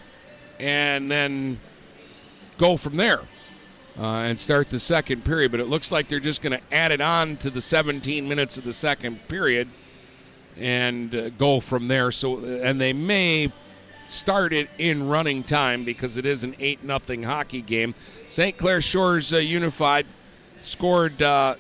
and 0.59 1.11
then 1.11 1.61
go 2.59 2.77
from 2.77 2.97
there 2.97 3.21
uh, 3.99 4.23
and 4.25 4.39
start 4.39 4.69
the 4.69 4.79
second 4.79 5.25
period. 5.25 5.51
But 5.51 5.61
it 5.61 5.67
looks 5.67 5.91
like 5.91 6.09
they're 6.09 6.21
just 6.21 6.43
going 6.43 6.59
to 6.59 6.75
add 6.75 6.93
it 6.93 7.01
on 7.01 7.37
to 7.39 7.51
the 7.51 7.61
17 7.61 8.29
minutes 8.29 8.59
of 8.59 8.65
the 8.65 8.73
second 8.73 9.27
period 9.29 9.69
and 10.57 11.15
uh, 11.15 11.31
go 11.31 11.61
from 11.61 11.89
there. 11.89 12.11
So, 12.11 12.39
and 12.39 12.81
they 12.81 12.93
may 12.93 13.53
start 14.09 14.53
it 14.53 14.69
in 14.79 15.09
running 15.09 15.43
time 15.43 15.85
because 15.85 16.17
it 16.17 16.27
is 16.27 16.45
an 16.45 16.55
8 16.59 16.85
nothing 16.85 17.23
hockey 17.23 17.63
game. 17.63 17.95
St. 18.29 18.57
Clair 18.57 18.81
Shores 18.81 19.33
uh, 19.33 19.39
Unified 19.39 20.07
scored 20.63 21.23
uh, 21.23 21.55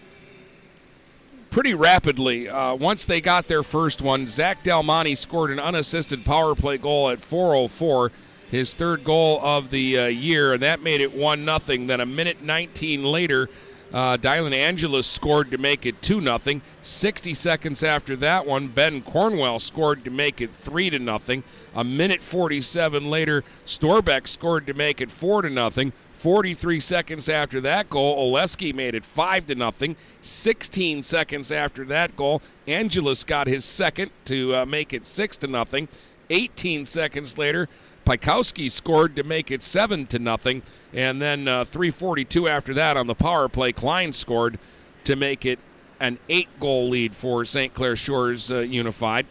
pretty 1.50 1.74
rapidly. 1.74 2.48
Uh, 2.48 2.74
once 2.74 3.06
they 3.06 3.20
got 3.20 3.48
their 3.48 3.62
first 3.62 4.00
one, 4.00 4.26
Zach 4.26 4.62
Delmonte 4.62 5.16
scored 5.16 5.50
an 5.50 5.58
unassisted 5.58 6.24
power 6.24 6.54
play 6.54 6.78
goal 6.78 7.10
at 7.10 7.20
404, 7.20 8.12
his 8.50 8.74
third 8.74 9.04
goal 9.04 9.40
of 9.42 9.70
the 9.70 9.98
uh, 9.98 10.06
year, 10.06 10.52
and 10.52 10.62
that 10.62 10.80
made 10.80 11.00
it 11.00 11.14
1 11.14 11.44
0. 11.44 11.86
Then 11.86 12.00
a 12.00 12.06
minute 12.06 12.42
19 12.42 13.02
later, 13.04 13.48
uh, 13.92 14.16
Dylan 14.16 14.52
Angelus 14.52 15.06
scored 15.06 15.50
to 15.50 15.58
make 15.58 15.84
it 15.84 16.00
2 16.02 16.20
0. 16.20 16.60
60 16.82 17.34
seconds 17.34 17.82
after 17.82 18.16
that 18.16 18.46
one, 18.46 18.68
Ben 18.68 19.02
Cornwell 19.02 19.58
scored 19.58 20.04
to 20.04 20.10
make 20.10 20.40
it 20.40 20.50
3 20.50 20.90
0. 20.90 21.42
A 21.74 21.84
minute 21.84 22.22
47 22.22 23.10
later, 23.10 23.42
Storbeck 23.64 24.26
scored 24.26 24.66
to 24.66 24.74
make 24.74 25.00
it 25.00 25.10
4 25.10 25.48
0. 25.48 25.92
43 26.12 26.80
seconds 26.80 27.30
after 27.30 27.62
that 27.62 27.88
goal, 27.88 28.30
Oleski 28.30 28.74
made 28.74 28.94
it 28.94 29.06
5 29.06 29.46
to 29.46 29.54
nothing. 29.54 29.96
16 30.20 31.02
seconds 31.02 31.50
after 31.50 31.82
that 31.86 32.14
goal, 32.14 32.42
Angelus 32.68 33.24
got 33.24 33.46
his 33.46 33.64
second 33.64 34.10
to 34.26 34.54
uh, 34.54 34.66
make 34.66 34.92
it 34.92 35.06
6 35.06 35.38
to 35.38 35.46
nothing. 35.46 35.88
18 36.28 36.86
seconds 36.86 37.38
later, 37.38 37.68
Pikowski 38.04 38.70
scored 38.70 39.16
to 39.16 39.22
make 39.22 39.50
it 39.50 39.62
7 39.62 40.06
to 40.06 40.18
nothing. 40.18 40.62
And 40.92 41.20
then 41.20 41.46
uh, 41.46 41.64
342 41.64 42.48
after 42.48 42.74
that 42.74 42.96
on 42.96 43.06
the 43.06 43.14
power 43.14 43.48
play, 43.48 43.72
Klein 43.72 44.12
scored 44.12 44.58
to 45.04 45.16
make 45.16 45.44
it 45.46 45.58
an 46.00 46.18
8 46.28 46.48
goal 46.58 46.88
lead 46.88 47.14
for 47.14 47.44
St. 47.44 47.72
Clair 47.74 47.96
Shores 47.96 48.50
uh, 48.50 48.60
Unified. 48.60 49.26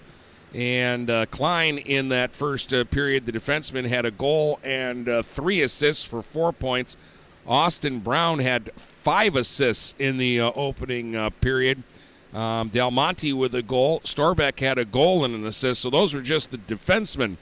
And 0.53 1.09
uh, 1.09 1.25
Klein 1.27 1.77
in 1.77 2.09
that 2.09 2.33
first 2.33 2.73
uh, 2.73 2.83
period, 2.85 3.25
the 3.25 3.31
defenseman 3.31 3.85
had 3.85 4.05
a 4.05 4.11
goal 4.11 4.59
and 4.63 5.07
uh, 5.07 5.21
three 5.21 5.61
assists 5.61 6.03
for 6.03 6.21
four 6.21 6.51
points. 6.51 6.97
Austin 7.47 7.99
Brown 7.99 8.39
had 8.39 8.71
five 8.73 9.35
assists 9.35 9.95
in 9.99 10.17
the 10.17 10.39
uh, 10.41 10.51
opening 10.55 11.31
period. 11.41 11.83
Um, 12.33 12.69
Del 12.69 12.91
Monte 12.91 13.33
with 13.33 13.55
a 13.55 13.63
goal. 13.63 14.01
Storbeck 14.01 14.59
had 14.59 14.77
a 14.77 14.85
goal 14.85 15.25
and 15.25 15.33
an 15.33 15.45
assist. 15.45 15.81
So 15.81 15.89
those 15.89 16.13
were 16.13 16.21
just 16.21 16.51
the 16.51 16.57
defensemen. 16.57 17.37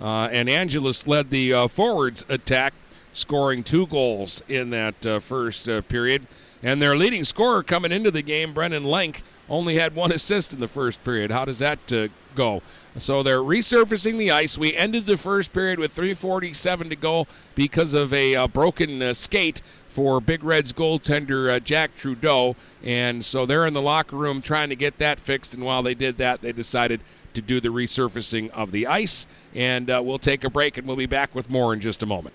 Uh, 0.00 0.28
and 0.32 0.48
Angelus 0.48 1.06
led 1.06 1.30
the 1.30 1.68
forwards 1.68 2.24
attack, 2.28 2.72
scoring 3.12 3.62
two 3.62 3.86
goals 3.86 4.42
in 4.48 4.70
that 4.70 5.04
first 5.22 5.68
period. 5.88 6.26
And 6.62 6.80
their 6.80 6.96
leading 6.96 7.24
scorer 7.24 7.62
coming 7.62 7.90
into 7.90 8.10
the 8.10 8.22
game, 8.22 8.52
Brennan 8.52 8.84
Lenk, 8.84 9.22
only 9.48 9.76
had 9.76 9.94
one 9.94 10.12
assist 10.12 10.52
in 10.52 10.60
the 10.60 10.68
first 10.68 11.02
period. 11.04 11.30
How 11.30 11.44
does 11.44 11.58
that 11.58 11.92
uh, 11.92 12.08
go? 12.34 12.62
So 12.96 13.22
they're 13.22 13.38
resurfacing 13.38 14.18
the 14.18 14.30
ice. 14.30 14.58
We 14.58 14.76
ended 14.76 15.06
the 15.06 15.16
first 15.16 15.52
period 15.52 15.78
with 15.78 15.94
3:47 15.94 16.90
to 16.90 16.96
go 16.96 17.26
because 17.54 17.94
of 17.94 18.12
a 18.12 18.36
uh, 18.36 18.46
broken 18.46 19.02
uh, 19.02 19.14
skate 19.14 19.62
for 19.88 20.20
Big 20.20 20.44
Red's 20.44 20.72
goaltender 20.72 21.50
uh, 21.50 21.58
Jack 21.60 21.96
Trudeau, 21.96 22.54
and 22.84 23.24
so 23.24 23.44
they're 23.44 23.66
in 23.66 23.74
the 23.74 23.82
locker 23.82 24.16
room 24.16 24.40
trying 24.40 24.68
to 24.68 24.76
get 24.76 24.98
that 24.98 25.18
fixed. 25.18 25.54
And 25.54 25.64
while 25.64 25.82
they 25.82 25.94
did 25.94 26.18
that, 26.18 26.42
they 26.42 26.52
decided 26.52 27.00
to 27.34 27.42
do 27.42 27.60
the 27.60 27.68
resurfacing 27.68 28.50
of 28.50 28.72
the 28.72 28.86
ice. 28.86 29.26
And 29.54 29.90
uh, 29.90 30.02
we'll 30.04 30.18
take 30.18 30.44
a 30.44 30.50
break, 30.50 30.78
and 30.78 30.86
we'll 30.86 30.96
be 30.96 31.06
back 31.06 31.34
with 31.34 31.50
more 31.50 31.72
in 31.72 31.80
just 31.80 32.02
a 32.02 32.06
moment. 32.06 32.34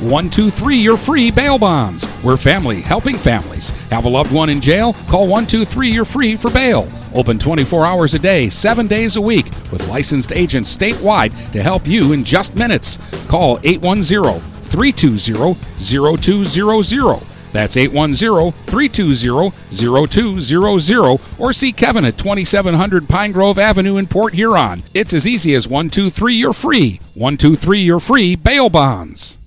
123 0.00 0.76
Your 0.76 0.98
Free 0.98 1.30
Bail 1.30 1.58
Bonds. 1.58 2.06
We're 2.22 2.36
family 2.36 2.82
helping 2.82 3.16
families. 3.16 3.70
Have 3.86 4.04
a 4.04 4.10
loved 4.10 4.30
one 4.30 4.50
in 4.50 4.60
jail? 4.60 4.92
Call 5.08 5.22
123 5.22 5.88
You're 5.88 6.04
Free 6.04 6.36
for 6.36 6.50
bail. 6.50 6.86
Open 7.14 7.38
24 7.38 7.86
hours 7.86 8.12
a 8.12 8.18
day, 8.18 8.50
7 8.50 8.86
days 8.86 9.16
a 9.16 9.20
week, 9.20 9.46
with 9.72 9.88
licensed 9.88 10.32
agents 10.32 10.76
statewide 10.76 11.30
to 11.52 11.62
help 11.62 11.86
you 11.86 12.12
in 12.12 12.24
just 12.24 12.56
minutes. 12.56 12.98
Call 13.28 13.58
810 13.62 14.40
320 14.40 15.54
0200. 15.78 17.35
That's 17.56 17.78
810 17.78 18.52
320 18.64 19.50
0200 19.70 21.20
or 21.38 21.52
see 21.54 21.72
Kevin 21.72 22.04
at 22.04 22.18
2700 22.18 23.08
Pine 23.08 23.32
Grove 23.32 23.58
Avenue 23.58 23.96
in 23.96 24.06
Port 24.06 24.34
Huron. 24.34 24.82
It's 24.92 25.14
as 25.14 25.26
easy 25.26 25.54
as 25.54 25.66
123 25.66 26.34
You're 26.34 26.52
Free. 26.52 27.00
123 27.14 27.80
You're 27.80 27.98
Free 27.98 28.36
Bail 28.36 28.68
Bonds. 28.68 29.38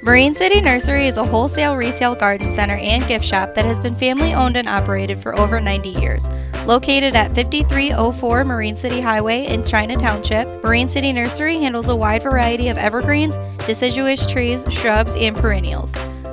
Marine 0.00 0.32
City 0.32 0.62
Nursery 0.62 1.06
is 1.06 1.18
a 1.18 1.24
wholesale 1.24 1.76
retail 1.76 2.14
garden 2.14 2.48
center 2.48 2.76
and 2.76 3.06
gift 3.06 3.26
shop 3.26 3.54
that 3.54 3.66
has 3.66 3.78
been 3.78 3.94
family 3.94 4.32
owned 4.32 4.56
and 4.56 4.66
operated 4.66 5.18
for 5.18 5.38
over 5.38 5.60
90 5.60 5.90
years. 5.90 6.30
Located 6.64 7.14
at 7.14 7.34
5304 7.34 8.44
Marine 8.44 8.76
City 8.76 9.02
Highway 9.02 9.44
in 9.48 9.66
China 9.66 9.96
Township, 9.96 10.46
Marine 10.62 10.88
City 10.88 11.12
Nursery 11.12 11.58
handles 11.58 11.90
a 11.90 11.96
wide 11.96 12.22
variety 12.22 12.68
of 12.68 12.78
evergreens, 12.78 13.38
deciduous 13.66 14.30
trees, 14.30 14.64
shrubs, 14.70 15.14
and 15.14 15.36
perennials. 15.36 15.92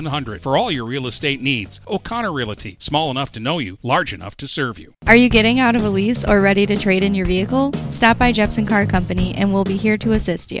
700 0.00 0.42
for 0.42 0.56
all 0.56 0.70
your 0.70 0.86
real 0.86 1.06
estate 1.06 1.42
needs. 1.42 1.80
O'Connor 1.86 2.32
Realty, 2.32 2.76
small 2.78 3.10
enough 3.10 3.32
to 3.32 3.40
know 3.40 3.58
you, 3.58 3.76
large 3.82 4.14
enough 4.14 4.34
to 4.38 4.48
serve 4.48 4.78
you. 4.78 4.94
Are 5.06 5.16
you 5.16 5.28
getting 5.28 5.60
out 5.60 5.76
of 5.76 5.84
a 5.84 5.90
lease 5.90 6.24
or 6.24 6.40
ready 6.40 6.64
to 6.64 6.76
trade 6.76 7.02
in 7.02 7.14
your 7.14 7.26
vehicle? 7.26 7.72
Stop 7.90 8.16
by 8.16 8.32
Jenison 8.32 8.66
Car 8.66 8.86
Company 8.86 9.34
and 9.34 9.52
we'll 9.52 9.64
be 9.64 9.76
here 9.76 9.98
to 9.98 10.12
assist 10.12 10.52
you. 10.52 10.60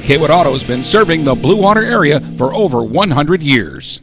Kaywood 0.00 0.30
Auto 0.30 0.52
has 0.52 0.64
been 0.64 0.82
serving 0.82 1.24
the 1.24 1.34
Blue 1.34 1.56
Water 1.56 1.84
area 1.84 2.20
for 2.36 2.54
over 2.54 2.82
100 2.82 3.42
years. 3.42 4.00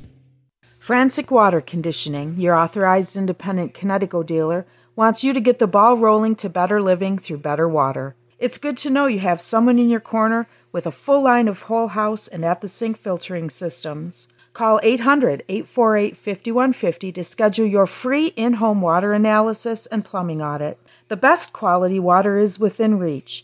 Frantic 0.79 1.31
Water 1.31 1.59
Conditioning, 1.59 2.39
your 2.39 2.55
authorized 2.55 3.17
independent 3.17 3.73
Kinetico 3.73 4.25
dealer, 4.25 4.65
wants 4.95 5.23
you 5.23 5.33
to 5.33 5.39
get 5.39 5.59
the 5.59 5.67
ball 5.67 5.97
rolling 5.97 6.35
to 6.35 6.49
better 6.49 6.81
living 6.81 7.17
through 7.17 7.39
better 7.39 7.67
water. 7.67 8.15
It's 8.39 8.57
good 8.57 8.77
to 8.77 8.89
know 8.89 9.07
you 9.07 9.19
have 9.19 9.41
someone 9.41 9.79
in 9.79 9.89
your 9.89 9.99
corner 9.99 10.47
with 10.71 10.85
a 10.85 10.91
full 10.91 11.23
line 11.23 11.47
of 11.47 11.63
whole 11.63 11.89
house 11.89 12.27
and 12.27 12.45
at 12.45 12.61
the 12.61 12.67
sink 12.67 12.95
filtering 12.95 13.49
systems. 13.49 14.31
Call 14.53 14.79
800 14.83 15.43
848 15.49 16.15
5150 16.15 17.11
to 17.11 17.23
schedule 17.23 17.65
your 17.65 17.85
free 17.85 18.27
in 18.35 18.53
home 18.53 18.81
water 18.81 19.13
analysis 19.13 19.87
and 19.87 20.05
plumbing 20.05 20.41
audit. 20.41 20.79
The 21.09 21.17
best 21.17 21.53
quality 21.53 21.99
water 21.99 22.37
is 22.37 22.59
within 22.59 22.97
reach 22.97 23.43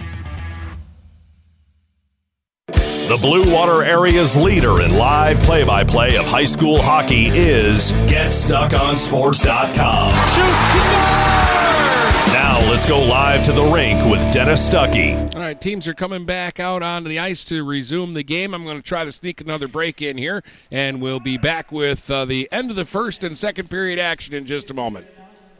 The 3.11 3.17
Blue 3.17 3.53
Water 3.53 3.83
area's 3.83 4.37
leader 4.37 4.81
in 4.81 4.95
live 4.95 5.43
play 5.43 5.65
by 5.65 5.83
play 5.83 6.15
of 6.15 6.25
high 6.25 6.45
school 6.45 6.81
hockey 6.81 7.27
is 7.27 7.91
GetStuckOnSports.com. 7.91 10.11
Now 12.31 12.61
let's 12.69 12.87
go 12.87 13.01
live 13.01 13.43
to 13.43 13.51
the 13.51 13.65
rink 13.65 14.05
with 14.05 14.31
Dennis 14.31 14.69
Stuckey. 14.69 15.17
All 15.35 15.41
right, 15.41 15.59
teams 15.59 15.89
are 15.89 15.93
coming 15.93 16.23
back 16.23 16.61
out 16.61 16.83
onto 16.83 17.09
the 17.09 17.19
ice 17.19 17.43
to 17.45 17.65
resume 17.65 18.13
the 18.13 18.23
game. 18.23 18.53
I'm 18.53 18.63
going 18.63 18.77
to 18.77 18.81
try 18.81 19.03
to 19.03 19.11
sneak 19.11 19.41
another 19.41 19.67
break 19.67 20.01
in 20.01 20.17
here, 20.17 20.41
and 20.71 21.01
we'll 21.01 21.19
be 21.19 21.37
back 21.37 21.69
with 21.69 22.09
uh, 22.09 22.23
the 22.23 22.47
end 22.49 22.69
of 22.69 22.77
the 22.77 22.85
first 22.85 23.25
and 23.25 23.37
second 23.37 23.69
period 23.69 23.99
action 23.99 24.33
in 24.33 24.45
just 24.45 24.71
a 24.71 24.73
moment. 24.73 25.05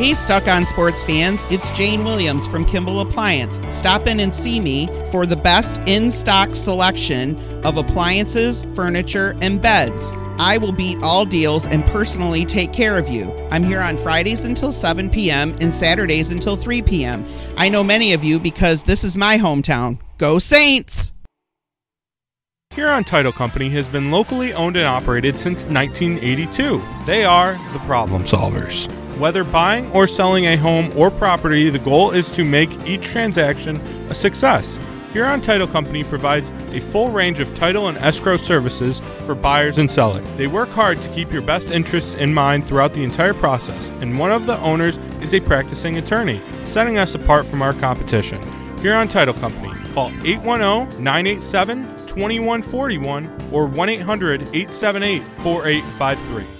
Hey, 0.00 0.14
Stuck 0.14 0.48
on 0.48 0.64
Sports 0.64 1.04
fans, 1.04 1.46
it's 1.50 1.72
Jane 1.72 2.04
Williams 2.04 2.46
from 2.46 2.64
Kimball 2.64 3.00
Appliance. 3.00 3.60
Stop 3.68 4.06
in 4.06 4.20
and 4.20 4.32
see 4.32 4.58
me 4.58 4.86
for 5.10 5.26
the 5.26 5.36
best 5.36 5.78
in 5.86 6.10
stock 6.10 6.54
selection 6.54 7.38
of 7.66 7.76
appliances, 7.76 8.64
furniture, 8.74 9.36
and 9.42 9.60
beds. 9.60 10.14
I 10.38 10.56
will 10.56 10.72
beat 10.72 10.96
all 11.02 11.26
deals 11.26 11.66
and 11.66 11.84
personally 11.84 12.46
take 12.46 12.72
care 12.72 12.96
of 12.96 13.10
you. 13.10 13.30
I'm 13.50 13.62
here 13.62 13.82
on 13.82 13.98
Fridays 13.98 14.46
until 14.46 14.72
7 14.72 15.10
p.m. 15.10 15.54
and 15.60 15.72
Saturdays 15.72 16.32
until 16.32 16.56
3 16.56 16.80
p.m. 16.80 17.26
I 17.58 17.68
know 17.68 17.84
many 17.84 18.14
of 18.14 18.24
you 18.24 18.40
because 18.40 18.82
this 18.82 19.04
is 19.04 19.18
my 19.18 19.36
hometown. 19.36 19.98
Go 20.16 20.38
Saints! 20.38 21.12
Huron 22.70 23.04
Title 23.04 23.32
Company 23.32 23.68
has 23.68 23.86
been 23.86 24.10
locally 24.10 24.54
owned 24.54 24.76
and 24.76 24.86
operated 24.86 25.36
since 25.36 25.66
1982. 25.66 26.80
They 27.04 27.26
are 27.26 27.52
the 27.74 27.80
problem 27.80 28.22
solvers. 28.22 28.88
Whether 29.20 29.44
buying 29.44 29.92
or 29.92 30.08
selling 30.08 30.46
a 30.46 30.56
home 30.56 30.90
or 30.96 31.10
property, 31.10 31.68
the 31.68 31.78
goal 31.80 32.10
is 32.12 32.30
to 32.30 32.42
make 32.42 32.70
each 32.86 33.02
transaction 33.02 33.76
a 34.08 34.14
success. 34.14 34.80
Huron 35.12 35.42
Title 35.42 35.66
Company 35.66 36.02
provides 36.02 36.48
a 36.72 36.80
full 36.80 37.10
range 37.10 37.38
of 37.38 37.54
title 37.54 37.88
and 37.88 37.98
escrow 37.98 38.38
services 38.38 39.00
for 39.26 39.34
buyers 39.34 39.76
and 39.76 39.90
sellers. 39.90 40.26
They 40.36 40.46
work 40.46 40.70
hard 40.70 41.02
to 41.02 41.08
keep 41.10 41.30
your 41.30 41.42
best 41.42 41.70
interests 41.70 42.14
in 42.14 42.32
mind 42.32 42.66
throughout 42.66 42.94
the 42.94 43.04
entire 43.04 43.34
process, 43.34 43.90
and 44.00 44.18
one 44.18 44.32
of 44.32 44.46
the 44.46 44.56
owners 44.60 44.96
is 45.20 45.34
a 45.34 45.40
practicing 45.40 45.98
attorney, 45.98 46.40
setting 46.64 46.96
us 46.96 47.14
apart 47.14 47.44
from 47.44 47.60
our 47.60 47.74
competition. 47.74 48.40
Huron 48.78 49.08
Title 49.08 49.34
Company. 49.34 49.70
Call 49.92 50.08
810 50.24 51.04
987 51.04 51.82
2141 52.06 53.50
or 53.52 53.66
1 53.66 53.88
800 53.90 54.40
878 54.54 55.20
4853. 55.20 56.59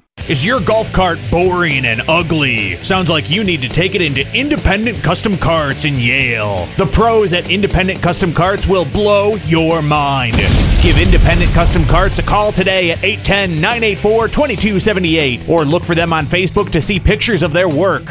Is 0.31 0.45
your 0.45 0.61
golf 0.61 0.93
cart 0.93 1.19
boring 1.29 1.85
and 1.85 2.01
ugly? 2.07 2.81
Sounds 2.85 3.09
like 3.09 3.29
you 3.29 3.43
need 3.43 3.61
to 3.63 3.67
take 3.67 3.95
it 3.95 4.01
into 4.01 4.25
Independent 4.33 5.03
Custom 5.03 5.37
Carts 5.37 5.83
in 5.83 5.97
Yale. 5.97 6.67
The 6.77 6.85
pros 6.85 7.33
at 7.33 7.51
Independent 7.51 8.01
Custom 8.01 8.31
Carts 8.31 8.65
will 8.65 8.85
blow 8.85 9.35
your 9.47 9.81
mind. 9.81 10.37
Give 10.81 10.97
Independent 10.97 11.51
Custom 11.51 11.83
Carts 11.83 12.19
a 12.19 12.23
call 12.23 12.53
today 12.53 12.91
at 12.91 13.03
810 13.03 13.59
984 13.59 14.29
2278 14.29 15.49
or 15.49 15.65
look 15.65 15.83
for 15.83 15.95
them 15.95 16.13
on 16.13 16.25
Facebook 16.25 16.71
to 16.71 16.79
see 16.79 16.97
pictures 16.97 17.43
of 17.43 17.51
their 17.51 17.67
work. 17.67 18.05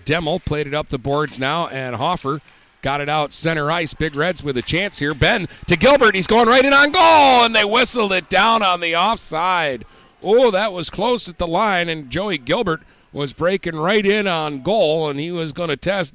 Demmel 0.04 0.44
played 0.44 0.68
it 0.68 0.74
up 0.74 0.88
the 0.88 0.98
boards 0.98 1.40
now, 1.40 1.66
and 1.66 1.96
Hoffer 1.96 2.40
got 2.80 3.00
it 3.00 3.08
out 3.08 3.32
center 3.32 3.70
ice. 3.70 3.92
Big 3.92 4.14
Reds 4.14 4.44
with 4.44 4.56
a 4.56 4.62
chance 4.62 5.00
here. 5.00 5.14
Ben 5.14 5.48
to 5.66 5.76
Gilbert. 5.76 6.14
He's 6.14 6.28
going 6.28 6.48
right 6.48 6.64
in 6.64 6.72
on 6.72 6.92
goal, 6.92 7.44
and 7.44 7.54
they 7.54 7.64
whistled 7.64 8.12
it 8.12 8.30
down 8.30 8.62
on 8.62 8.80
the 8.80 8.94
offside. 8.94 9.84
Oh, 10.22 10.52
that 10.52 10.72
was 10.72 10.90
close 10.90 11.28
at 11.28 11.38
the 11.38 11.46
line, 11.46 11.88
and 11.88 12.08
Joey 12.08 12.38
Gilbert 12.38 12.82
was 13.12 13.32
breaking 13.32 13.76
right 13.76 14.06
in 14.06 14.28
on 14.28 14.62
goal, 14.62 15.08
and 15.08 15.18
he 15.18 15.32
was 15.32 15.52
going 15.52 15.70
to 15.70 15.76
test 15.76 16.14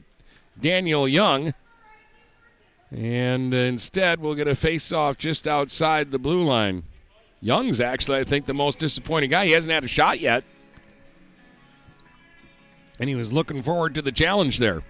Daniel 0.59 1.07
Young. 1.07 1.53
And 2.91 3.53
instead, 3.53 4.19
we'll 4.19 4.35
get 4.35 4.49
a 4.49 4.55
face-off 4.55 5.17
just 5.17 5.47
outside 5.47 6.11
the 6.11 6.19
blue 6.19 6.43
line. 6.43 6.83
Young's 7.39 7.79
actually, 7.79 8.19
I 8.19 8.23
think, 8.25 8.45
the 8.45 8.53
most 8.53 8.79
disappointing 8.79 9.29
guy. 9.29 9.45
He 9.45 9.51
hasn't 9.53 9.71
had 9.71 9.83
a 9.83 9.87
shot 9.87 10.19
yet. 10.19 10.43
And 12.99 13.09
he 13.09 13.15
was 13.15 13.31
looking 13.31 13.63
forward 13.63 13.95
to 13.95 14.01
the 14.01 14.11
challenge 14.11 14.59
there. 14.59 14.83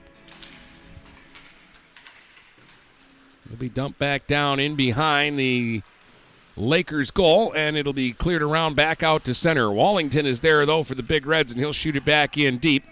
It'll 3.46 3.58
be 3.58 3.70
dumped 3.70 4.00
back 4.00 4.28
down 4.28 4.60
in 4.60 4.76
behind 4.76 5.38
the 5.38 5.82
Lakers 6.58 7.12
goal, 7.12 7.54
and 7.54 7.78
it'll 7.78 7.94
be 7.94 8.14
cleared 8.14 8.42
around 8.42 8.76
back 8.76 9.04
out 9.04 9.24
to 9.26 9.34
center. 9.34 9.72
Wallington 9.72 10.26
is 10.26 10.42
there, 10.42 10.66
though, 10.66 10.84
for 10.84 10.96
the 10.96 11.04
Big 11.04 11.26
Reds, 11.26 11.52
and 11.52 11.60
he'll 11.62 11.72
shoot 11.72 11.96
it 11.96 12.04
back 12.04 12.38
in 12.38 12.58
deep. 12.58 12.84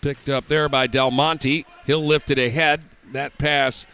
Picked 0.00 0.30
up 0.30 0.48
there 0.48 0.68
by 0.68 0.86
Del 0.86 1.10
Monte. 1.10 1.66
He'll 1.86 2.04
lift 2.04 2.30
it 2.30 2.38
ahead. 2.38 2.84
That 3.12 3.38
pass 3.38 3.86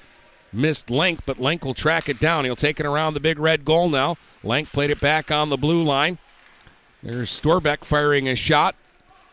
missed 0.52 0.88
Lenk, 0.88 1.20
but 1.26 1.38
Lenk 1.38 1.64
will 1.64 1.74
track 1.74 2.08
it 2.08 2.18
down. 2.18 2.44
He'll 2.44 2.56
take 2.56 2.80
it 2.80 2.86
around 2.86 3.14
the 3.14 3.20
big 3.20 3.38
red 3.38 3.64
goal 3.64 3.88
now. 3.88 4.16
Lenk 4.42 4.72
played 4.72 4.90
it 4.90 5.00
back 5.00 5.30
on 5.30 5.50
the 5.50 5.56
blue 5.56 5.82
line. 5.82 6.18
There's 7.02 7.28
Storbeck 7.28 7.84
firing 7.84 8.28
a 8.28 8.34
shot. 8.34 8.74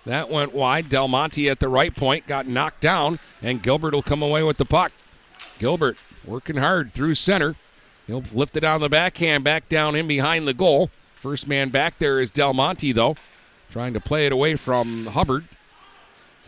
That 0.05 0.29
went 0.29 0.53
wide. 0.53 0.89
Del 0.89 1.07
Monte 1.07 1.49
at 1.49 1.59
the 1.59 1.67
right 1.67 1.95
point 1.95 2.27
got 2.27 2.47
knocked 2.47 2.81
down, 2.81 3.17
and 3.41 3.63
Gilbert 3.63 3.93
will 3.93 4.03
come 4.03 4.21
away 4.21 4.43
with 4.43 4.57
the 4.57 4.65
puck. 4.65 4.91
Gilbert 5.57 5.97
working 6.25 6.57
hard 6.57 6.91
through 6.91 7.15
center. 7.15 7.55
He'll 8.05 8.23
lift 8.33 8.55
it 8.55 8.63
on 8.63 8.81
the 8.81 8.89
backhand 8.89 9.43
back 9.43 9.67
down 9.67 9.95
in 9.95 10.07
behind 10.07 10.47
the 10.47 10.53
goal. 10.53 10.91
First 11.15 11.47
man 11.47 11.69
back 11.69 11.97
there 11.97 12.19
is 12.19 12.29
Del 12.29 12.53
Monte, 12.53 12.91
though, 12.91 13.15
trying 13.71 13.93
to 13.93 13.99
play 13.99 14.27
it 14.27 14.31
away 14.31 14.55
from 14.55 15.07
Hubbard. 15.07 15.45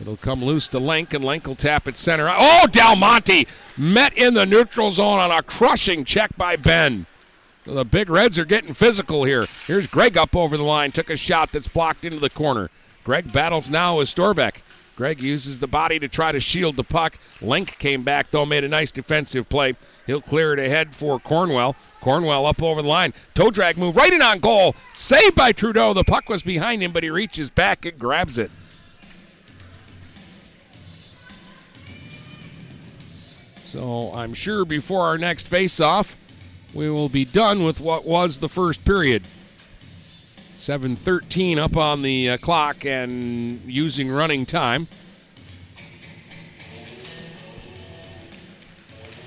It'll 0.00 0.16
come 0.16 0.44
loose 0.44 0.68
to 0.68 0.78
Lenk, 0.78 1.12
and 1.12 1.24
Lenk 1.24 1.46
will 1.46 1.56
tap 1.56 1.88
it 1.88 1.96
center. 1.96 2.30
Oh, 2.30 2.66
Del 2.70 2.94
Monte 2.94 3.48
met 3.76 4.16
in 4.16 4.34
the 4.34 4.46
neutral 4.46 4.90
zone 4.90 5.18
on 5.18 5.30
a 5.30 5.42
crushing 5.42 6.04
check 6.04 6.36
by 6.36 6.56
Ben. 6.56 7.06
The 7.64 7.84
Big 7.84 8.08
Reds 8.08 8.38
are 8.38 8.44
getting 8.44 8.74
physical 8.74 9.24
here. 9.24 9.44
Here's 9.66 9.86
Gregg 9.86 10.16
up 10.16 10.36
over 10.36 10.56
the 10.56 10.62
line, 10.62 10.92
took 10.92 11.10
a 11.10 11.16
shot 11.16 11.52
that's 11.52 11.68
blocked 11.68 12.04
into 12.04 12.20
the 12.20 12.30
corner. 12.30 12.70
Gregg 13.04 13.32
battles 13.32 13.68
now 13.68 13.98
with 13.98 14.08
Storbeck. 14.08 14.62
Gregg 14.96 15.20
uses 15.20 15.60
the 15.60 15.68
body 15.68 15.98
to 15.98 16.08
try 16.08 16.32
to 16.32 16.40
shield 16.40 16.76
the 16.76 16.84
puck. 16.84 17.18
Lenk 17.40 17.78
came 17.78 18.02
back, 18.02 18.30
though, 18.30 18.44
made 18.44 18.64
a 18.64 18.68
nice 18.68 18.90
defensive 18.90 19.48
play. 19.48 19.76
He'll 20.06 20.20
clear 20.20 20.52
it 20.52 20.58
ahead 20.58 20.94
for 20.94 21.20
Cornwell. 21.20 21.76
Cornwell 22.00 22.46
up 22.46 22.62
over 22.62 22.82
the 22.82 22.88
line. 22.88 23.12
Toe 23.34 23.50
drag 23.50 23.78
move 23.78 23.96
right 23.96 24.12
in 24.12 24.22
on 24.22 24.40
goal. 24.40 24.74
Saved 24.94 25.34
by 25.34 25.52
Trudeau. 25.52 25.92
The 25.92 26.04
puck 26.04 26.28
was 26.28 26.42
behind 26.42 26.82
him, 26.82 26.92
but 26.92 27.02
he 27.02 27.10
reaches 27.10 27.50
back 27.50 27.84
and 27.84 27.98
grabs 27.98 28.38
it. 28.38 28.50
So 33.68 34.10
I'm 34.14 34.32
sure 34.32 34.64
before 34.64 35.02
our 35.02 35.18
next 35.18 35.46
face-off, 35.46 36.18
we 36.72 36.88
will 36.88 37.10
be 37.10 37.26
done 37.26 37.64
with 37.64 37.82
what 37.82 38.06
was 38.06 38.38
the 38.38 38.48
first 38.48 38.82
period. 38.82 39.24
7:13 40.56 41.58
up 41.58 41.76
on 41.76 42.00
the 42.00 42.30
uh, 42.30 42.36
clock 42.38 42.86
and 42.86 43.60
using 43.66 44.08
running 44.08 44.46
time. 44.46 44.88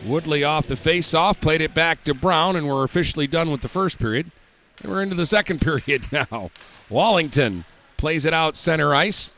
Woodley 0.04 0.44
off 0.44 0.66
the 0.66 0.76
face-off, 0.76 1.40
played 1.40 1.62
it 1.62 1.76
back 1.76 2.04
to 2.06 2.16
Brown, 2.16 2.56
and 2.56 2.68
we're 2.68 2.84
officially 2.84 3.28
done 3.28 3.52
with 3.52 3.62
the 3.62 3.70
first 3.70 4.00
period. 4.00 4.32
And 4.82 4.92
we're 4.92 5.04
into 5.04 5.14
the 5.14 5.28
second 5.28 5.62
period 5.86 6.12
now. 6.12 6.50
Wallington 6.90 7.64
plays 7.96 8.26
it 8.26 8.34
out 8.34 8.56
center 8.56 8.96
ice. 8.96 9.34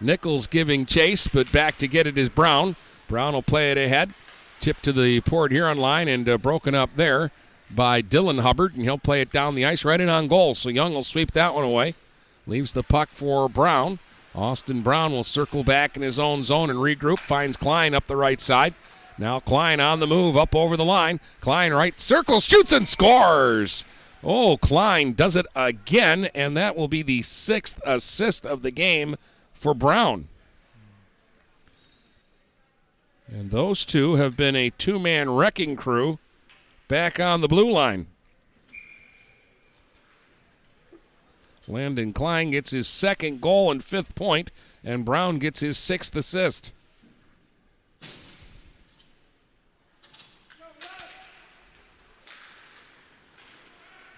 Nichols 0.00 0.48
giving 0.48 0.84
chase, 0.84 1.28
but 1.28 1.52
back 1.52 1.78
to 1.78 1.86
get 1.86 2.08
it 2.08 2.18
is 2.18 2.28
Brown. 2.28 2.74
Brown 3.06 3.34
will 3.34 3.42
play 3.42 3.70
it 3.70 3.78
ahead. 3.78 4.12
Tip 4.60 4.80
to 4.82 4.92
the 4.92 5.20
Port 5.20 5.52
Huron 5.52 5.78
line 5.78 6.08
and 6.08 6.28
uh, 6.28 6.38
broken 6.38 6.74
up 6.74 6.90
there 6.96 7.30
by 7.70 8.02
Dylan 8.02 8.40
Hubbard, 8.40 8.74
and 8.74 8.84
he'll 8.84 8.98
play 8.98 9.20
it 9.20 9.30
down 9.30 9.54
the 9.54 9.64
ice 9.64 9.84
right 9.84 10.00
in 10.00 10.08
on 10.08 10.28
goal. 10.28 10.54
So 10.54 10.68
Young 10.68 10.94
will 10.94 11.02
sweep 11.02 11.32
that 11.32 11.54
one 11.54 11.64
away. 11.64 11.94
Leaves 12.46 12.72
the 12.72 12.82
puck 12.82 13.10
for 13.10 13.48
Brown. 13.48 13.98
Austin 14.34 14.82
Brown 14.82 15.12
will 15.12 15.24
circle 15.24 15.64
back 15.64 15.96
in 15.96 16.02
his 16.02 16.18
own 16.18 16.42
zone 16.42 16.70
and 16.70 16.78
regroup. 16.78 17.18
Finds 17.18 17.56
Klein 17.56 17.94
up 17.94 18.06
the 18.06 18.16
right 18.16 18.40
side. 18.40 18.74
Now 19.18 19.40
Klein 19.40 19.80
on 19.80 20.00
the 20.00 20.06
move 20.06 20.36
up 20.36 20.54
over 20.54 20.76
the 20.76 20.84
line. 20.84 21.20
Klein 21.40 21.72
right 21.72 21.98
circle, 22.00 22.40
shoots 22.40 22.72
and 22.72 22.86
scores. 22.86 23.84
Oh, 24.22 24.56
Klein 24.56 25.12
does 25.12 25.36
it 25.36 25.46
again, 25.54 26.26
and 26.34 26.56
that 26.56 26.76
will 26.76 26.88
be 26.88 27.02
the 27.02 27.22
sixth 27.22 27.80
assist 27.86 28.46
of 28.46 28.62
the 28.62 28.70
game 28.70 29.16
for 29.52 29.74
Brown. 29.74 30.28
And 33.30 33.50
those 33.50 33.84
two 33.84 34.14
have 34.14 34.36
been 34.36 34.56
a 34.56 34.70
two 34.70 34.98
man 34.98 35.30
wrecking 35.30 35.76
crew 35.76 36.18
back 36.88 37.20
on 37.20 37.40
the 37.40 37.48
blue 37.48 37.70
line. 37.70 38.06
Landon 41.66 42.14
Klein 42.14 42.50
gets 42.50 42.70
his 42.70 42.88
second 42.88 43.42
goal 43.42 43.70
and 43.70 43.84
fifth 43.84 44.14
point, 44.14 44.50
and 44.82 45.04
Brown 45.04 45.38
gets 45.38 45.60
his 45.60 45.76
sixth 45.76 46.16
assist. 46.16 46.72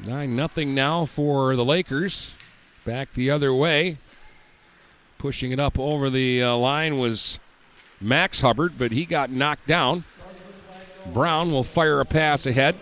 Nine 0.07 0.35
nothing 0.35 0.75
now 0.75 1.05
for 1.05 1.57
the 1.57 1.65
Lakers. 1.65 2.37
Back 2.85 3.13
the 3.13 3.31
other 3.31 3.53
way. 3.53 3.99
Pushing 5.19 5.51
it 5.51 5.61
up 5.61 5.79
over 5.79 6.09
the 6.09 6.43
uh, 6.43 6.57
line 6.57 6.99
was 6.99 7.39
Max 8.01 8.41
Hubbard, 8.41 8.75
but 8.79 8.93
he 8.93 9.05
got 9.05 9.31
knocked 9.31 9.67
down. 9.67 10.05
Brown 11.13 11.51
will 11.51 11.65
fire 11.65 12.01
a 12.01 12.05
pass 12.05 12.47
ahead. 12.47 12.77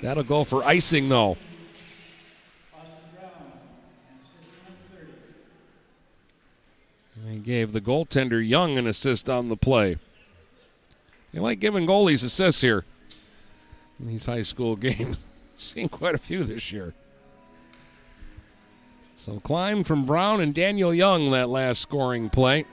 That'll 0.00 0.24
go 0.24 0.44
for 0.44 0.64
icing, 0.64 1.08
though. 1.08 1.36
He 7.28 7.38
gave 7.38 7.72
the 7.72 7.80
goaltender 7.80 8.46
Young 8.46 8.76
an 8.76 8.86
assist 8.86 9.30
on 9.30 9.48
the 9.48 9.56
play. 9.56 9.96
They 11.32 11.40
like 11.40 11.60
giving 11.60 11.86
goalies 11.86 12.24
assists 12.24 12.60
here 12.60 12.84
in 13.98 14.06
these 14.06 14.26
high 14.26 14.42
school 14.42 14.76
games. 14.76 15.18
Seen 15.56 15.88
quite 15.88 16.14
a 16.14 16.18
few 16.18 16.44
this 16.44 16.72
year. 16.72 16.94
So 19.22 19.38
Klein 19.38 19.84
from 19.84 20.04
Brown 20.04 20.40
and 20.40 20.52
Daniel 20.52 20.92
Young 20.92 21.30
that 21.30 21.48
last 21.48 21.80
scoring 21.80 22.28
play. 22.28 22.64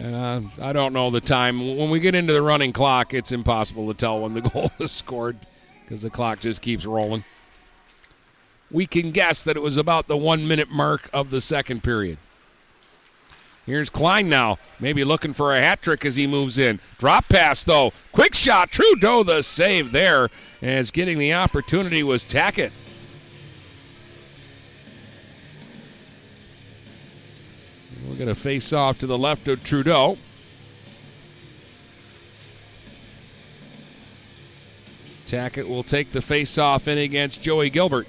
Uh, 0.00 0.42
I 0.60 0.72
don't 0.72 0.92
know 0.92 1.10
the 1.10 1.20
time. 1.20 1.76
When 1.76 1.90
we 1.90 1.98
get 1.98 2.14
into 2.14 2.32
the 2.32 2.40
running 2.40 2.72
clock, 2.72 3.12
it's 3.12 3.32
impossible 3.32 3.88
to 3.88 3.94
tell 3.94 4.20
when 4.20 4.34
the 4.34 4.40
goal 4.54 4.70
is 4.78 4.92
scored 4.92 5.38
because 5.82 6.02
the 6.02 6.08
clock 6.08 6.38
just 6.38 6.62
keeps 6.62 6.86
rolling. 6.86 7.24
We 8.70 8.86
can 8.86 9.10
guess 9.10 9.42
that 9.42 9.56
it 9.56 9.60
was 9.60 9.76
about 9.76 10.06
the 10.06 10.16
one 10.16 10.46
minute 10.46 10.70
mark 10.70 11.10
of 11.12 11.30
the 11.30 11.40
second 11.40 11.82
period. 11.82 12.18
Here's 13.66 13.90
Klein 13.90 14.28
now, 14.28 14.58
maybe 14.78 15.02
looking 15.02 15.32
for 15.32 15.52
a 15.52 15.60
hat 15.60 15.82
trick 15.82 16.04
as 16.04 16.14
he 16.14 16.28
moves 16.28 16.60
in. 16.60 16.78
Drop 16.98 17.28
pass, 17.28 17.64
though. 17.64 17.92
Quick 18.12 18.36
shot. 18.36 18.70
Trudeau, 18.70 19.24
the 19.24 19.42
save 19.42 19.90
there, 19.90 20.30
as 20.62 20.92
getting 20.92 21.18
the 21.18 21.34
opportunity 21.34 22.04
was 22.04 22.24
Tackett. 22.24 22.70
We're 28.12 28.18
going 28.18 28.28
to 28.28 28.34
face 28.34 28.74
off 28.74 28.98
to 28.98 29.06
the 29.06 29.16
left 29.16 29.48
of 29.48 29.64
Trudeau. 29.64 30.18
Tackett 35.24 35.66
will 35.66 35.82
take 35.82 36.10
the 36.10 36.20
face 36.20 36.58
off 36.58 36.88
in 36.88 36.98
against 36.98 37.40
Joey 37.40 37.70
Gilbert. 37.70 38.06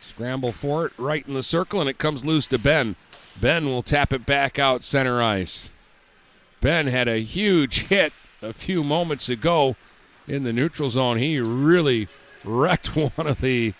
Scramble 0.00 0.52
for 0.52 0.86
it 0.86 0.92
right 0.96 1.26
in 1.26 1.34
the 1.34 1.42
circle, 1.42 1.80
and 1.80 1.90
it 1.90 1.98
comes 1.98 2.24
loose 2.24 2.46
to 2.46 2.60
Ben. 2.60 2.94
Ben 3.40 3.66
will 3.66 3.82
tap 3.82 4.12
it 4.12 4.24
back 4.24 4.56
out 4.56 4.84
center 4.84 5.20
ice. 5.20 5.72
Ben 6.60 6.86
had 6.86 7.08
a 7.08 7.18
huge 7.18 7.88
hit 7.88 8.12
a 8.40 8.52
few 8.52 8.84
moments 8.84 9.28
ago 9.28 9.74
in 10.28 10.44
the 10.44 10.52
neutral 10.52 10.90
zone. 10.90 11.18
He 11.18 11.40
really 11.40 12.06
wrecked 12.44 12.94
one 13.16 13.26
of 13.26 13.40
the 13.40 13.74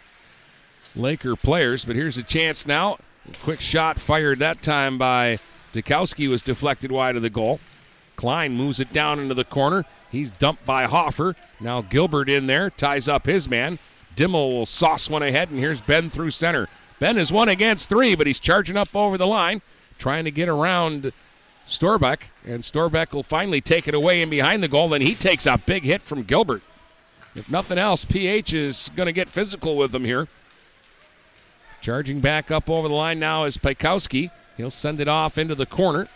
Laker 0.97 1.37
players, 1.37 1.85
but 1.85 1.97
here's 1.97 2.19
a 2.19 2.23
chance 2.23 2.67
now. 2.67 2.97
Quick 3.43 3.61
shot 3.61 4.01
fired 4.01 4.39
that 4.39 4.63
time 4.63 4.99
by 4.99 5.39
Dukowski 5.73 6.29
was 6.29 6.43
deflected 6.43 6.91
wide 6.91 7.17
of 7.17 7.23
the 7.23 7.31
goal. 7.31 7.61
Klein 8.17 8.57
moves 8.57 8.81
it 8.81 8.93
down 8.93 9.19
into 9.19 9.35
the 9.35 9.45
corner. 9.45 9.85
He's 10.11 10.31
dumped 10.31 10.67
by 10.67 10.85
Hoffer. 10.85 11.37
Now 11.61 11.81
Gilbert 11.81 12.29
in 12.29 12.47
there, 12.47 12.71
ties 12.71 13.09
up 13.09 13.27
his 13.27 13.49
man. 13.49 13.79
Demmel 14.17 14.53
will 14.53 14.67
sauce 14.67 15.09
one 15.09 15.23
ahead, 15.23 15.51
and 15.51 15.59
here's 15.59 15.81
Ben 15.81 16.11
through 16.11 16.31
center. 16.31 16.69
Ben 16.99 17.17
is 17.17 17.33
one 17.33 17.49
against 17.49 17.89
three, 17.89 18.15
but 18.15 18.27
he's 18.27 18.41
charging 18.41 18.77
up 18.77 18.95
over 18.95 19.17
the 19.17 19.27
line, 19.27 19.63
trying 19.99 20.25
to 20.25 20.31
get 20.31 20.49
around 20.49 21.13
Storbeck, 21.67 22.29
and 22.45 22.63
Storbeck 22.63 23.15
will 23.15 23.23
finally 23.23 23.61
take 23.61 23.87
it 23.87 23.95
away 23.95 24.21
in 24.21 24.29
behind 24.29 24.63
the 24.63 24.69
goal. 24.69 24.89
Then 24.89 25.03
he 25.03 25.15
takes 25.15 25.47
a 25.47 25.57
big 25.57 25.85
hit 25.85 26.03
from 26.03 26.25
Gilbert. 26.25 26.63
If 27.35 27.49
nothing 27.49 27.79
else, 27.79 28.05
PH 28.05 28.53
is 28.53 28.91
going 28.97 29.07
to 29.07 29.13
get 29.13 29.29
physical 29.29 29.77
with 29.77 29.95
him 29.95 30.05
here. 30.05 30.29
Charging 31.81 32.21
back 32.21 32.51
up 32.51 32.69
over 32.69 32.89
the 32.89 32.95
line 32.95 33.19
now 33.19 33.45
is 33.45 33.57
Pikowski. 33.57 34.31
He'll 34.57 34.71
send 34.71 35.01
it 35.01 35.09
off 35.09 35.39
into 35.39 35.55
the 35.55 35.67
corner. 35.67 36.09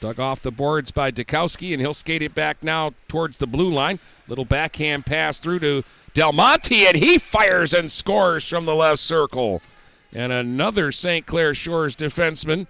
Dug 0.00 0.18
off 0.18 0.42
the 0.42 0.50
boards 0.50 0.90
by 0.90 1.10
Dukowski, 1.10 1.72
and 1.72 1.80
he'll 1.80 1.94
skate 1.94 2.22
it 2.22 2.34
back 2.34 2.62
now 2.62 2.92
towards 3.08 3.38
the 3.38 3.46
blue 3.46 3.70
line. 3.70 4.00
Little 4.28 4.44
backhand 4.44 5.06
pass 5.06 5.38
through 5.38 5.60
to 5.60 5.84
Del 6.12 6.32
Monte, 6.32 6.86
and 6.86 6.96
he 6.96 7.18
fires 7.18 7.72
and 7.72 7.90
scores 7.90 8.46
from 8.46 8.66
the 8.66 8.74
left 8.74 9.00
circle. 9.00 9.62
And 10.12 10.32
another 10.32 10.92
St. 10.92 11.24
Clair 11.24 11.54
Shores 11.54 11.96
defenseman 11.96 12.66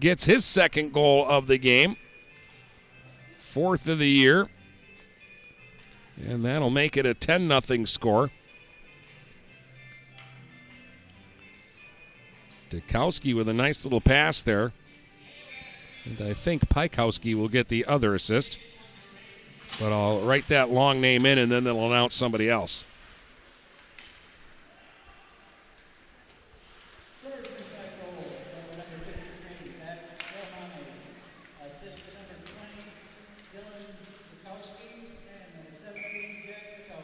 gets 0.00 0.24
his 0.24 0.44
second 0.44 0.92
goal 0.92 1.26
of 1.28 1.48
the 1.48 1.58
game, 1.58 1.96
fourth 3.36 3.88
of 3.88 3.98
the 3.98 4.08
year. 4.08 4.48
And 6.26 6.44
that'll 6.44 6.70
make 6.70 6.96
it 6.96 7.04
a 7.04 7.12
10 7.12 7.48
0 7.60 7.84
score. 7.84 8.30
Dukowski 12.70 13.34
with 13.34 13.48
a 13.48 13.54
nice 13.54 13.84
little 13.84 14.00
pass 14.00 14.42
there. 14.42 14.72
And 16.04 16.20
I 16.20 16.32
think 16.32 16.68
Pikowski 16.68 17.34
will 17.34 17.48
get 17.48 17.68
the 17.68 17.84
other 17.84 18.14
assist. 18.14 18.58
But 19.78 19.92
I'll 19.92 20.20
write 20.20 20.48
that 20.48 20.70
long 20.70 21.00
name 21.00 21.26
in 21.26 21.38
and 21.38 21.52
then 21.52 21.64
they'll 21.64 21.86
announce 21.86 22.14
somebody 22.14 22.48
else. 22.48 22.84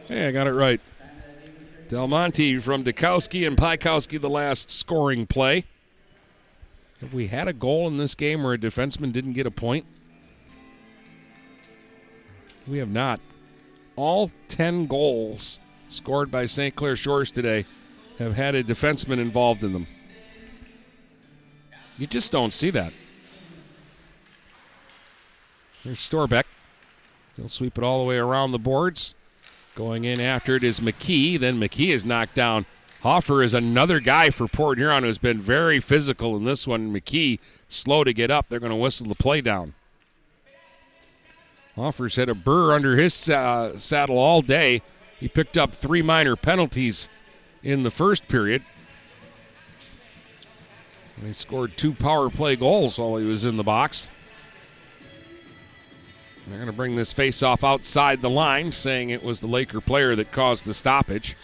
Hey, 0.08 0.28
I 0.28 0.32
got 0.32 0.46
it 0.46 0.52
right. 0.52 0.80
Del 1.94 2.08
Monte 2.08 2.58
from 2.58 2.82
Dukowski 2.82 3.46
and 3.46 3.56
Pikowski 3.56 4.20
the 4.20 4.28
last 4.28 4.68
scoring 4.68 5.28
play. 5.28 5.62
Have 7.00 7.14
we 7.14 7.28
had 7.28 7.46
a 7.46 7.52
goal 7.52 7.86
in 7.86 7.98
this 7.98 8.16
game 8.16 8.42
where 8.42 8.54
a 8.54 8.58
defenseman 8.58 9.12
didn't 9.12 9.34
get 9.34 9.46
a 9.46 9.50
point? 9.52 9.86
We 12.66 12.78
have 12.78 12.90
not. 12.90 13.20
All 13.94 14.32
10 14.48 14.86
goals 14.86 15.60
scored 15.88 16.32
by 16.32 16.46
St. 16.46 16.74
Clair 16.74 16.96
Shores 16.96 17.30
today 17.30 17.64
have 18.18 18.34
had 18.34 18.56
a 18.56 18.64
defenseman 18.64 19.20
involved 19.20 19.62
in 19.62 19.72
them. 19.72 19.86
You 21.96 22.08
just 22.08 22.32
don't 22.32 22.52
see 22.52 22.70
that. 22.70 22.92
Here's 25.84 26.00
Storbeck. 26.00 26.42
He'll 27.36 27.46
sweep 27.46 27.78
it 27.78 27.84
all 27.84 28.02
the 28.02 28.08
way 28.08 28.16
around 28.16 28.50
the 28.50 28.58
boards. 28.58 29.14
Going 29.74 30.04
in 30.04 30.20
after 30.20 30.54
it 30.54 30.62
is 30.62 30.80
McKee. 30.80 31.38
Then 31.38 31.58
McKee 31.58 31.88
is 31.88 32.04
knocked 32.04 32.34
down. 32.34 32.66
Hoffer 33.02 33.42
is 33.42 33.54
another 33.54 34.00
guy 34.00 34.30
for 34.30 34.46
Port 34.46 34.78
Huron 34.78 35.02
who's 35.02 35.18
been 35.18 35.40
very 35.40 35.80
physical 35.80 36.36
in 36.36 36.44
this 36.44 36.66
one. 36.66 36.94
McKee 36.94 37.38
slow 37.68 38.04
to 38.04 38.12
get 38.12 38.30
up. 38.30 38.48
They're 38.48 38.60
going 38.60 38.70
to 38.70 38.76
whistle 38.76 39.08
the 39.08 39.14
play 39.14 39.40
down. 39.40 39.74
Hoffer's 41.74 42.16
had 42.16 42.28
a 42.28 42.34
burr 42.34 42.72
under 42.72 42.96
his 42.96 43.28
uh, 43.28 43.76
saddle 43.76 44.16
all 44.16 44.42
day. 44.42 44.80
He 45.18 45.28
picked 45.28 45.58
up 45.58 45.72
three 45.72 46.02
minor 46.02 46.36
penalties 46.36 47.08
in 47.62 47.82
the 47.82 47.90
first 47.90 48.28
period. 48.28 48.62
And 51.16 51.26
he 51.26 51.32
scored 51.32 51.76
two 51.76 51.92
power 51.92 52.30
play 52.30 52.54
goals 52.54 52.98
while 52.98 53.16
he 53.16 53.26
was 53.26 53.44
in 53.44 53.56
the 53.56 53.64
box. 53.64 54.10
They're 56.46 56.58
going 56.58 56.70
to 56.70 56.76
bring 56.76 56.94
this 56.94 57.12
face-off 57.12 57.64
outside 57.64 58.20
the 58.20 58.30
line, 58.30 58.70
saying 58.70 59.10
it 59.10 59.24
was 59.24 59.40
the 59.40 59.46
Laker 59.46 59.80
player 59.80 60.14
that 60.14 60.30
caused 60.30 60.66
the 60.66 60.74
stoppage. 60.74 61.36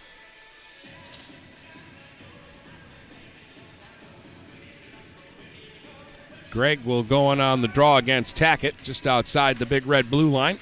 Gregg 6.50 6.84
will 6.84 7.02
go 7.02 7.32
in 7.32 7.40
on 7.40 7.60
the 7.60 7.68
draw 7.68 7.96
against 7.96 8.36
Tackett, 8.36 8.82
just 8.82 9.06
outside 9.06 9.56
the 9.56 9.66
big 9.66 9.86
red 9.86 10.10
blue 10.10 10.28
line. 10.28 10.58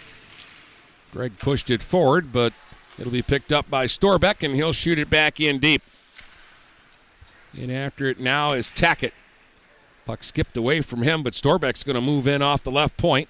Gregg 1.12 1.39
pushed 1.39 1.70
it 1.70 1.82
forward, 1.82 2.30
but 2.30 2.53
it'll 2.99 3.11
be 3.11 3.22
picked 3.22 3.53
up 3.53 3.68
by 3.68 3.86
Storbeck, 3.86 4.45
and 4.45 4.55
he'll 4.55 4.72
shoot 4.72 4.99
it 4.99 5.11
back 5.11 5.41
in 5.41 5.59
deep. 5.59 5.82
And 7.59 7.72
after 7.72 8.07
it 8.07 8.20
now 8.20 8.53
is 8.53 8.70
Tackett. 8.70 9.12
Puck 10.05 10.22
skipped 10.22 10.57
away 10.57 10.80
from 10.82 11.03
him, 11.03 11.22
but 11.22 11.32
Storbeck's 11.32 11.82
going 11.82 11.97
to 11.97 12.03
move 12.03 12.28
in 12.28 12.41
off 12.41 12.62
the 12.62 12.70
left 12.70 12.97
point. 12.97 13.28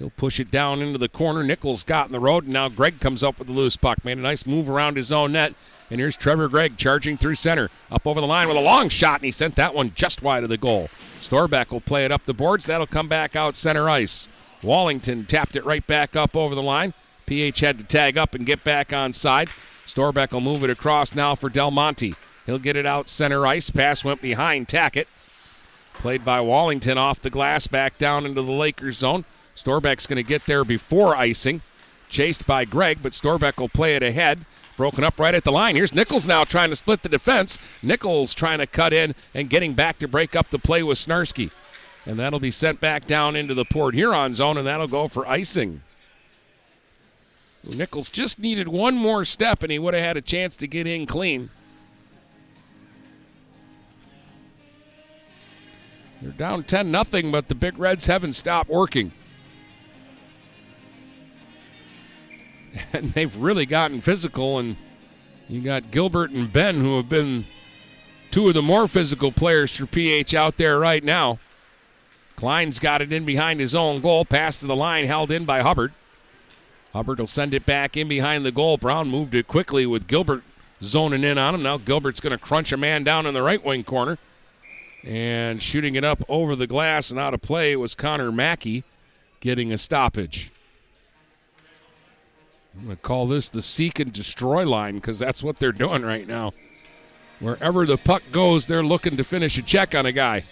He'll 0.00 0.08
push 0.08 0.40
it 0.40 0.50
down 0.50 0.80
into 0.80 0.96
the 0.96 1.10
corner. 1.10 1.44
Nichols 1.44 1.84
got 1.84 2.06
in 2.06 2.12
the 2.12 2.20
road, 2.20 2.44
and 2.44 2.54
now 2.54 2.70
Gregg 2.70 3.00
comes 3.00 3.22
up 3.22 3.38
with 3.38 3.48
the 3.48 3.52
loose 3.52 3.76
puck. 3.76 4.02
Made 4.02 4.16
a 4.16 4.22
nice 4.22 4.46
move 4.46 4.70
around 4.70 4.96
his 4.96 5.12
own 5.12 5.32
net. 5.32 5.52
And 5.90 6.00
here's 6.00 6.16
Trevor 6.16 6.48
Gregg 6.48 6.78
charging 6.78 7.18
through 7.18 7.34
center. 7.34 7.68
Up 7.90 8.06
over 8.06 8.18
the 8.18 8.26
line 8.26 8.48
with 8.48 8.56
a 8.56 8.62
long 8.62 8.88
shot, 8.88 9.16
and 9.16 9.26
he 9.26 9.30
sent 9.30 9.56
that 9.56 9.74
one 9.74 9.92
just 9.94 10.22
wide 10.22 10.42
of 10.42 10.48
the 10.48 10.56
goal. 10.56 10.88
Storbeck 11.20 11.70
will 11.70 11.82
play 11.82 12.06
it 12.06 12.10
up 12.10 12.22
the 12.22 12.32
boards. 12.32 12.64
That'll 12.64 12.86
come 12.86 13.08
back 13.08 13.36
out 13.36 13.56
center 13.56 13.90
ice. 13.90 14.30
Wallington 14.62 15.26
tapped 15.26 15.54
it 15.54 15.66
right 15.66 15.86
back 15.86 16.16
up 16.16 16.34
over 16.34 16.54
the 16.54 16.62
line. 16.62 16.94
PH 17.26 17.60
had 17.60 17.78
to 17.78 17.84
tag 17.84 18.16
up 18.16 18.34
and 18.34 18.46
get 18.46 18.64
back 18.64 18.94
on 18.94 19.12
side. 19.12 19.48
Storbeck 19.84 20.32
will 20.32 20.40
move 20.40 20.64
it 20.64 20.70
across 20.70 21.14
now 21.14 21.34
for 21.34 21.50
Del 21.50 21.70
Monte. 21.70 22.14
He'll 22.46 22.58
get 22.58 22.74
it 22.74 22.86
out 22.86 23.10
center 23.10 23.46
ice. 23.46 23.68
Pass 23.68 24.02
went 24.02 24.22
behind 24.22 24.66
Tackett. 24.66 25.08
Played 25.92 26.24
by 26.24 26.40
Wallington 26.40 26.96
off 26.96 27.20
the 27.20 27.28
glass 27.28 27.66
back 27.66 27.98
down 27.98 28.24
into 28.24 28.40
the 28.40 28.50
Lakers 28.50 28.96
zone. 28.96 29.26
Storbeck's 29.62 30.06
going 30.06 30.16
to 30.16 30.22
get 30.22 30.46
there 30.46 30.64
before 30.64 31.14
icing. 31.14 31.60
Chased 32.08 32.46
by 32.46 32.64
Gregg, 32.64 32.98
but 33.02 33.12
Storbeck 33.12 33.60
will 33.60 33.68
play 33.68 33.94
it 33.94 34.02
ahead. 34.02 34.40
Broken 34.76 35.04
up 35.04 35.18
right 35.18 35.34
at 35.34 35.44
the 35.44 35.52
line. 35.52 35.76
Here's 35.76 35.94
Nichols 35.94 36.26
now 36.26 36.44
trying 36.44 36.70
to 36.70 36.76
split 36.76 37.02
the 37.02 37.08
defense. 37.08 37.58
Nichols 37.82 38.34
trying 38.34 38.58
to 38.58 38.66
cut 38.66 38.92
in 38.92 39.14
and 39.34 39.50
getting 39.50 39.74
back 39.74 39.98
to 39.98 40.08
break 40.08 40.34
up 40.34 40.48
the 40.50 40.58
play 40.58 40.82
with 40.82 40.98
Snarsky. 40.98 41.50
And 42.06 42.18
that'll 42.18 42.40
be 42.40 42.50
sent 42.50 42.80
back 42.80 43.06
down 43.06 43.36
into 43.36 43.52
the 43.52 43.66
Port 43.66 43.94
Huron 43.94 44.32
zone, 44.32 44.56
and 44.56 44.66
that'll 44.66 44.88
go 44.88 45.06
for 45.06 45.26
icing. 45.28 45.82
Nichols 47.62 48.08
just 48.08 48.38
needed 48.38 48.68
one 48.68 48.96
more 48.96 49.24
step, 49.24 49.62
and 49.62 49.70
he 49.70 49.78
would 49.78 49.92
have 49.92 50.02
had 50.02 50.16
a 50.16 50.22
chance 50.22 50.56
to 50.56 50.66
get 50.66 50.86
in 50.86 51.04
clean. 51.04 51.50
They're 56.22 56.32
down 56.32 56.64
10 56.64 56.90
nothing, 56.90 57.30
but 57.30 57.48
the 57.48 57.54
Big 57.54 57.78
Reds 57.78 58.06
haven't 58.06 58.32
stopped 58.32 58.70
working. 58.70 59.12
and 62.92 63.10
they've 63.10 63.36
really 63.36 63.66
gotten 63.66 64.00
physical. 64.00 64.58
And 64.58 64.76
you 65.48 65.60
got 65.60 65.90
Gilbert 65.90 66.30
and 66.32 66.52
Ben, 66.52 66.80
who 66.80 66.96
have 66.96 67.08
been 67.08 67.44
two 68.30 68.48
of 68.48 68.54
the 68.54 68.62
more 68.62 68.86
physical 68.86 69.32
players 69.32 69.76
for 69.76 69.86
PH 69.86 70.34
out 70.34 70.56
there 70.56 70.78
right 70.78 71.02
now. 71.02 71.38
Klein's 72.36 72.78
got 72.78 73.02
it 73.02 73.12
in 73.12 73.24
behind 73.24 73.60
his 73.60 73.74
own 73.74 74.00
goal, 74.00 74.24
pass 74.24 74.60
to 74.60 74.66
the 74.66 74.76
line, 74.76 75.04
held 75.04 75.30
in 75.30 75.44
by 75.44 75.60
Hubbard. 75.60 75.92
Hubbard 76.92 77.18
will 77.18 77.26
send 77.26 77.54
it 77.54 77.66
back 77.66 77.96
in 77.96 78.08
behind 78.08 78.44
the 78.44 78.52
goal. 78.52 78.76
Brown 78.76 79.10
moved 79.10 79.34
it 79.34 79.46
quickly 79.46 79.86
with 79.86 80.06
Gilbert 80.06 80.42
zoning 80.82 81.24
in 81.24 81.38
on 81.38 81.54
him. 81.54 81.62
Now 81.62 81.78
Gilbert's 81.78 82.20
going 82.20 82.32
to 82.32 82.38
crunch 82.38 82.72
a 82.72 82.76
man 82.76 83.04
down 83.04 83.26
in 83.26 83.34
the 83.34 83.42
right 83.42 83.62
wing 83.64 83.84
corner. 83.84 84.18
And 85.04 85.62
shooting 85.62 85.94
it 85.94 86.04
up 86.04 86.22
over 86.28 86.54
the 86.54 86.66
glass 86.66 87.10
and 87.10 87.18
out 87.18 87.32
of 87.32 87.40
play 87.40 87.74
was 87.76 87.94
Connor 87.94 88.30
Mackey 88.30 88.84
getting 89.40 89.72
a 89.72 89.78
stoppage. 89.78 90.50
I'm 92.76 92.84
going 92.84 92.96
to 92.96 93.02
call 93.02 93.26
this 93.26 93.48
the 93.48 93.62
seek 93.62 93.98
and 93.98 94.12
destroy 94.12 94.66
line 94.66 94.96
because 94.96 95.18
that's 95.18 95.42
what 95.42 95.58
they're 95.58 95.72
doing 95.72 96.02
right 96.02 96.26
now. 96.26 96.52
Wherever 97.40 97.86
the 97.86 97.96
puck 97.96 98.22
goes, 98.30 98.66
they're 98.66 98.82
looking 98.82 99.16
to 99.16 99.24
finish 99.24 99.58
a 99.58 99.62
check 99.62 99.94
on 99.94 100.06
a 100.06 100.12
guy. 100.12 100.44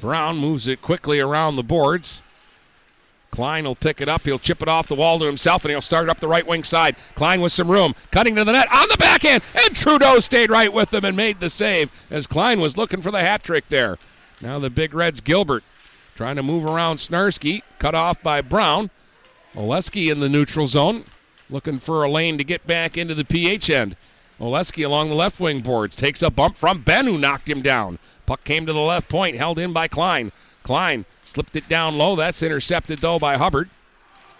Brown 0.00 0.38
moves 0.38 0.68
it 0.68 0.82
quickly 0.82 1.20
around 1.20 1.56
the 1.56 1.62
boards. 1.62 2.22
Klein 3.30 3.64
will 3.64 3.74
pick 3.74 4.00
it 4.00 4.08
up. 4.08 4.22
He'll 4.22 4.38
chip 4.38 4.62
it 4.62 4.68
off 4.68 4.86
the 4.86 4.94
wall 4.94 5.18
to 5.18 5.24
himself, 5.24 5.64
and 5.64 5.70
he'll 5.70 5.80
start 5.80 6.08
up 6.08 6.20
the 6.20 6.28
right 6.28 6.46
wing 6.46 6.62
side. 6.62 6.96
Klein 7.14 7.40
with 7.40 7.52
some 7.52 7.70
room, 7.70 7.94
cutting 8.10 8.34
to 8.36 8.44
the 8.44 8.52
net 8.52 8.68
on 8.72 8.86
the 8.90 8.96
backhand, 8.96 9.44
and 9.54 9.74
Trudeau 9.74 10.20
stayed 10.20 10.50
right 10.50 10.72
with 10.72 10.94
him 10.94 11.04
and 11.04 11.16
made 11.16 11.40
the 11.40 11.50
save 11.50 11.90
as 12.10 12.26
Klein 12.26 12.60
was 12.60 12.78
looking 12.78 13.02
for 13.02 13.10
the 13.10 13.20
hat 13.20 13.42
trick 13.42 13.68
there. 13.68 13.98
Now 14.40 14.58
the 14.58 14.70
Big 14.70 14.94
Reds, 14.94 15.20
Gilbert 15.20 15.64
trying 16.14 16.36
to 16.36 16.42
move 16.42 16.64
around 16.64 16.96
Snarsky, 16.96 17.62
cut 17.78 17.94
off 17.94 18.22
by 18.22 18.40
Brown. 18.40 18.90
Oleski 19.54 20.10
in 20.10 20.20
the 20.20 20.28
neutral 20.28 20.66
zone, 20.66 21.04
looking 21.48 21.78
for 21.78 22.02
a 22.02 22.10
lane 22.10 22.38
to 22.38 22.44
get 22.44 22.66
back 22.66 22.96
into 22.96 23.14
the 23.14 23.24
PH 23.24 23.70
end. 23.70 23.96
Oleski 24.40 24.84
along 24.84 25.08
the 25.08 25.14
left 25.14 25.38
wing 25.38 25.60
boards 25.60 25.96
takes 25.96 26.22
a 26.22 26.30
bump 26.30 26.56
from 26.56 26.82
Ben, 26.82 27.06
who 27.06 27.18
knocked 27.18 27.48
him 27.48 27.62
down. 27.62 27.98
Puck 28.26 28.42
came 28.44 28.66
to 28.66 28.72
the 28.72 28.80
left 28.80 29.08
point, 29.08 29.36
held 29.36 29.58
in 29.58 29.72
by 29.72 29.86
Klein. 29.86 30.32
Klein 30.64 31.04
slipped 31.22 31.56
it 31.56 31.68
down 31.68 31.96
low. 31.96 32.16
That's 32.16 32.42
intercepted, 32.42 32.98
though, 32.98 33.18
by 33.18 33.36
Hubbard. 33.36 33.70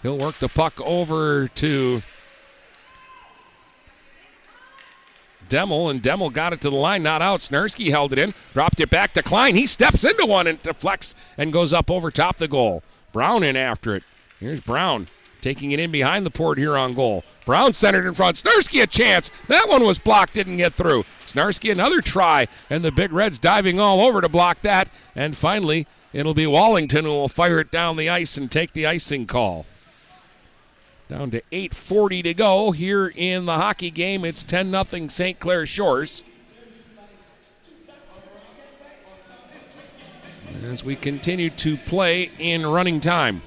He'll 0.01 0.17
work 0.17 0.35
the 0.35 0.49
puck 0.49 0.79
over 0.81 1.47
to 1.47 2.01
Demmel, 5.49 5.89
and 5.89 6.01
Demmel 6.01 6.31
got 6.31 6.53
it 6.53 6.61
to 6.61 6.69
the 6.69 6.75
line, 6.75 7.03
not 7.03 7.21
out. 7.21 7.39
Snarsky 7.39 7.89
held 7.89 8.13
it 8.13 8.19
in, 8.19 8.33
dropped 8.53 8.79
it 8.79 8.89
back 8.89 9.13
to 9.13 9.23
Klein. 9.23 9.55
He 9.55 9.65
steps 9.65 10.03
into 10.03 10.25
one 10.25 10.47
and 10.47 10.61
deflects 10.61 11.15
and 11.37 11.53
goes 11.53 11.73
up 11.73 11.89
over 11.89 12.11
top 12.11 12.37
the 12.37 12.47
goal. 12.47 12.83
Brown 13.11 13.43
in 13.43 13.55
after 13.55 13.93
it. 13.93 14.03
Here's 14.39 14.59
Brown 14.59 15.07
taking 15.45 15.71
it 15.71 15.79
in 15.79 15.91
behind 15.91 16.25
the 16.25 16.31
Port 16.31 16.57
Huron 16.57 16.95
goal. 16.95 17.23
Brown 17.45 17.71
centered 17.71 18.07
in 18.07 18.15
front. 18.15 18.35
Snarsky 18.35 18.81
a 18.81 18.87
chance. 18.87 19.29
That 19.47 19.67
one 19.69 19.85
was 19.85 19.99
blocked, 19.99 20.33
didn't 20.33 20.57
get 20.57 20.73
through. 20.73 21.03
Snarsky 21.19 21.71
another 21.71 22.01
try, 22.01 22.47
and 22.67 22.83
the 22.83 22.91
Big 22.91 23.13
Reds 23.13 23.37
diving 23.37 23.79
all 23.79 24.01
over 24.01 24.21
to 24.21 24.27
block 24.27 24.61
that. 24.61 24.89
And 25.15 25.37
finally, 25.37 25.85
it'll 26.13 26.33
be 26.33 26.47
Wallington 26.47 27.05
who 27.05 27.11
will 27.11 27.27
fire 27.27 27.59
it 27.59 27.69
down 27.69 27.95
the 27.95 28.09
ice 28.09 28.37
and 28.37 28.51
take 28.51 28.73
the 28.73 28.87
icing 28.87 29.27
call. 29.27 29.67
Down 31.07 31.29
to 31.31 31.41
8:40 31.51 32.23
to 32.23 32.33
go 32.33 32.71
here 32.71 33.11
in 33.15 33.45
the 33.45 33.53
hockey 33.53 33.91
game. 33.91 34.25
It's 34.25 34.43
10 34.43 34.71
0 34.71 35.07
St. 35.07 35.39
Clair 35.39 35.65
Shores. 35.65 36.23
As 40.65 40.83
we 40.83 40.95
continue 40.95 41.51
to 41.51 41.77
play 41.77 42.31
in 42.39 42.65
running 42.65 42.99
time. 42.99 43.41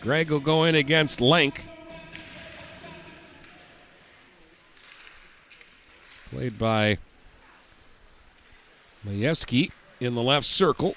Gregg 0.00 0.30
will 0.30 0.40
go 0.40 0.64
in 0.64 0.74
against 0.74 1.20
Lenk. 1.20 1.64
Played 6.30 6.58
by 6.58 6.98
Majewski 9.06 9.70
in 10.00 10.14
the 10.14 10.22
left 10.22 10.46
circle. 10.46 10.96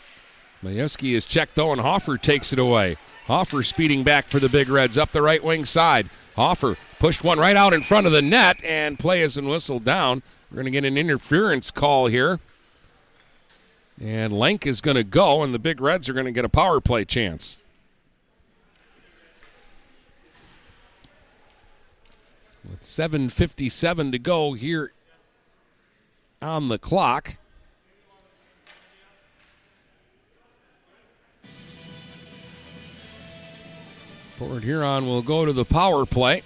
Majewski 0.64 1.14
is 1.14 1.26
checked 1.26 1.56
though, 1.56 1.72
and 1.72 1.82
Hoffer 1.82 2.18
takes 2.18 2.52
it 2.52 2.60
away. 2.60 2.98
Hoffer 3.26 3.64
speeding 3.64 4.04
back 4.04 4.26
for 4.26 4.40
the 4.40 4.50
Big 4.50 4.70
Reds 4.70 4.98
up 4.98 5.12
the 5.12 5.22
right 5.22 5.44
wing 5.44 5.64
side. 5.64 6.10
Hoffer 6.36 6.78
pushed 7.00 7.24
one 7.24 7.40
right 7.40 7.56
out 7.56 7.74
in 7.74 7.82
front 7.82 8.08
of 8.08 8.12
the 8.12 8.22
net, 8.22 8.58
and 8.64 8.98
play 8.98 9.22
has 9.22 9.36
been 9.36 9.48
whistled 9.48 9.84
down. 9.84 10.24
We're 10.50 10.56
going 10.56 10.66
to 10.66 10.72
get 10.72 10.86
an 10.86 10.98
interference 10.98 11.72
call 11.72 12.08
here. 12.08 12.40
And 14.02 14.32
Lenk 14.32 14.66
is 14.66 14.82
going 14.82 14.96
to 14.96 15.04
go, 15.04 15.44
and 15.44 15.54
the 15.54 15.60
Big 15.60 15.82
Reds 15.82 16.10
are 16.10 16.14
going 16.14 16.26
to 16.26 16.32
get 16.32 16.46
a 16.46 16.50
power 16.50 16.80
play 16.80 17.06
chance. 17.06 17.60
With 22.64 22.82
7.57 22.82 24.12
to 24.12 24.20
go 24.20 24.54
here 24.54 24.94
on 26.42 26.70
the 26.70 26.78
clock. 26.78 27.39
Port 34.40 34.64
Huron 34.64 35.06
will 35.06 35.22
go 35.22 35.46
to 35.46 35.52
the 35.52 35.66
power 35.66 36.06
play. 36.06 36.44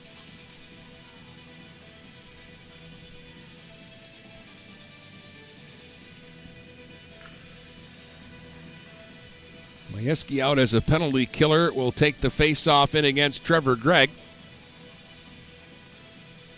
Majewski 9.91 10.39
out 10.39 10.57
as 10.57 10.73
a 10.73 10.81
penalty 10.81 11.27
killer 11.27 11.71
will 11.71 11.91
take 11.91 12.19
the 12.21 12.31
face-off 12.31 12.95
in 12.95 13.05
against 13.05 13.45
Trevor 13.45 13.75
Gregg. 13.75 14.09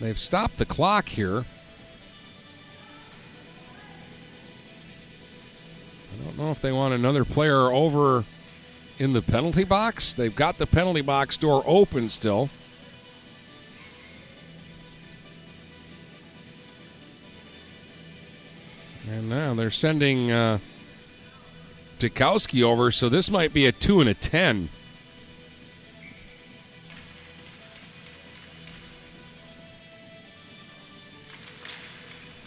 They've 0.00 0.18
stopped 0.18 0.56
the 0.56 0.64
clock 0.64 1.06
here. 1.10 1.44
I 6.14 6.24
don't 6.24 6.38
know 6.38 6.50
if 6.50 6.62
they 6.62 6.72
want 6.72 6.94
another 6.94 7.26
player 7.26 7.70
over 7.70 8.24
in 8.98 9.12
the 9.12 9.22
penalty 9.22 9.64
box. 9.64 10.14
They've 10.14 10.34
got 10.34 10.58
the 10.58 10.66
penalty 10.66 11.02
box 11.02 11.36
door 11.36 11.62
open 11.66 12.08
still. 12.08 12.48
And 19.10 19.28
now 19.28 19.54
they're 19.54 19.70
sending 19.70 20.32
uh, 20.32 20.58
Dukowski 21.98 22.62
over, 22.62 22.90
so 22.90 23.08
this 23.08 23.30
might 23.30 23.54
be 23.54 23.66
a 23.66 23.72
two 23.72 24.00
and 24.00 24.08
a 24.08 24.14
ten. 24.14 24.68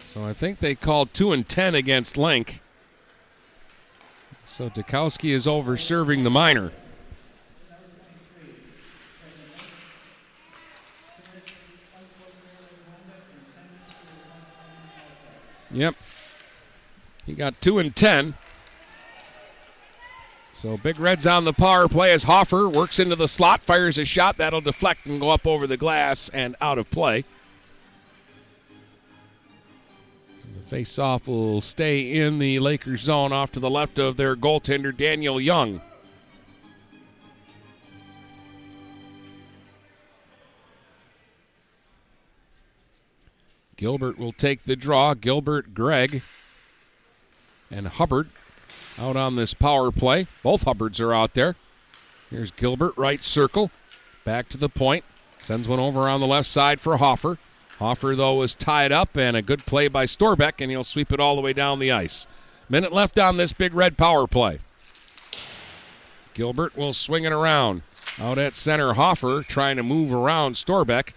So 0.07 0.25
I 0.25 0.33
think 0.33 0.59
they 0.59 0.75
called 0.75 1.13
two 1.13 1.31
and 1.31 1.47
ten 1.47 1.75
against 1.75 2.17
Lenk. 2.17 2.59
So 4.59 4.69
Dukowski 4.69 5.29
is 5.29 5.47
over 5.47 5.77
serving 5.77 6.25
the 6.25 6.29
minor. 6.29 6.73
Yep. 15.71 15.95
He 17.25 17.35
got 17.35 17.61
two 17.61 17.79
and 17.79 17.95
ten. 17.95 18.33
So 20.51 20.75
Big 20.75 20.99
Red's 20.99 21.25
on 21.25 21.45
the 21.45 21.53
power 21.53 21.87
play 21.87 22.11
as 22.11 22.23
Hoffer 22.23 22.67
works 22.67 22.99
into 22.99 23.15
the 23.15 23.29
slot, 23.29 23.61
fires 23.61 23.97
a 23.97 24.03
shot 24.03 24.35
that'll 24.35 24.59
deflect 24.59 25.07
and 25.07 25.21
go 25.21 25.29
up 25.29 25.47
over 25.47 25.67
the 25.67 25.77
glass 25.77 26.27
and 26.27 26.57
out 26.59 26.77
of 26.77 26.91
play. 26.91 27.23
Face-off 30.69 31.27
will 31.27 31.61
stay 31.61 32.11
in 32.11 32.37
the 32.37 32.59
Lakers 32.59 33.01
zone 33.01 33.33
off 33.33 33.51
to 33.51 33.59
the 33.59 33.71
left 33.71 33.97
of 33.97 34.17
their 34.17 34.35
goaltender 34.35 34.95
Daniel 34.95 35.41
Young. 35.41 35.81
Gilbert 43.77 44.19
will 44.19 44.31
take 44.31 44.63
the 44.63 44.75
draw. 44.75 45.15
Gilbert, 45.15 45.73
Gregg, 45.73 46.21
and 47.71 47.87
Hubbard 47.87 48.29
out 48.99 49.15
on 49.15 49.37
this 49.37 49.55
power 49.55 49.91
play. 49.91 50.27
Both 50.43 50.65
Hubbards 50.65 51.01
are 51.01 51.13
out 51.13 51.33
there. 51.33 51.55
Here's 52.29 52.51
Gilbert, 52.51 52.93
right 52.95 53.23
circle. 53.23 53.71
Back 54.23 54.49
to 54.49 54.57
the 54.57 54.69
point. 54.69 55.03
Sends 55.39 55.67
one 55.67 55.79
over 55.79 56.01
on 56.01 56.19
the 56.19 56.27
left 56.27 56.47
side 56.47 56.79
for 56.79 56.97
Hoffer. 56.97 57.39
Hoffer, 57.79 58.13
though, 58.15 58.35
was 58.35 58.55
tied 58.55 58.91
up, 58.91 59.17
and 59.17 59.37
a 59.37 59.41
good 59.41 59.65
play 59.65 59.87
by 59.87 60.05
Storbeck, 60.05 60.59
and 60.59 60.69
he'll 60.69 60.83
sweep 60.83 61.13
it 61.13 61.19
all 61.19 61.35
the 61.35 61.41
way 61.41 61.53
down 61.53 61.79
the 61.79 61.91
ice. 61.91 62.27
Minute 62.69 62.91
left 62.91 63.17
on 63.17 63.37
this 63.37 63.53
big 63.53 63.73
red 63.73 63.97
power 63.97 64.27
play. 64.27 64.59
Gilbert 66.33 66.77
will 66.77 66.93
swing 66.93 67.23
it 67.23 67.31
around. 67.31 67.81
Out 68.19 68.37
at 68.37 68.53
center, 68.53 68.93
Hoffer 68.93 69.43
trying 69.47 69.77
to 69.77 69.83
move 69.83 70.13
around 70.13 70.55
Storbeck, 70.55 71.13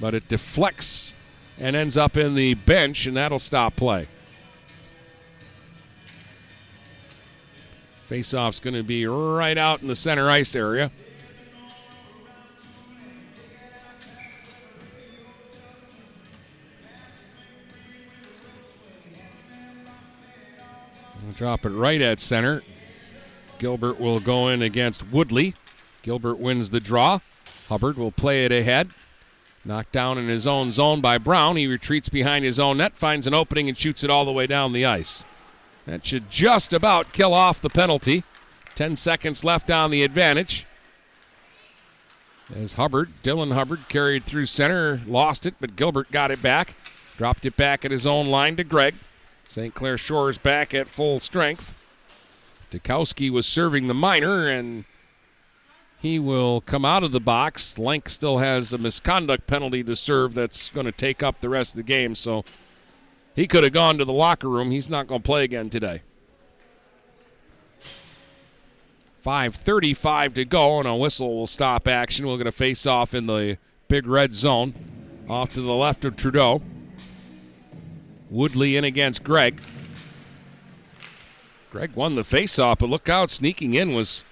but 0.00 0.14
it 0.14 0.26
deflects 0.26 1.14
and 1.58 1.76
ends 1.76 1.98
up 1.98 2.16
in 2.16 2.34
the 2.34 2.54
bench, 2.54 3.06
and 3.06 3.16
that'll 3.16 3.38
stop 3.38 3.76
play. 3.76 4.08
Faceoff's 8.08 8.60
going 8.60 8.74
to 8.74 8.82
be 8.82 9.06
right 9.06 9.58
out 9.58 9.82
in 9.82 9.88
the 9.88 9.96
center 9.96 10.30
ice 10.30 10.56
area. 10.56 10.90
Drop 21.36 21.64
it 21.66 21.70
right 21.70 22.00
at 22.00 22.18
center. 22.18 22.62
Gilbert 23.58 24.00
will 24.00 24.20
go 24.20 24.48
in 24.48 24.62
against 24.62 25.08
Woodley. 25.08 25.54
Gilbert 26.02 26.38
wins 26.38 26.70
the 26.70 26.80
draw. 26.80 27.20
Hubbard 27.68 27.98
will 27.98 28.12
play 28.12 28.44
it 28.44 28.52
ahead. 28.52 28.90
Knocked 29.64 29.92
down 29.92 30.18
in 30.18 30.28
his 30.28 30.46
own 30.46 30.70
zone 30.70 31.00
by 31.00 31.18
Brown. 31.18 31.56
He 31.56 31.66
retreats 31.66 32.08
behind 32.08 32.44
his 32.44 32.60
own 32.60 32.78
net, 32.78 32.96
finds 32.96 33.26
an 33.26 33.34
opening, 33.34 33.68
and 33.68 33.76
shoots 33.76 34.04
it 34.04 34.10
all 34.10 34.24
the 34.24 34.32
way 34.32 34.46
down 34.46 34.72
the 34.72 34.86
ice. 34.86 35.24
That 35.86 36.04
should 36.04 36.30
just 36.30 36.72
about 36.72 37.12
kill 37.12 37.34
off 37.34 37.60
the 37.60 37.70
penalty. 37.70 38.22
10 38.74 38.96
seconds 38.96 39.44
left 39.44 39.70
on 39.70 39.90
the 39.90 40.02
advantage. 40.02 40.66
As 42.54 42.74
Hubbard, 42.74 43.10
Dylan 43.24 43.52
Hubbard 43.52 43.88
carried 43.88 44.22
through 44.24 44.46
center, 44.46 45.00
lost 45.06 45.46
it, 45.46 45.54
but 45.60 45.74
Gilbert 45.74 46.12
got 46.12 46.30
it 46.30 46.40
back. 46.40 46.76
Dropped 47.16 47.44
it 47.46 47.56
back 47.56 47.84
at 47.84 47.90
his 47.90 48.06
own 48.06 48.28
line 48.28 48.56
to 48.56 48.64
Gregg. 48.64 48.94
St. 49.48 49.74
Clair 49.74 49.96
Shores 49.96 50.38
back 50.38 50.74
at 50.74 50.88
full 50.88 51.20
strength. 51.20 51.76
Dukowski 52.70 53.30
was 53.30 53.46
serving 53.46 53.86
the 53.86 53.94
minor, 53.94 54.48
and 54.48 54.84
he 55.98 56.18
will 56.18 56.60
come 56.60 56.84
out 56.84 57.02
of 57.02 57.12
the 57.12 57.20
box. 57.20 57.78
Lenk 57.78 58.08
still 58.08 58.38
has 58.38 58.72
a 58.72 58.78
misconduct 58.78 59.46
penalty 59.46 59.82
to 59.84 59.96
serve 59.96 60.34
that's 60.34 60.68
going 60.68 60.86
to 60.86 60.92
take 60.92 61.22
up 61.22 61.40
the 61.40 61.48
rest 61.48 61.74
of 61.74 61.78
the 61.78 61.84
game, 61.84 62.14
so 62.14 62.44
he 63.34 63.46
could 63.46 63.64
have 63.64 63.72
gone 63.72 63.98
to 63.98 64.04
the 64.04 64.12
locker 64.12 64.48
room. 64.48 64.70
He's 64.70 64.90
not 64.90 65.06
going 65.06 65.22
to 65.22 65.26
play 65.26 65.44
again 65.44 65.70
today. 65.70 66.02
5.35 69.24 70.34
to 70.34 70.44
go, 70.44 70.78
and 70.78 70.86
a 70.86 70.94
whistle 70.94 71.36
will 71.36 71.48
stop 71.48 71.88
action. 71.88 72.26
We'll 72.26 72.38
get 72.38 72.46
a 72.46 72.52
face 72.52 72.86
off 72.86 73.12
in 73.14 73.26
the 73.26 73.58
big 73.88 74.06
red 74.06 74.34
zone 74.34 74.74
off 75.28 75.52
to 75.54 75.60
the 75.60 75.74
left 75.74 76.04
of 76.04 76.16
Trudeau. 76.16 76.62
Woodley 78.30 78.76
in 78.76 78.84
against 78.84 79.24
Gregg. 79.24 79.60
Gregg 81.70 81.94
won 81.94 82.14
the 82.14 82.22
faceoff, 82.22 82.78
but 82.78 82.88
look 82.88 83.08
out, 83.08 83.30
sneaking 83.30 83.74
in 83.74 83.94
was 83.94 84.24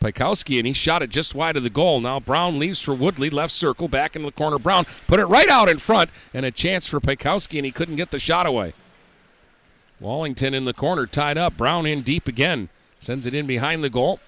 Pikowski, 0.00 0.58
and 0.58 0.66
he 0.66 0.72
shot 0.72 1.02
it 1.02 1.10
just 1.10 1.34
wide 1.34 1.56
of 1.56 1.62
the 1.62 1.70
goal. 1.70 2.00
Now 2.00 2.20
Brown 2.20 2.58
leaves 2.58 2.80
for 2.80 2.94
Woodley, 2.94 3.30
left 3.30 3.52
circle, 3.52 3.88
back 3.88 4.16
into 4.16 4.26
the 4.26 4.32
corner. 4.32 4.58
Brown 4.58 4.84
put 5.06 5.20
it 5.20 5.26
right 5.26 5.48
out 5.48 5.68
in 5.68 5.78
front, 5.78 6.10
and 6.34 6.44
a 6.46 6.50
chance 6.50 6.86
for 6.86 7.00
Pikowski, 7.00 7.58
and 7.58 7.66
he 7.66 7.72
couldn't 7.72 7.96
get 7.96 8.10
the 8.10 8.18
shot 8.18 8.46
away. 8.46 8.74
Wallington 10.00 10.54
in 10.54 10.64
the 10.64 10.74
corner, 10.74 11.06
tied 11.06 11.38
up. 11.38 11.56
Brown 11.56 11.86
in 11.86 12.02
deep 12.02 12.26
again, 12.26 12.68
sends 12.98 13.26
it 13.26 13.34
in 13.34 13.46
behind 13.46 13.84
the 13.84 13.90
goal. 13.90 14.18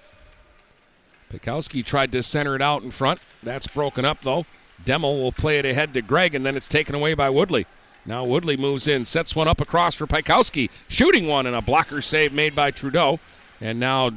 Pikowski 1.31 1.83
tried 1.83 2.11
to 2.13 2.23
center 2.23 2.55
it 2.55 2.61
out 2.61 2.83
in 2.83 2.91
front. 2.91 3.19
That's 3.41 3.67
broken 3.67 4.05
up, 4.05 4.21
though. 4.21 4.45
Demmel 4.83 5.21
will 5.21 5.31
play 5.31 5.59
it 5.59 5.65
ahead 5.65 5.93
to 5.93 6.01
Gregg, 6.01 6.35
and 6.35 6.45
then 6.45 6.55
it's 6.55 6.67
taken 6.67 6.95
away 6.95 7.13
by 7.13 7.29
Woodley. 7.29 7.65
Now 8.05 8.23
Woodley 8.23 8.55
moves 8.55 8.87
in, 8.87 9.03
sets 9.05 9.35
one 9.35 9.47
up 9.47 9.59
across 9.59 9.95
for 9.95 10.05
Pikowski, 10.05 10.69
shooting 10.87 11.27
one, 11.27 11.47
and 11.47 11.55
a 11.55 11.61
blocker 11.61 12.01
save 12.01 12.33
made 12.33 12.53
by 12.53 12.71
Trudeau. 12.71 13.19
And 13.59 13.79
now 13.79 14.11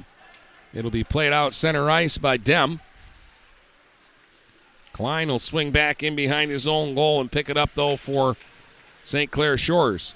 it'll 0.74 0.90
be 0.90 1.04
played 1.04 1.32
out 1.32 1.54
center 1.54 1.90
ice 1.90 2.18
by 2.18 2.36
Dem. 2.36 2.80
Klein 4.92 5.28
will 5.28 5.38
swing 5.38 5.70
back 5.70 6.02
in 6.02 6.16
behind 6.16 6.50
his 6.50 6.66
own 6.66 6.94
goal 6.94 7.20
and 7.20 7.30
pick 7.30 7.48
it 7.48 7.56
up, 7.56 7.70
though, 7.74 7.96
for 7.96 8.36
St. 9.04 9.30
Clair 9.30 9.56
Shores. 9.56 10.14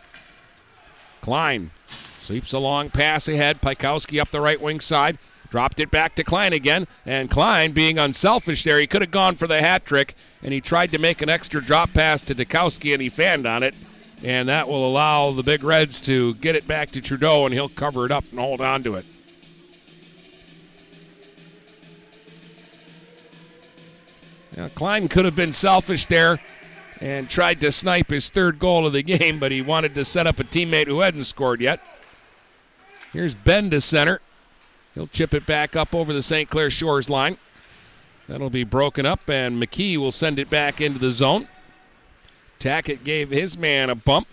Klein 1.21 1.71
sweeps 2.19 2.53
a 2.53 2.59
long 2.59 2.91
pass 2.91 3.29
ahead. 3.29 3.61
Pikowski 3.61 4.21
up 4.21 4.31
the 4.31 4.41
right 4.41 4.61
wing 4.61 4.81
side. 4.81 5.19
Dropped 5.53 5.81
it 5.81 5.91
back 5.91 6.15
to 6.15 6.25
Klein 6.25 6.55
again, 6.55 6.87
and 7.05 7.29
Klein, 7.29 7.73
being 7.73 7.99
unselfish 7.99 8.65
there, 8.65 8.81
he 8.81 8.87
could 8.87 9.03
have 9.03 9.11
gone 9.11 9.37
for 9.37 9.47
the 9.47 9.61
hat 9.61 9.85
trick, 9.85 10.15
and 10.43 10.51
he 10.51 10.63
tried 10.63 10.91
to 10.93 10.99
make 10.99 11.21
an 11.21 11.29
extra 11.29 11.63
drop 11.63 11.93
pass 11.93 12.23
to 12.23 12.35
Dukowski, 12.35 12.95
and 12.95 13.03
he 13.03 13.11
fanned 13.11 13.45
on 13.45 13.63
it, 13.63 13.77
and 14.25 14.49
that 14.49 14.67
will 14.67 14.89
allow 14.89 15.31
the 15.31 15.43
Big 15.43 15.63
Reds 15.63 16.01
to 16.07 16.33
get 16.37 16.57
it 16.57 16.67
back 16.67 16.91
to 16.93 17.03
Trudeau, 17.03 17.45
and 17.45 17.53
he'll 17.53 17.69
cover 17.69 18.07
it 18.07 18.11
up 18.11 18.25
and 18.31 18.41
hold 18.41 18.63
on 18.63 18.83
to 18.85 18.95
it. 18.95 19.05
Now, 24.57 24.69
Klein 24.69 25.07
could 25.07 25.27
have 25.27 25.37
been 25.37 25.53
selfish 25.53 26.07
there 26.07 26.41
and 27.03 27.29
tried 27.29 27.61
to 27.61 27.71
snipe 27.71 28.09
his 28.09 28.31
third 28.31 28.59
goal 28.59 28.87
of 28.87 28.95
the 28.95 29.03
game, 29.03 29.39
but 29.39 29.53
he 29.53 29.61
wanted 29.61 29.95
to 29.97 30.05
set 30.07 30.27
up 30.27 30.41
a 30.41 30.45
teammate 30.45 30.87
who 30.87 31.01
hadn't 31.01 31.25
scored 31.25 31.61
yet. 31.61 31.79
Here's 33.13 33.35
Ben 33.35 33.69
to 33.69 33.83
center. 33.83 34.23
He'll 34.95 35.07
chip 35.07 35.33
it 35.35 35.47
back 35.47 35.75
up 35.75 35.95
over 35.95 36.13
the 36.13 36.23
St. 36.23 36.49
Clair 36.49 36.71
Shores 36.71 37.09
line. 37.09 37.39
That'll 38.29 38.51
be 38.51 38.65
broken 38.65 39.07
up, 39.07 39.29
and 39.29 39.61
McKee 39.61 39.97
will 39.97 40.13
send 40.13 40.39
it 40.39 40.49
back 40.49 40.81
into 40.81 40.99
the 40.99 41.11
zone. 41.11 41.49
Tackett 42.59 43.03
gave 43.03 43.31
his 43.31 43.59
man 43.59 43.91
a 43.91 43.95
bump. 43.95 44.29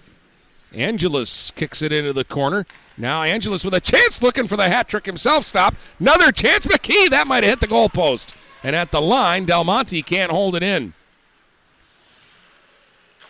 Angelus 0.73 1.51
kicks 1.51 1.81
it 1.81 1.91
into 1.91 2.13
the 2.13 2.23
corner. 2.23 2.65
Now 2.97 3.23
Angelus 3.23 3.65
with 3.65 3.73
a 3.73 3.79
chance 3.79 4.21
looking 4.21 4.45
for 4.45 4.57
the 4.57 4.69
hat 4.69 4.87
trick 4.87 5.05
himself. 5.05 5.45
Stop. 5.45 5.73
Another 5.99 6.31
chance. 6.31 6.67
McKee. 6.67 7.09
That 7.09 7.27
might 7.27 7.43
have 7.43 7.53
hit 7.53 7.59
the 7.61 7.67
goalpost. 7.67 8.35
And 8.63 8.75
at 8.75 8.91
the 8.91 9.01
line, 9.01 9.45
Del 9.45 9.63
Monte 9.63 10.01
can't 10.03 10.31
hold 10.31 10.55
it 10.55 10.61
in. 10.61 10.93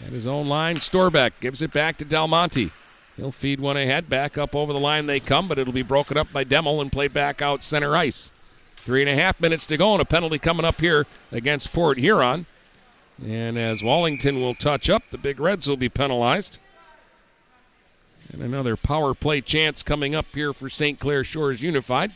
At 0.06 0.11
his 0.11 0.27
own 0.27 0.47
line, 0.47 0.77
Storbeck 0.77 1.31
gives 1.39 1.61
it 1.61 1.72
back 1.72 1.97
to 1.97 2.06
Del 2.06 2.27
Monte. 2.27 2.72
He'll 3.19 3.31
feed 3.31 3.59
one 3.59 3.75
ahead. 3.75 4.07
Back 4.07 4.37
up 4.37 4.55
over 4.55 4.71
the 4.71 4.79
line 4.79 5.05
they 5.05 5.19
come, 5.19 5.49
but 5.49 5.59
it'll 5.59 5.73
be 5.73 5.81
broken 5.81 6.15
up 6.15 6.31
by 6.31 6.45
Demmel 6.45 6.79
and 6.79 6.89
played 6.89 7.11
back 7.11 7.41
out 7.41 7.63
center 7.63 7.93
ice. 7.93 8.31
Three 8.77 9.01
and 9.01 9.09
a 9.09 9.15
half 9.15 9.41
minutes 9.41 9.67
to 9.67 9.77
go, 9.77 9.91
and 9.91 10.01
a 10.01 10.05
penalty 10.05 10.39
coming 10.39 10.65
up 10.65 10.79
here 10.79 11.05
against 11.29 11.73
Port 11.73 11.97
Huron. 11.97 12.45
And 13.21 13.57
as 13.57 13.83
Wallington 13.83 14.39
will 14.39 14.55
touch 14.55 14.89
up, 14.89 15.03
the 15.09 15.17
Big 15.17 15.37
Reds 15.37 15.67
will 15.67 15.75
be 15.75 15.89
penalized. 15.89 16.61
And 18.31 18.41
another 18.41 18.77
power 18.77 19.13
play 19.13 19.41
chance 19.41 19.83
coming 19.83 20.15
up 20.15 20.27
here 20.33 20.53
for 20.53 20.69
St. 20.69 20.97
Clair 20.97 21.25
Shores 21.25 21.61
Unified. 21.61 22.11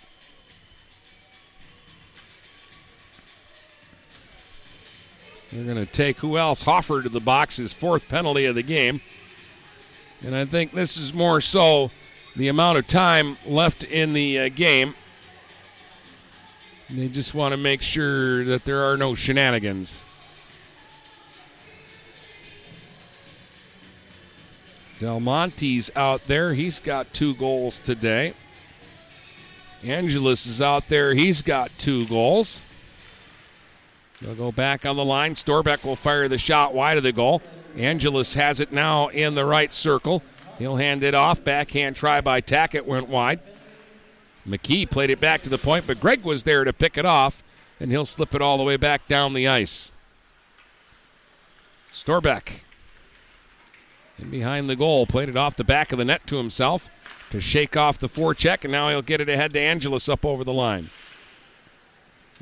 They're 5.52 5.66
going 5.66 5.86
to 5.86 5.92
take 5.92 6.20
who 6.20 6.38
else? 6.38 6.64
Hoffer 6.64 7.04
to 7.04 7.10
the 7.10 7.20
box, 7.20 7.58
his 7.58 7.74
fourth 7.74 8.08
penalty 8.08 8.46
of 8.46 8.56
the 8.56 8.64
game. 8.64 9.02
And 10.26 10.36
I 10.36 10.46
think 10.46 10.72
this 10.72 10.98
is 10.98 11.14
more 11.14 11.42
so 11.42 11.92
the 12.36 12.48
amount 12.48 12.78
of 12.78 12.88
time 12.88 13.38
left 13.46 13.84
in 13.84 14.14
the 14.14 14.40
uh, 14.40 14.50
game. 14.50 14.94
They 16.90 17.08
just 17.08 17.34
want 17.34 17.54
to 17.54 17.58
make 17.58 17.82
sure 17.82 18.44
that 18.46 18.66
there 18.66 18.84
are 18.84 18.96
no 18.98 19.16
shenanigans. 19.16 20.06
Del 25.00 25.20
Monte's 25.20 25.92
out 25.96 26.26
there. 26.28 26.54
He's 26.54 26.80
got 26.80 27.12
two 27.12 27.34
goals 27.36 27.80
today. 27.80 28.34
Angelus 29.86 30.46
is 30.46 30.62
out 30.62 30.88
there. 30.88 31.14
He's 31.14 31.42
got 31.42 31.78
two 31.78 32.06
goals. 32.06 32.64
They'll 34.22 34.36
go 34.36 34.54
back 34.54 34.86
on 34.86 34.96
the 34.96 35.04
line. 35.04 35.34
Storbeck 35.34 35.84
will 35.84 35.98
fire 35.98 36.30
the 36.30 36.38
shot 36.38 36.74
wide 36.74 36.96
of 36.96 37.04
the 37.04 37.12
goal. 37.12 37.42
Angelus 37.78 38.36
has 38.36 38.60
it 38.60 38.72
now 38.72 39.08
in 39.08 39.36
the 39.36 39.46
right 39.46 39.74
circle. 39.74 40.22
He'll 40.60 40.76
hand 40.76 41.04
it 41.04 41.16
off. 41.16 41.44
Backhand 41.44 41.96
try 41.96 42.22
by 42.22 42.42
Tackett 42.42 42.86
went 42.86 43.10
wide. 43.10 43.40
McKee 44.48 44.90
played 44.90 45.10
it 45.10 45.20
back 45.20 45.42
to 45.44 45.50
the 45.50 45.58
point, 45.58 45.88
but 45.88 46.00
Gregg 46.00 46.24
was 46.24 46.44
there 46.44 46.64
to 46.64 46.74
pick 46.74 46.98
it 46.98 47.06
off, 47.06 47.42
and 47.80 47.92
he'll 47.92 48.06
slip 48.06 48.36
it 48.36 48.42
all 48.42 48.58
the 48.58 48.64
way 48.64 48.78
back 48.78 49.08
down 49.08 49.34
the 49.34 49.48
ice. 49.48 49.94
Storbeck 51.94 52.62
in 54.20 54.30
behind 54.30 54.70
the 54.70 54.76
goal, 54.76 55.06
played 55.06 55.30
it 55.30 55.38
off 55.38 55.56
the 55.56 55.64
back 55.64 55.92
of 55.92 55.98
the 55.98 56.06
net 56.06 56.28
to 56.28 56.38
himself 56.38 56.90
to 57.30 57.40
shake 57.40 57.76
off 57.76 57.98
the 57.98 58.08
forecheck, 58.08 58.64
and 58.64 58.72
now 58.72 58.90
he'll 58.90 59.02
get 59.02 59.22
it 59.22 59.30
ahead 59.30 59.54
to 59.54 59.60
Angelus 59.60 60.08
up 60.08 60.26
over 60.26 60.44
the 60.44 60.54
line. 60.54 60.90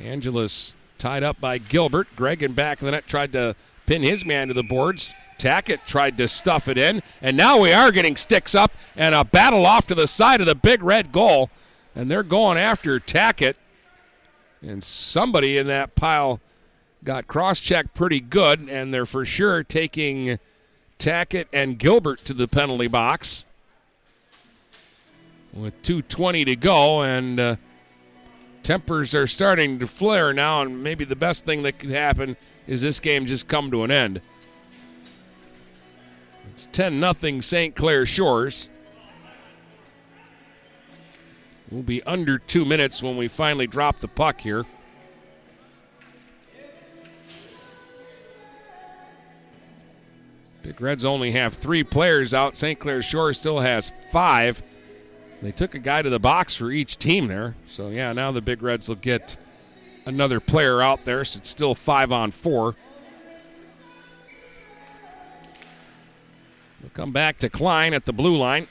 Angelus 0.01 0.75
tied 0.97 1.23
up 1.23 1.39
by 1.39 1.57
Gilbert. 1.57 2.07
Gregg 2.15 2.43
in 2.43 2.53
back 2.53 2.79
of 2.81 2.85
the 2.85 2.91
net 2.91 3.07
tried 3.07 3.31
to 3.33 3.55
pin 3.85 4.01
his 4.01 4.25
man 4.25 4.47
to 4.47 4.53
the 4.53 4.63
boards. 4.63 5.13
Tackett 5.37 5.85
tried 5.85 6.17
to 6.17 6.27
stuff 6.27 6.67
it 6.67 6.77
in, 6.77 7.01
and 7.21 7.35
now 7.35 7.59
we 7.59 7.73
are 7.73 7.91
getting 7.91 8.15
sticks 8.15 8.53
up 8.53 8.71
and 8.95 9.15
a 9.15 9.23
battle 9.23 9.65
off 9.65 9.87
to 9.87 9.95
the 9.95 10.07
side 10.07 10.39
of 10.39 10.45
the 10.45 10.55
big 10.55 10.83
red 10.83 11.11
goal, 11.11 11.49
and 11.95 12.11
they're 12.11 12.21
going 12.21 12.57
after 12.57 12.99
Tackett. 12.99 13.55
And 14.61 14.83
somebody 14.83 15.57
in 15.57 15.65
that 15.67 15.95
pile 15.95 16.39
got 17.03 17.27
cross 17.27 17.59
checked 17.59 17.95
pretty 17.95 18.19
good, 18.19 18.69
and 18.69 18.93
they're 18.93 19.07
for 19.07 19.25
sure 19.25 19.63
taking 19.63 20.37
Tackett 20.99 21.45
and 21.51 21.79
Gilbert 21.79 22.19
to 22.25 22.33
the 22.33 22.47
penalty 22.47 22.87
box 22.87 23.47
with 25.53 25.81
2.20 25.81 26.45
to 26.45 26.55
go, 26.55 27.01
and 27.01 27.39
uh, 27.39 27.55
tempers 28.61 29.15
are 29.15 29.27
starting 29.27 29.79
to 29.79 29.87
flare 29.87 30.33
now, 30.33 30.61
and 30.61 30.83
maybe 30.83 31.03
the 31.03 31.15
best 31.15 31.45
thing 31.45 31.63
that 31.63 31.79
could 31.79 31.89
happen 31.89 32.37
is 32.67 32.81
this 32.81 32.99
game 32.99 33.25
just 33.25 33.47
come 33.47 33.71
to 33.71 33.83
an 33.83 33.91
end. 33.91 34.21
It's 36.51 36.67
10 36.67 36.99
0 37.13 37.39
St. 37.39 37.75
Clair 37.75 38.05
Shores. 38.05 38.69
We'll 41.69 41.83
be 41.83 42.03
under 42.03 42.37
two 42.37 42.65
minutes 42.65 43.01
when 43.01 43.15
we 43.15 43.29
finally 43.29 43.65
drop 43.65 43.99
the 43.99 44.09
puck 44.09 44.41
here. 44.41 44.65
Big 50.63 50.79
Reds 50.79 51.05
only 51.05 51.31
have 51.31 51.53
three 51.53 51.83
players 51.83 52.33
out. 52.33 52.55
St. 52.55 52.77
Clair 52.77 53.01
Shores 53.01 53.39
still 53.39 53.59
has 53.59 53.89
five. 54.11 54.61
They 55.41 55.51
took 55.51 55.73
a 55.73 55.79
guy 55.79 56.01
to 56.01 56.09
the 56.09 56.19
box 56.19 56.53
for 56.53 56.69
each 56.71 56.97
team 56.97 57.27
there. 57.27 57.55
So, 57.67 57.89
yeah, 57.89 58.13
now 58.13 58.31
the 58.31 58.41
Big 58.41 58.61
Reds 58.61 58.87
will 58.87 58.97
get 58.97 59.37
another 60.05 60.39
player 60.39 60.81
out 60.81 61.05
there. 61.05 61.23
So 61.25 61.37
it's 61.37 61.49
still 61.49 61.75
five 61.75 62.11
on 62.11 62.31
four. 62.31 62.75
We'll 66.81 66.89
come 66.93 67.11
back 67.11 67.37
to 67.39 67.49
Klein 67.49 67.93
at 67.93 68.05
the 68.05 68.13
blue 68.13 68.35
line. 68.35 68.67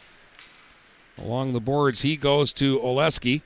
Along 1.18 1.52
the 1.52 1.60
boards, 1.60 2.02
he 2.02 2.16
goes 2.16 2.52
to 2.54 2.78
Oleski. 2.78 3.42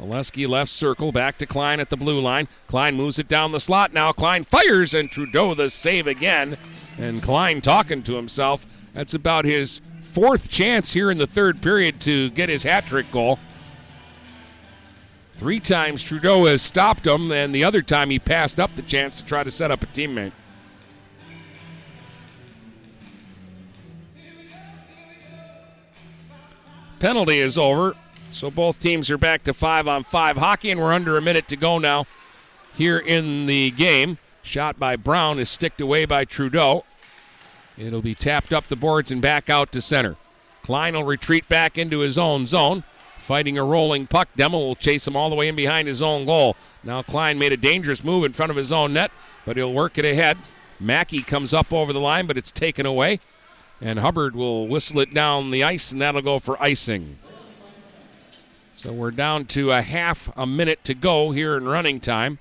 Oleski 0.00 0.48
left 0.48 0.70
circle, 0.70 1.10
back 1.10 1.38
to 1.38 1.46
Klein 1.46 1.80
at 1.80 1.90
the 1.90 1.96
blue 1.96 2.20
line. 2.20 2.46
Klein 2.68 2.94
moves 2.94 3.18
it 3.18 3.26
down 3.26 3.50
the 3.50 3.58
slot. 3.58 3.92
Now 3.92 4.12
Klein 4.12 4.44
fires, 4.44 4.94
and 4.94 5.10
Trudeau 5.10 5.54
the 5.54 5.68
save 5.68 6.06
again. 6.06 6.56
And 6.98 7.20
Klein 7.20 7.60
talking 7.60 8.02
to 8.04 8.14
himself. 8.14 8.66
That's 8.94 9.14
about 9.14 9.44
his 9.44 9.80
fourth 10.00 10.48
chance 10.48 10.92
here 10.92 11.10
in 11.10 11.18
the 11.18 11.26
third 11.26 11.60
period 11.60 12.00
to 12.02 12.30
get 12.30 12.48
his 12.48 12.62
hat 12.62 12.86
trick 12.86 13.10
goal. 13.10 13.38
Three 15.38 15.60
times 15.60 16.02
Trudeau 16.02 16.46
has 16.46 16.62
stopped 16.62 17.06
him, 17.06 17.30
and 17.30 17.54
the 17.54 17.62
other 17.62 17.80
time 17.80 18.10
he 18.10 18.18
passed 18.18 18.58
up 18.58 18.74
the 18.74 18.82
chance 18.82 19.18
to 19.20 19.24
try 19.24 19.44
to 19.44 19.52
set 19.52 19.70
up 19.70 19.84
a 19.84 19.86
teammate. 19.86 20.32
Penalty 26.98 27.38
is 27.38 27.56
over. 27.56 27.94
So 28.32 28.50
both 28.50 28.80
teams 28.80 29.10
are 29.12 29.16
back 29.18 29.44
to 29.44 29.54
five 29.54 29.86
on 29.86 30.02
five 30.02 30.36
hockey, 30.36 30.72
and 30.72 30.80
we're 30.80 30.92
under 30.92 31.16
a 31.16 31.22
minute 31.22 31.46
to 31.48 31.56
go 31.56 31.78
now 31.78 32.06
here 32.74 32.98
in 32.98 33.46
the 33.46 33.70
game. 33.70 34.18
Shot 34.42 34.78
by 34.78 34.96
Brown 34.96 35.38
is 35.38 35.48
sticked 35.48 35.80
away 35.80 36.04
by 36.04 36.24
Trudeau. 36.24 36.84
It'll 37.76 38.02
be 38.02 38.14
tapped 38.14 38.52
up 38.52 38.66
the 38.66 38.76
boards 38.76 39.12
and 39.12 39.22
back 39.22 39.48
out 39.48 39.70
to 39.72 39.80
center. 39.80 40.16
Klein 40.62 40.94
will 40.94 41.04
retreat 41.04 41.48
back 41.48 41.78
into 41.78 42.00
his 42.00 42.18
own 42.18 42.44
zone. 42.44 42.82
Fighting 43.28 43.58
a 43.58 43.62
rolling 43.62 44.06
puck. 44.06 44.30
Demmel 44.38 44.52
will 44.52 44.74
chase 44.74 45.06
him 45.06 45.14
all 45.14 45.28
the 45.28 45.36
way 45.36 45.48
in 45.48 45.54
behind 45.54 45.86
his 45.86 46.00
own 46.00 46.24
goal. 46.24 46.56
Now 46.82 47.02
Klein 47.02 47.38
made 47.38 47.52
a 47.52 47.58
dangerous 47.58 48.02
move 48.02 48.24
in 48.24 48.32
front 48.32 48.48
of 48.48 48.56
his 48.56 48.72
own 48.72 48.94
net, 48.94 49.10
but 49.44 49.58
he'll 49.58 49.74
work 49.74 49.98
it 49.98 50.06
ahead. 50.06 50.38
Mackey 50.80 51.20
comes 51.20 51.52
up 51.52 51.70
over 51.70 51.92
the 51.92 52.00
line, 52.00 52.26
but 52.26 52.38
it's 52.38 52.50
taken 52.50 52.86
away. 52.86 53.20
And 53.82 53.98
Hubbard 53.98 54.34
will 54.34 54.66
whistle 54.66 55.00
it 55.00 55.12
down 55.12 55.50
the 55.50 55.62
ice, 55.62 55.92
and 55.92 56.00
that'll 56.00 56.22
go 56.22 56.38
for 56.38 56.56
icing. 56.58 57.18
So 58.74 58.94
we're 58.94 59.10
down 59.10 59.44
to 59.48 59.72
a 59.72 59.82
half 59.82 60.32
a 60.34 60.46
minute 60.46 60.82
to 60.84 60.94
go 60.94 61.30
here 61.30 61.54
in 61.58 61.68
running 61.68 62.00
time. 62.00 62.38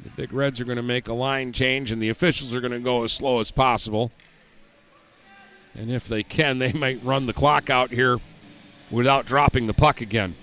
The 0.00 0.08
Big 0.08 0.32
Reds 0.32 0.62
are 0.62 0.64
going 0.64 0.76
to 0.76 0.82
make 0.82 1.08
a 1.08 1.12
line 1.12 1.52
change, 1.52 1.92
and 1.92 2.02
the 2.02 2.08
officials 2.08 2.56
are 2.56 2.62
going 2.62 2.72
to 2.72 2.78
go 2.78 3.04
as 3.04 3.12
slow 3.12 3.38
as 3.38 3.50
possible. 3.50 4.12
And 5.74 5.90
if 5.90 6.08
they 6.08 6.22
can, 6.22 6.58
they 6.58 6.72
might 6.72 7.04
run 7.04 7.26
the 7.26 7.34
clock 7.34 7.68
out 7.68 7.90
here 7.90 8.18
without 8.92 9.26
dropping 9.26 9.66
the 9.66 9.74
puck 9.74 10.00
again. 10.00 10.34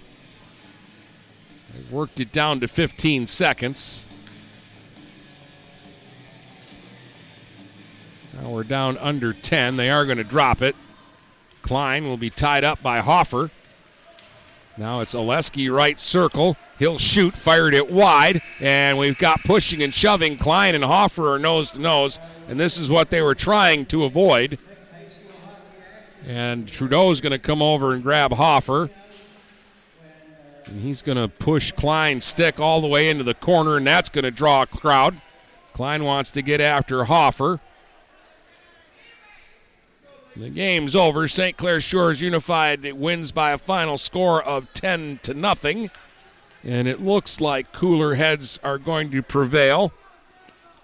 They've 1.73 1.91
worked 1.91 2.19
it 2.19 2.31
down 2.31 2.59
to 2.59 2.67
15 2.67 3.27
seconds. 3.27 4.05
Now 8.41 8.49
we're 8.49 8.63
down 8.63 8.97
under 8.97 9.31
10. 9.31 9.77
They 9.77 9.89
are 9.89 10.05
going 10.05 10.17
to 10.17 10.23
drop 10.23 10.61
it. 10.61 10.75
Klein 11.61 12.05
will 12.05 12.17
be 12.17 12.29
tied 12.29 12.63
up 12.63 12.81
by 12.81 12.99
Hoffer. 12.99 13.51
Now 14.77 15.01
it's 15.01 15.13
Oleski 15.13 15.71
right 15.73 15.99
circle. 15.99 16.55
He'll 16.79 16.97
shoot, 16.97 17.33
fired 17.33 17.73
it 17.73 17.91
wide, 17.91 18.41
and 18.61 18.97
we've 18.97 19.19
got 19.19 19.41
pushing 19.43 19.83
and 19.83 19.93
shoving. 19.93 20.37
Klein 20.37 20.73
and 20.73 20.85
Hoffer 20.85 21.33
are 21.33 21.39
nose 21.39 21.71
to 21.71 21.81
nose, 21.81 22.17
and 22.47 22.57
this 22.57 22.79
is 22.79 22.89
what 22.89 23.09
they 23.09 23.21
were 23.21 23.35
trying 23.35 23.85
to 23.87 24.05
avoid. 24.05 24.57
And 26.29 26.67
Trudeau 26.67 27.09
is 27.09 27.21
going 27.21 27.31
to 27.31 27.39
come 27.39 27.59
over 27.59 27.91
and 27.91 28.03
grab 28.03 28.33
Hoffer. 28.33 28.91
And 30.67 30.79
he's 30.79 31.01
going 31.01 31.17
to 31.17 31.27
push 31.27 31.71
Klein's 31.71 32.23
stick 32.23 32.59
all 32.59 32.81
the 32.81 32.87
way 32.87 33.09
into 33.09 33.23
the 33.23 33.33
corner, 33.33 33.77
and 33.77 33.87
that's 33.87 34.09
going 34.09 34.25
to 34.25 34.29
draw 34.29 34.61
a 34.61 34.67
crowd. 34.67 35.23
Klein 35.73 36.03
wants 36.03 36.29
to 36.33 36.43
get 36.43 36.61
after 36.61 37.05
Hoffer. 37.05 37.61
The 40.35 40.51
game's 40.51 40.95
over. 40.95 41.27
St. 41.27 41.57
Clair 41.57 41.79
Shores 41.79 42.21
Unified 42.21 42.93
wins 42.93 43.31
by 43.31 43.49
a 43.49 43.57
final 43.57 43.97
score 43.97 44.43
of 44.43 44.71
10 44.73 45.21
to 45.23 45.33
nothing. 45.33 45.89
And 46.63 46.87
it 46.87 46.99
looks 46.99 47.41
like 47.41 47.73
cooler 47.73 48.13
heads 48.13 48.59
are 48.63 48.77
going 48.77 49.09
to 49.09 49.23
prevail. 49.23 49.93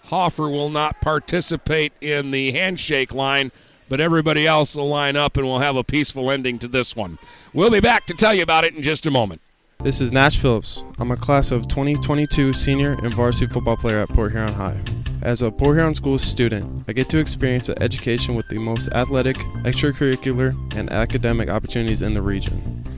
Hoffer 0.06 0.50
will 0.50 0.72
not 0.72 1.02
participate 1.02 1.94
in 2.02 2.32
the 2.32 2.52
handshake 2.52 3.14
line, 3.14 3.52
but 3.90 4.00
everybody 4.00 4.48
else 4.48 4.76
will 4.76 4.88
line 4.88 5.16
up 5.16 5.38
and 5.38 5.46
we'll 5.46 5.60
have 5.60 5.76
a 5.76 5.84
peaceful 5.84 6.32
ending 6.32 6.60
to 6.60 6.68
this 6.68 6.96
one. 6.96 7.18
We'll 7.54 7.72
be 7.72 7.80
back 7.80 8.06
to 8.08 8.14
tell 8.14 8.34
you 8.34 8.44
about 8.44 8.64
it 8.64 8.76
in 8.76 8.82
just 8.82 9.06
a 9.06 9.12
moment. 9.12 9.42
This 9.80 10.02
is 10.02 10.12
Nash 10.12 10.38
Phillips. 10.38 10.84
I'm 10.98 11.12
a 11.12 11.18
class 11.18 11.52
of 11.52 11.68
2022 11.68 12.54
senior 12.54 12.94
and 13.04 13.14
varsity 13.14 13.48
football 13.48 13.78
player 13.78 14.00
at 14.00 14.10
Port 14.10 14.32
Huron 14.32 14.54
High. 14.54 14.80
As 15.22 15.42
a 15.42 15.52
Port 15.52 15.76
Huron 15.76 15.94
School 15.94 16.18
student, 16.18 16.84
I 16.88 16.94
get 16.94 17.10
to 17.10 17.18
experience 17.20 17.70
an 17.70 17.82
education 17.82 18.36
with 18.36 18.48
the 18.48 18.58
most 18.58 18.90
athletic, 18.94 19.38
extracurricular, 19.64 20.56
and 20.76 20.90
academic 20.92 21.50
opportunities 21.50 22.02
in 22.02 22.14
the 22.14 22.22
region. 22.22 22.84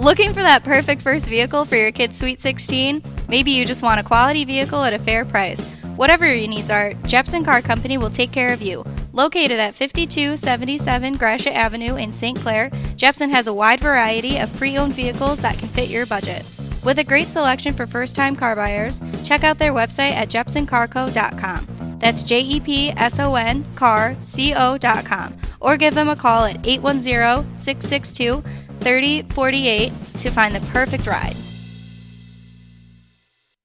Looking 0.00 0.32
for 0.32 0.40
that 0.42 0.64
perfect 0.64 1.02
first 1.02 1.28
vehicle 1.28 1.66
for 1.66 1.76
your 1.76 1.92
kid's 1.92 2.18
Sweet 2.18 2.40
16? 2.40 3.02
Maybe 3.28 3.50
you 3.50 3.66
just 3.66 3.82
want 3.82 4.00
a 4.00 4.02
quality 4.02 4.46
vehicle 4.46 4.82
at 4.82 4.94
a 4.94 4.98
fair 4.98 5.26
price. 5.26 5.66
Whatever 5.94 6.24
your 6.24 6.48
needs 6.48 6.70
are, 6.70 6.94
Jepson 7.04 7.44
Car 7.44 7.60
Company 7.60 7.98
will 7.98 8.08
take 8.08 8.32
care 8.32 8.50
of 8.50 8.62
you. 8.62 8.82
Located 9.12 9.60
at 9.60 9.74
5277 9.74 11.18
Gratiot 11.18 11.52
Avenue 11.52 11.96
in 11.96 12.12
St. 12.12 12.38
Clair, 12.38 12.70
Jepson 12.96 13.28
has 13.28 13.46
a 13.46 13.52
wide 13.52 13.80
variety 13.80 14.38
of 14.38 14.56
pre 14.56 14.78
owned 14.78 14.94
vehicles 14.94 15.42
that 15.42 15.58
can 15.58 15.68
fit 15.68 15.90
your 15.90 16.06
budget. 16.06 16.46
With 16.82 16.98
a 16.98 17.04
great 17.04 17.28
selection 17.28 17.74
for 17.74 17.86
first 17.86 18.16
time 18.16 18.34
car 18.34 18.56
buyers, 18.56 19.02
check 19.22 19.44
out 19.44 19.58
their 19.58 19.74
website 19.74 20.12
at 20.12 20.30
jepsoncarco.com. 20.30 21.98
That's 21.98 22.22
J 22.22 22.40
E 22.40 22.60
P 22.60 22.90
S 22.92 23.20
O 23.20 23.34
N 23.34 23.66
car 23.74 24.16
C 24.22 24.54
O.com. 24.54 25.36
Or 25.60 25.76
give 25.76 25.94
them 25.94 26.08
a 26.08 26.16
call 26.16 26.46
at 26.46 26.66
810 26.66 27.58
662 27.58 28.42
3048 28.80 29.92
to 30.18 30.30
find 30.30 30.54
the 30.54 30.60
perfect 30.72 31.06
ride. 31.06 31.36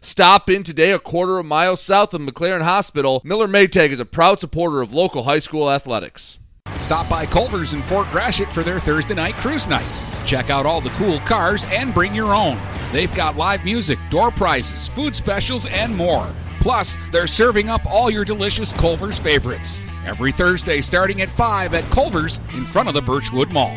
Stop 0.00 0.50
in 0.50 0.62
today 0.62 0.92
a 0.92 0.98
quarter 0.98 1.38
of 1.38 1.46
a 1.46 1.48
mile 1.48 1.76
south 1.76 2.14
of 2.14 2.20
McLaren 2.20 2.62
Hospital. 2.62 3.20
Miller 3.24 3.48
Maytag 3.48 3.90
is 3.90 4.00
a 4.00 4.04
proud 4.04 4.40
supporter 4.40 4.80
of 4.80 4.92
local 4.92 5.24
high 5.24 5.38
school 5.38 5.70
athletics. 5.70 6.38
Stop 6.76 7.08
by 7.08 7.24
Culver's 7.24 7.72
in 7.72 7.82
Fort 7.82 8.08
Gratiot 8.10 8.50
for 8.50 8.62
their 8.62 8.78
Thursday 8.78 9.14
night 9.14 9.34
cruise 9.34 9.66
nights. 9.66 10.04
Check 10.26 10.50
out 10.50 10.66
all 10.66 10.80
the 10.80 10.90
cool 10.90 11.20
cars 11.20 11.64
and 11.70 11.94
bring 11.94 12.14
your 12.14 12.34
own. 12.34 12.58
They've 12.92 13.14
got 13.14 13.36
live 13.36 13.64
music, 13.64 13.98
door 14.10 14.30
prizes, 14.30 14.88
food 14.88 15.14
specials, 15.14 15.66
and 15.66 15.94
more. 15.94 16.28
Plus, 16.60 16.96
they're 17.12 17.26
serving 17.26 17.68
up 17.68 17.80
all 17.86 18.10
your 18.10 18.24
delicious 18.24 18.72
Culver's 18.72 19.18
favorites. 19.18 19.80
Every 20.06 20.32
Thursday 20.32 20.80
starting 20.80 21.20
at 21.20 21.28
5 21.28 21.74
at 21.74 21.90
Culver's 21.90 22.40
in 22.54 22.64
front 22.64 22.88
of 22.88 22.94
the 22.94 23.02
Birchwood 23.02 23.52
Mall. 23.52 23.76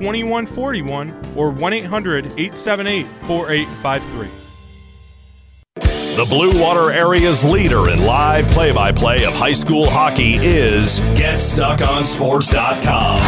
2141 0.00 1.36
or 1.36 1.50
1 1.50 1.72
800 1.74 2.24
878 2.38 3.04
4853. 3.04 4.28
The 6.16 6.24
Blue 6.24 6.58
Water 6.60 6.90
area's 6.90 7.44
leader 7.44 7.90
in 7.90 8.04
live 8.04 8.50
play 8.50 8.72
by 8.72 8.92
play 8.92 9.24
of 9.24 9.34
high 9.34 9.52
school 9.52 9.88
hockey 9.88 10.34
is 10.36 11.00
GetStuckOnSports.com. 11.00 13.20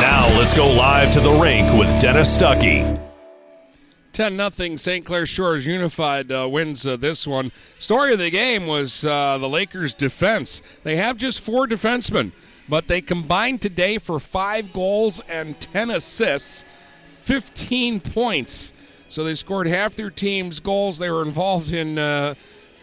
Now 0.00 0.28
let's 0.38 0.54
go 0.54 0.70
live 0.70 1.10
to 1.12 1.20
the 1.20 1.32
rink 1.32 1.72
with 1.72 2.00
Dennis 2.00 2.36
Stuckey. 2.36 2.98
10 4.12 4.36
nothing 4.36 4.76
St. 4.76 5.04
Clair 5.04 5.24
Shores 5.24 5.66
Unified 5.66 6.30
uh, 6.30 6.48
wins 6.50 6.86
uh, 6.86 6.96
this 6.96 7.26
one. 7.26 7.52
Story 7.78 8.12
of 8.12 8.18
the 8.18 8.30
game 8.30 8.66
was 8.66 9.04
uh, 9.04 9.38
the 9.38 9.48
Lakers' 9.48 9.94
defense. 9.94 10.62
They 10.82 10.96
have 10.96 11.16
just 11.16 11.40
four 11.40 11.66
defensemen, 11.66 12.32
but 12.70 12.86
they 12.86 13.00
combined 13.00 13.60
today 13.60 13.98
for 13.98 14.20
five 14.20 14.72
goals 14.72 15.20
and 15.28 15.60
10 15.60 15.90
assists, 15.90 16.64
15 17.04 18.00
points. 18.00 18.72
So 19.08 19.24
they 19.24 19.34
scored 19.34 19.66
half 19.66 19.96
their 19.96 20.08
team's 20.08 20.60
goals. 20.60 20.98
They 20.98 21.10
were 21.10 21.22
involved 21.22 21.72
in 21.72 21.98
uh, 21.98 22.34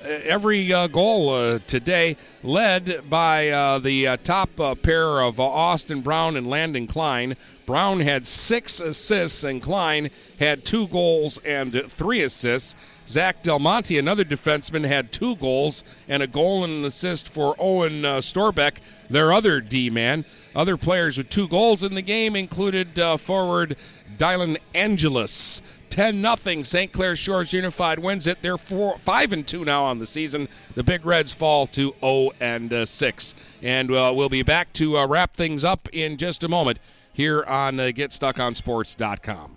every 0.03 0.71
uh, 0.71 0.87
goal 0.87 1.29
uh, 1.29 1.59
today, 1.67 2.17
led 2.43 3.09
by 3.09 3.49
uh, 3.49 3.79
the 3.79 4.07
uh, 4.07 4.17
top 4.17 4.59
uh, 4.59 4.75
pair 4.75 5.21
of 5.21 5.39
Austin 5.39 6.01
Brown 6.01 6.35
and 6.35 6.47
Landon 6.47 6.87
Klein. 6.87 7.35
Brown 7.65 8.01
had 8.01 8.27
six 8.27 8.79
assists, 8.79 9.43
and 9.43 9.61
Klein 9.61 10.09
had 10.39 10.65
two 10.65 10.87
goals 10.87 11.37
and 11.39 11.73
three 11.89 12.21
assists. 12.21 12.75
Zach 13.07 13.41
Del 13.43 13.59
Monte, 13.59 13.97
another 13.97 14.23
defenseman, 14.23 14.85
had 14.85 15.11
two 15.11 15.35
goals 15.37 15.83
and 16.07 16.21
a 16.21 16.27
goal 16.27 16.63
and 16.63 16.73
an 16.73 16.85
assist 16.85 17.31
for 17.33 17.55
Owen 17.57 18.03
Storbeck, 18.03 18.79
their 19.09 19.31
other 19.31 19.61
D 19.61 19.89
man. 19.89 20.25
Other 20.55 20.75
players 20.75 21.17
with 21.17 21.29
two 21.29 21.47
goals 21.47 21.83
in 21.83 21.93
the 21.93 22.01
game 22.01 22.35
included 22.35 22.89
forward 23.19 23.77
Dylan 24.17 24.57
Angelus. 24.73 25.61
10 25.97 26.21
nothing. 26.21 26.63
St. 26.63 26.91
Clair 26.91 27.15
Shores 27.15 27.53
Unified 27.53 27.97
wins 27.97 28.27
it. 28.27 28.43
They're 28.43 28.59
four, 28.59 28.99
5 28.99 29.33
and 29.33 29.47
2 29.47 29.65
now 29.65 29.83
on 29.83 29.97
the 29.97 30.05
season. 30.05 30.47
The 30.75 30.83
Big 30.83 31.03
Reds 31.03 31.33
fall 31.33 31.65
to 31.67 31.91
0 32.01 32.29
and 32.39 32.71
uh, 32.71 32.85
6. 32.85 33.57
And 33.63 33.89
uh, 33.91 34.13
we'll 34.15 34.29
be 34.29 34.43
back 34.43 34.71
to 34.73 34.95
uh, 34.95 35.07
wrap 35.07 35.33
things 35.33 35.65
up 35.65 35.89
in 35.91 36.17
just 36.17 36.43
a 36.43 36.47
moment 36.47 36.79
here 37.11 37.43
on 37.45 37.79
uh, 37.79 37.85
GetStuckOnSports.com. 37.85 39.56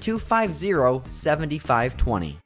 250 0.00 1.02
7520. 1.06 2.45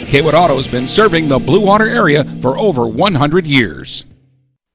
Kaywood 0.11 0.33
Auto 0.33 0.57
has 0.57 0.67
been 0.67 0.87
serving 0.89 1.29
the 1.29 1.39
Blue 1.39 1.61
Water 1.61 1.87
area 1.87 2.25
for 2.41 2.57
over 2.57 2.85
100 2.85 3.47
years. 3.47 4.05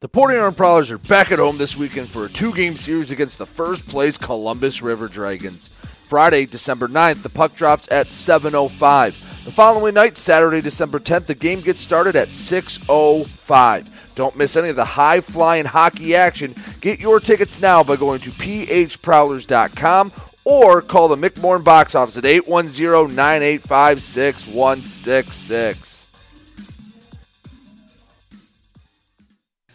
The 0.01 0.09
Port 0.09 0.31
Huron 0.33 0.55
Prowlers 0.55 0.91
are 0.91 0.97
back 0.97 1.31
at 1.31 1.39
home 1.39 1.59
this 1.59 1.77
weekend 1.77 2.09
for 2.09 2.25
a 2.25 2.31
two 2.31 2.55
game 2.55 2.75
series 2.75 3.11
against 3.11 3.37
the 3.37 3.45
first 3.45 3.87
place 3.87 4.17
Columbus 4.17 4.81
River 4.81 5.09
Dragons. 5.09 5.69
Friday, 5.69 6.47
December 6.47 6.89
9th, 6.89 7.23
the 7.23 7.29
puck 7.29 7.55
drops 7.55 7.87
at 7.93 8.07
7.05. 8.07 9.45
The 9.45 9.53
following 9.53 9.93
night, 9.93 10.17
Saturday, 10.17 10.63
December 10.63 10.99
10th, 10.99 11.27
the 11.27 11.35
game 11.35 11.61
gets 11.61 11.83
started 11.83 12.17
at 12.17 12.29
6.05. 12.29 14.15
Don't 14.15 14.37
miss 14.39 14.57
any 14.57 14.71
of 14.71 14.77
the 14.77 14.87
high 14.87 15.21
flying 15.21 15.67
hockey 15.67 16.15
action. 16.15 16.55
Get 16.81 16.99
your 16.99 17.21
tickets 17.21 17.61
now 17.61 17.85
by 17.85 17.97
going 17.97 18.21
to 18.21 18.31
phprowlers.com 18.31 20.13
or 20.47 20.81
call 20.81 21.09
the 21.09 21.17
McMorran 21.17 21.65
box 21.65 21.97
office 21.97 22.17
at 22.17 22.25
810 22.25 23.17
985 23.17 24.01
6166. 24.01 26.07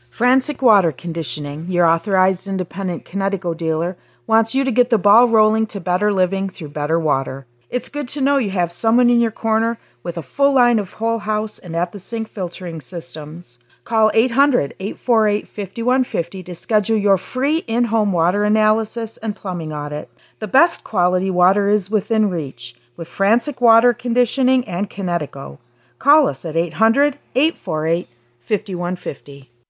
Frantic 0.09 0.61
Water 0.61 0.93
Conditioning, 0.93 1.69
your 1.69 1.85
authorized 1.85 2.47
independent 2.47 3.03
Kinetico 3.03 3.57
dealer, 3.57 3.97
wants 4.25 4.55
you 4.55 4.63
to 4.63 4.71
get 4.71 4.89
the 4.89 4.97
ball 4.97 5.27
rolling 5.27 5.67
to 5.67 5.81
better 5.81 6.13
living 6.13 6.49
through 6.49 6.69
better 6.69 6.97
water. 6.97 7.45
It's 7.69 7.89
good 7.89 8.07
to 8.09 8.21
know 8.21 8.37
you 8.37 8.51
have 8.51 8.71
someone 8.71 9.09
in 9.09 9.19
your 9.19 9.31
corner 9.31 9.77
with 10.03 10.17
a 10.17 10.23
full 10.23 10.53
line 10.53 10.79
of 10.79 10.93
whole 10.93 11.19
house 11.19 11.59
and 11.59 11.75
at 11.75 11.91
the 11.91 11.99
sink 11.99 12.29
filtering 12.29 12.79
systems. 12.79 13.61
Call 13.83 14.11
800 14.13 14.75
848 14.79 15.47
5150 15.47 16.43
to 16.43 16.55
schedule 16.55 16.97
your 16.97 17.17
free 17.17 17.59
in 17.67 17.85
home 17.85 18.11
water 18.11 18.43
analysis 18.43 19.17
and 19.17 19.35
plumbing 19.35 19.73
audit. 19.73 20.09
The 20.41 20.47
best 20.47 20.83
quality 20.83 21.29
water 21.29 21.69
is 21.69 21.91
within 21.91 22.31
reach 22.31 22.73
with 22.97 23.07
Frantic 23.07 23.61
Water 23.61 23.93
Conditioning 23.93 24.67
and 24.67 24.89
Kinetico. 24.89 25.59
Call 25.99 26.27
us 26.27 26.45
at 26.45 26.55
800 26.55 27.19
848 27.35 28.07
5150. 28.39 29.51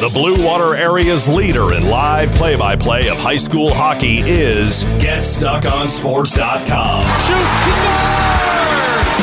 The 0.00 0.08
Blue 0.08 0.44
Water 0.46 0.76
area's 0.76 1.26
leader 1.26 1.74
in 1.74 1.88
live 1.88 2.32
play 2.36 2.54
by 2.54 2.76
play 2.76 3.08
of 3.08 3.16
high 3.16 3.36
school 3.36 3.74
hockey 3.74 4.20
is 4.20 4.84
GetStuckOnSports.com. 4.84 7.02
Shoots! 7.02 7.26
He! 7.26 7.34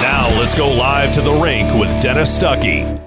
Now 0.01 0.27
let's 0.37 0.53
go 0.53 0.67
live 0.67 1.13
to 1.13 1.21
the 1.21 1.31
rink 1.31 1.73
with 1.75 2.01
Dennis 2.01 2.37
Stuckey. 2.37 3.04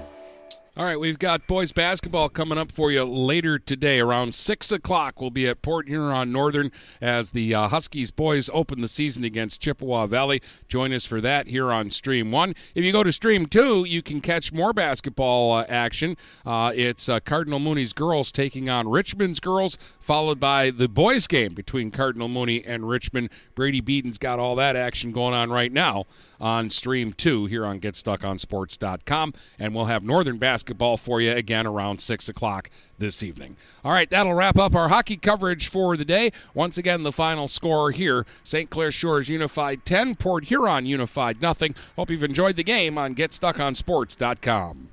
All 0.79 0.85
right, 0.85 0.97
we've 0.97 1.19
got 1.19 1.45
boys 1.45 1.73
basketball 1.73 2.29
coming 2.29 2.57
up 2.57 2.71
for 2.71 2.89
you 2.89 3.03
later 3.03 3.59
today. 3.59 3.99
Around 3.99 4.33
6 4.33 4.71
o'clock, 4.71 5.19
we'll 5.19 5.29
be 5.29 5.45
at 5.45 5.61
Port 5.61 5.89
Huron 5.89 6.31
Northern 6.31 6.71
as 7.01 7.31
the 7.31 7.53
uh, 7.53 7.67
Huskies 7.67 8.11
boys 8.11 8.49
open 8.53 8.79
the 8.79 8.87
season 8.87 9.25
against 9.25 9.61
Chippewa 9.61 10.05
Valley. 10.05 10.41
Join 10.69 10.93
us 10.93 11.03
for 11.03 11.19
that 11.19 11.47
here 11.47 11.69
on 11.69 11.89
Stream 11.89 12.31
1. 12.31 12.53
If 12.75 12.85
you 12.85 12.93
go 12.93 13.03
to 13.03 13.11
Stream 13.11 13.45
2, 13.45 13.83
you 13.89 14.01
can 14.01 14.21
catch 14.21 14.53
more 14.53 14.71
basketball 14.71 15.51
uh, 15.51 15.65
action. 15.67 16.15
Uh, 16.45 16.71
it's 16.73 17.09
uh, 17.09 17.19
Cardinal 17.19 17.59
Mooney's 17.59 17.91
girls 17.91 18.31
taking 18.31 18.69
on 18.69 18.87
Richmond's 18.87 19.41
girls, 19.41 19.75
followed 19.99 20.39
by 20.39 20.71
the 20.71 20.87
boys 20.87 21.27
game 21.27 21.55
between 21.55 21.91
Cardinal 21.91 22.29
Mooney 22.29 22.63
and 22.63 22.87
Richmond. 22.87 23.31
Brady 23.53 23.81
Beaton's 23.81 24.17
got 24.17 24.39
all 24.39 24.55
that 24.55 24.77
action 24.77 25.11
going 25.11 25.33
on 25.33 25.49
right 25.49 25.73
now 25.73 26.05
on 26.39 26.69
Stream 26.69 27.11
2 27.11 27.47
here 27.47 27.65
on 27.65 27.81
GetStuckOnSports.com. 27.81 29.33
And 29.59 29.75
we'll 29.75 29.85
have 29.85 30.03
Northern 30.03 30.37
basketball 30.69 30.97
for 30.97 31.19
you 31.19 31.31
again 31.31 31.65
around 31.65 31.99
6 31.99 32.29
o'clock 32.29 32.69
this 32.99 33.23
evening. 33.23 33.55
All 33.83 33.91
right, 33.91 34.09
that'll 34.09 34.35
wrap 34.35 34.57
up 34.57 34.75
our 34.75 34.89
hockey 34.89 35.17
coverage 35.17 35.67
for 35.67 35.97
the 35.97 36.05
day. 36.05 36.31
Once 36.53 36.77
again, 36.77 37.01
the 37.01 37.11
final 37.11 37.47
score 37.47 37.89
here 37.91 38.25
St. 38.43 38.69
Clair 38.69 38.91
Shores 38.91 39.29
Unified 39.29 39.83
10, 39.85 40.15
Port 40.15 40.45
Huron 40.45 40.85
Unified 40.85 41.41
nothing. 41.41 41.73
Hope 41.95 42.11
you've 42.11 42.23
enjoyed 42.23 42.55
the 42.55 42.63
game 42.63 42.97
on 42.99 43.15
GetStuckOnSports.com. 43.15 44.89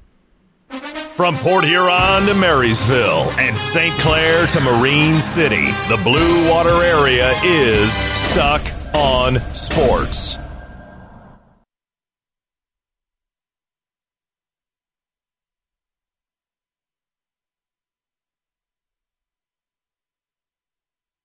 From 1.15 1.37
Port 1.37 1.65
Huron 1.65 2.27
to 2.27 2.35
Marysville 2.35 3.31
and 3.39 3.59
St. 3.59 3.95
Clair 3.97 4.47
to 4.49 4.61
Marine 4.61 5.21
City, 5.21 5.67
the 5.89 6.01
Blue 6.03 6.49
Water 6.49 6.83
area 6.83 7.33
is 7.45 7.93
stuck 7.93 8.63
on 8.95 9.41
sports. 9.55 10.39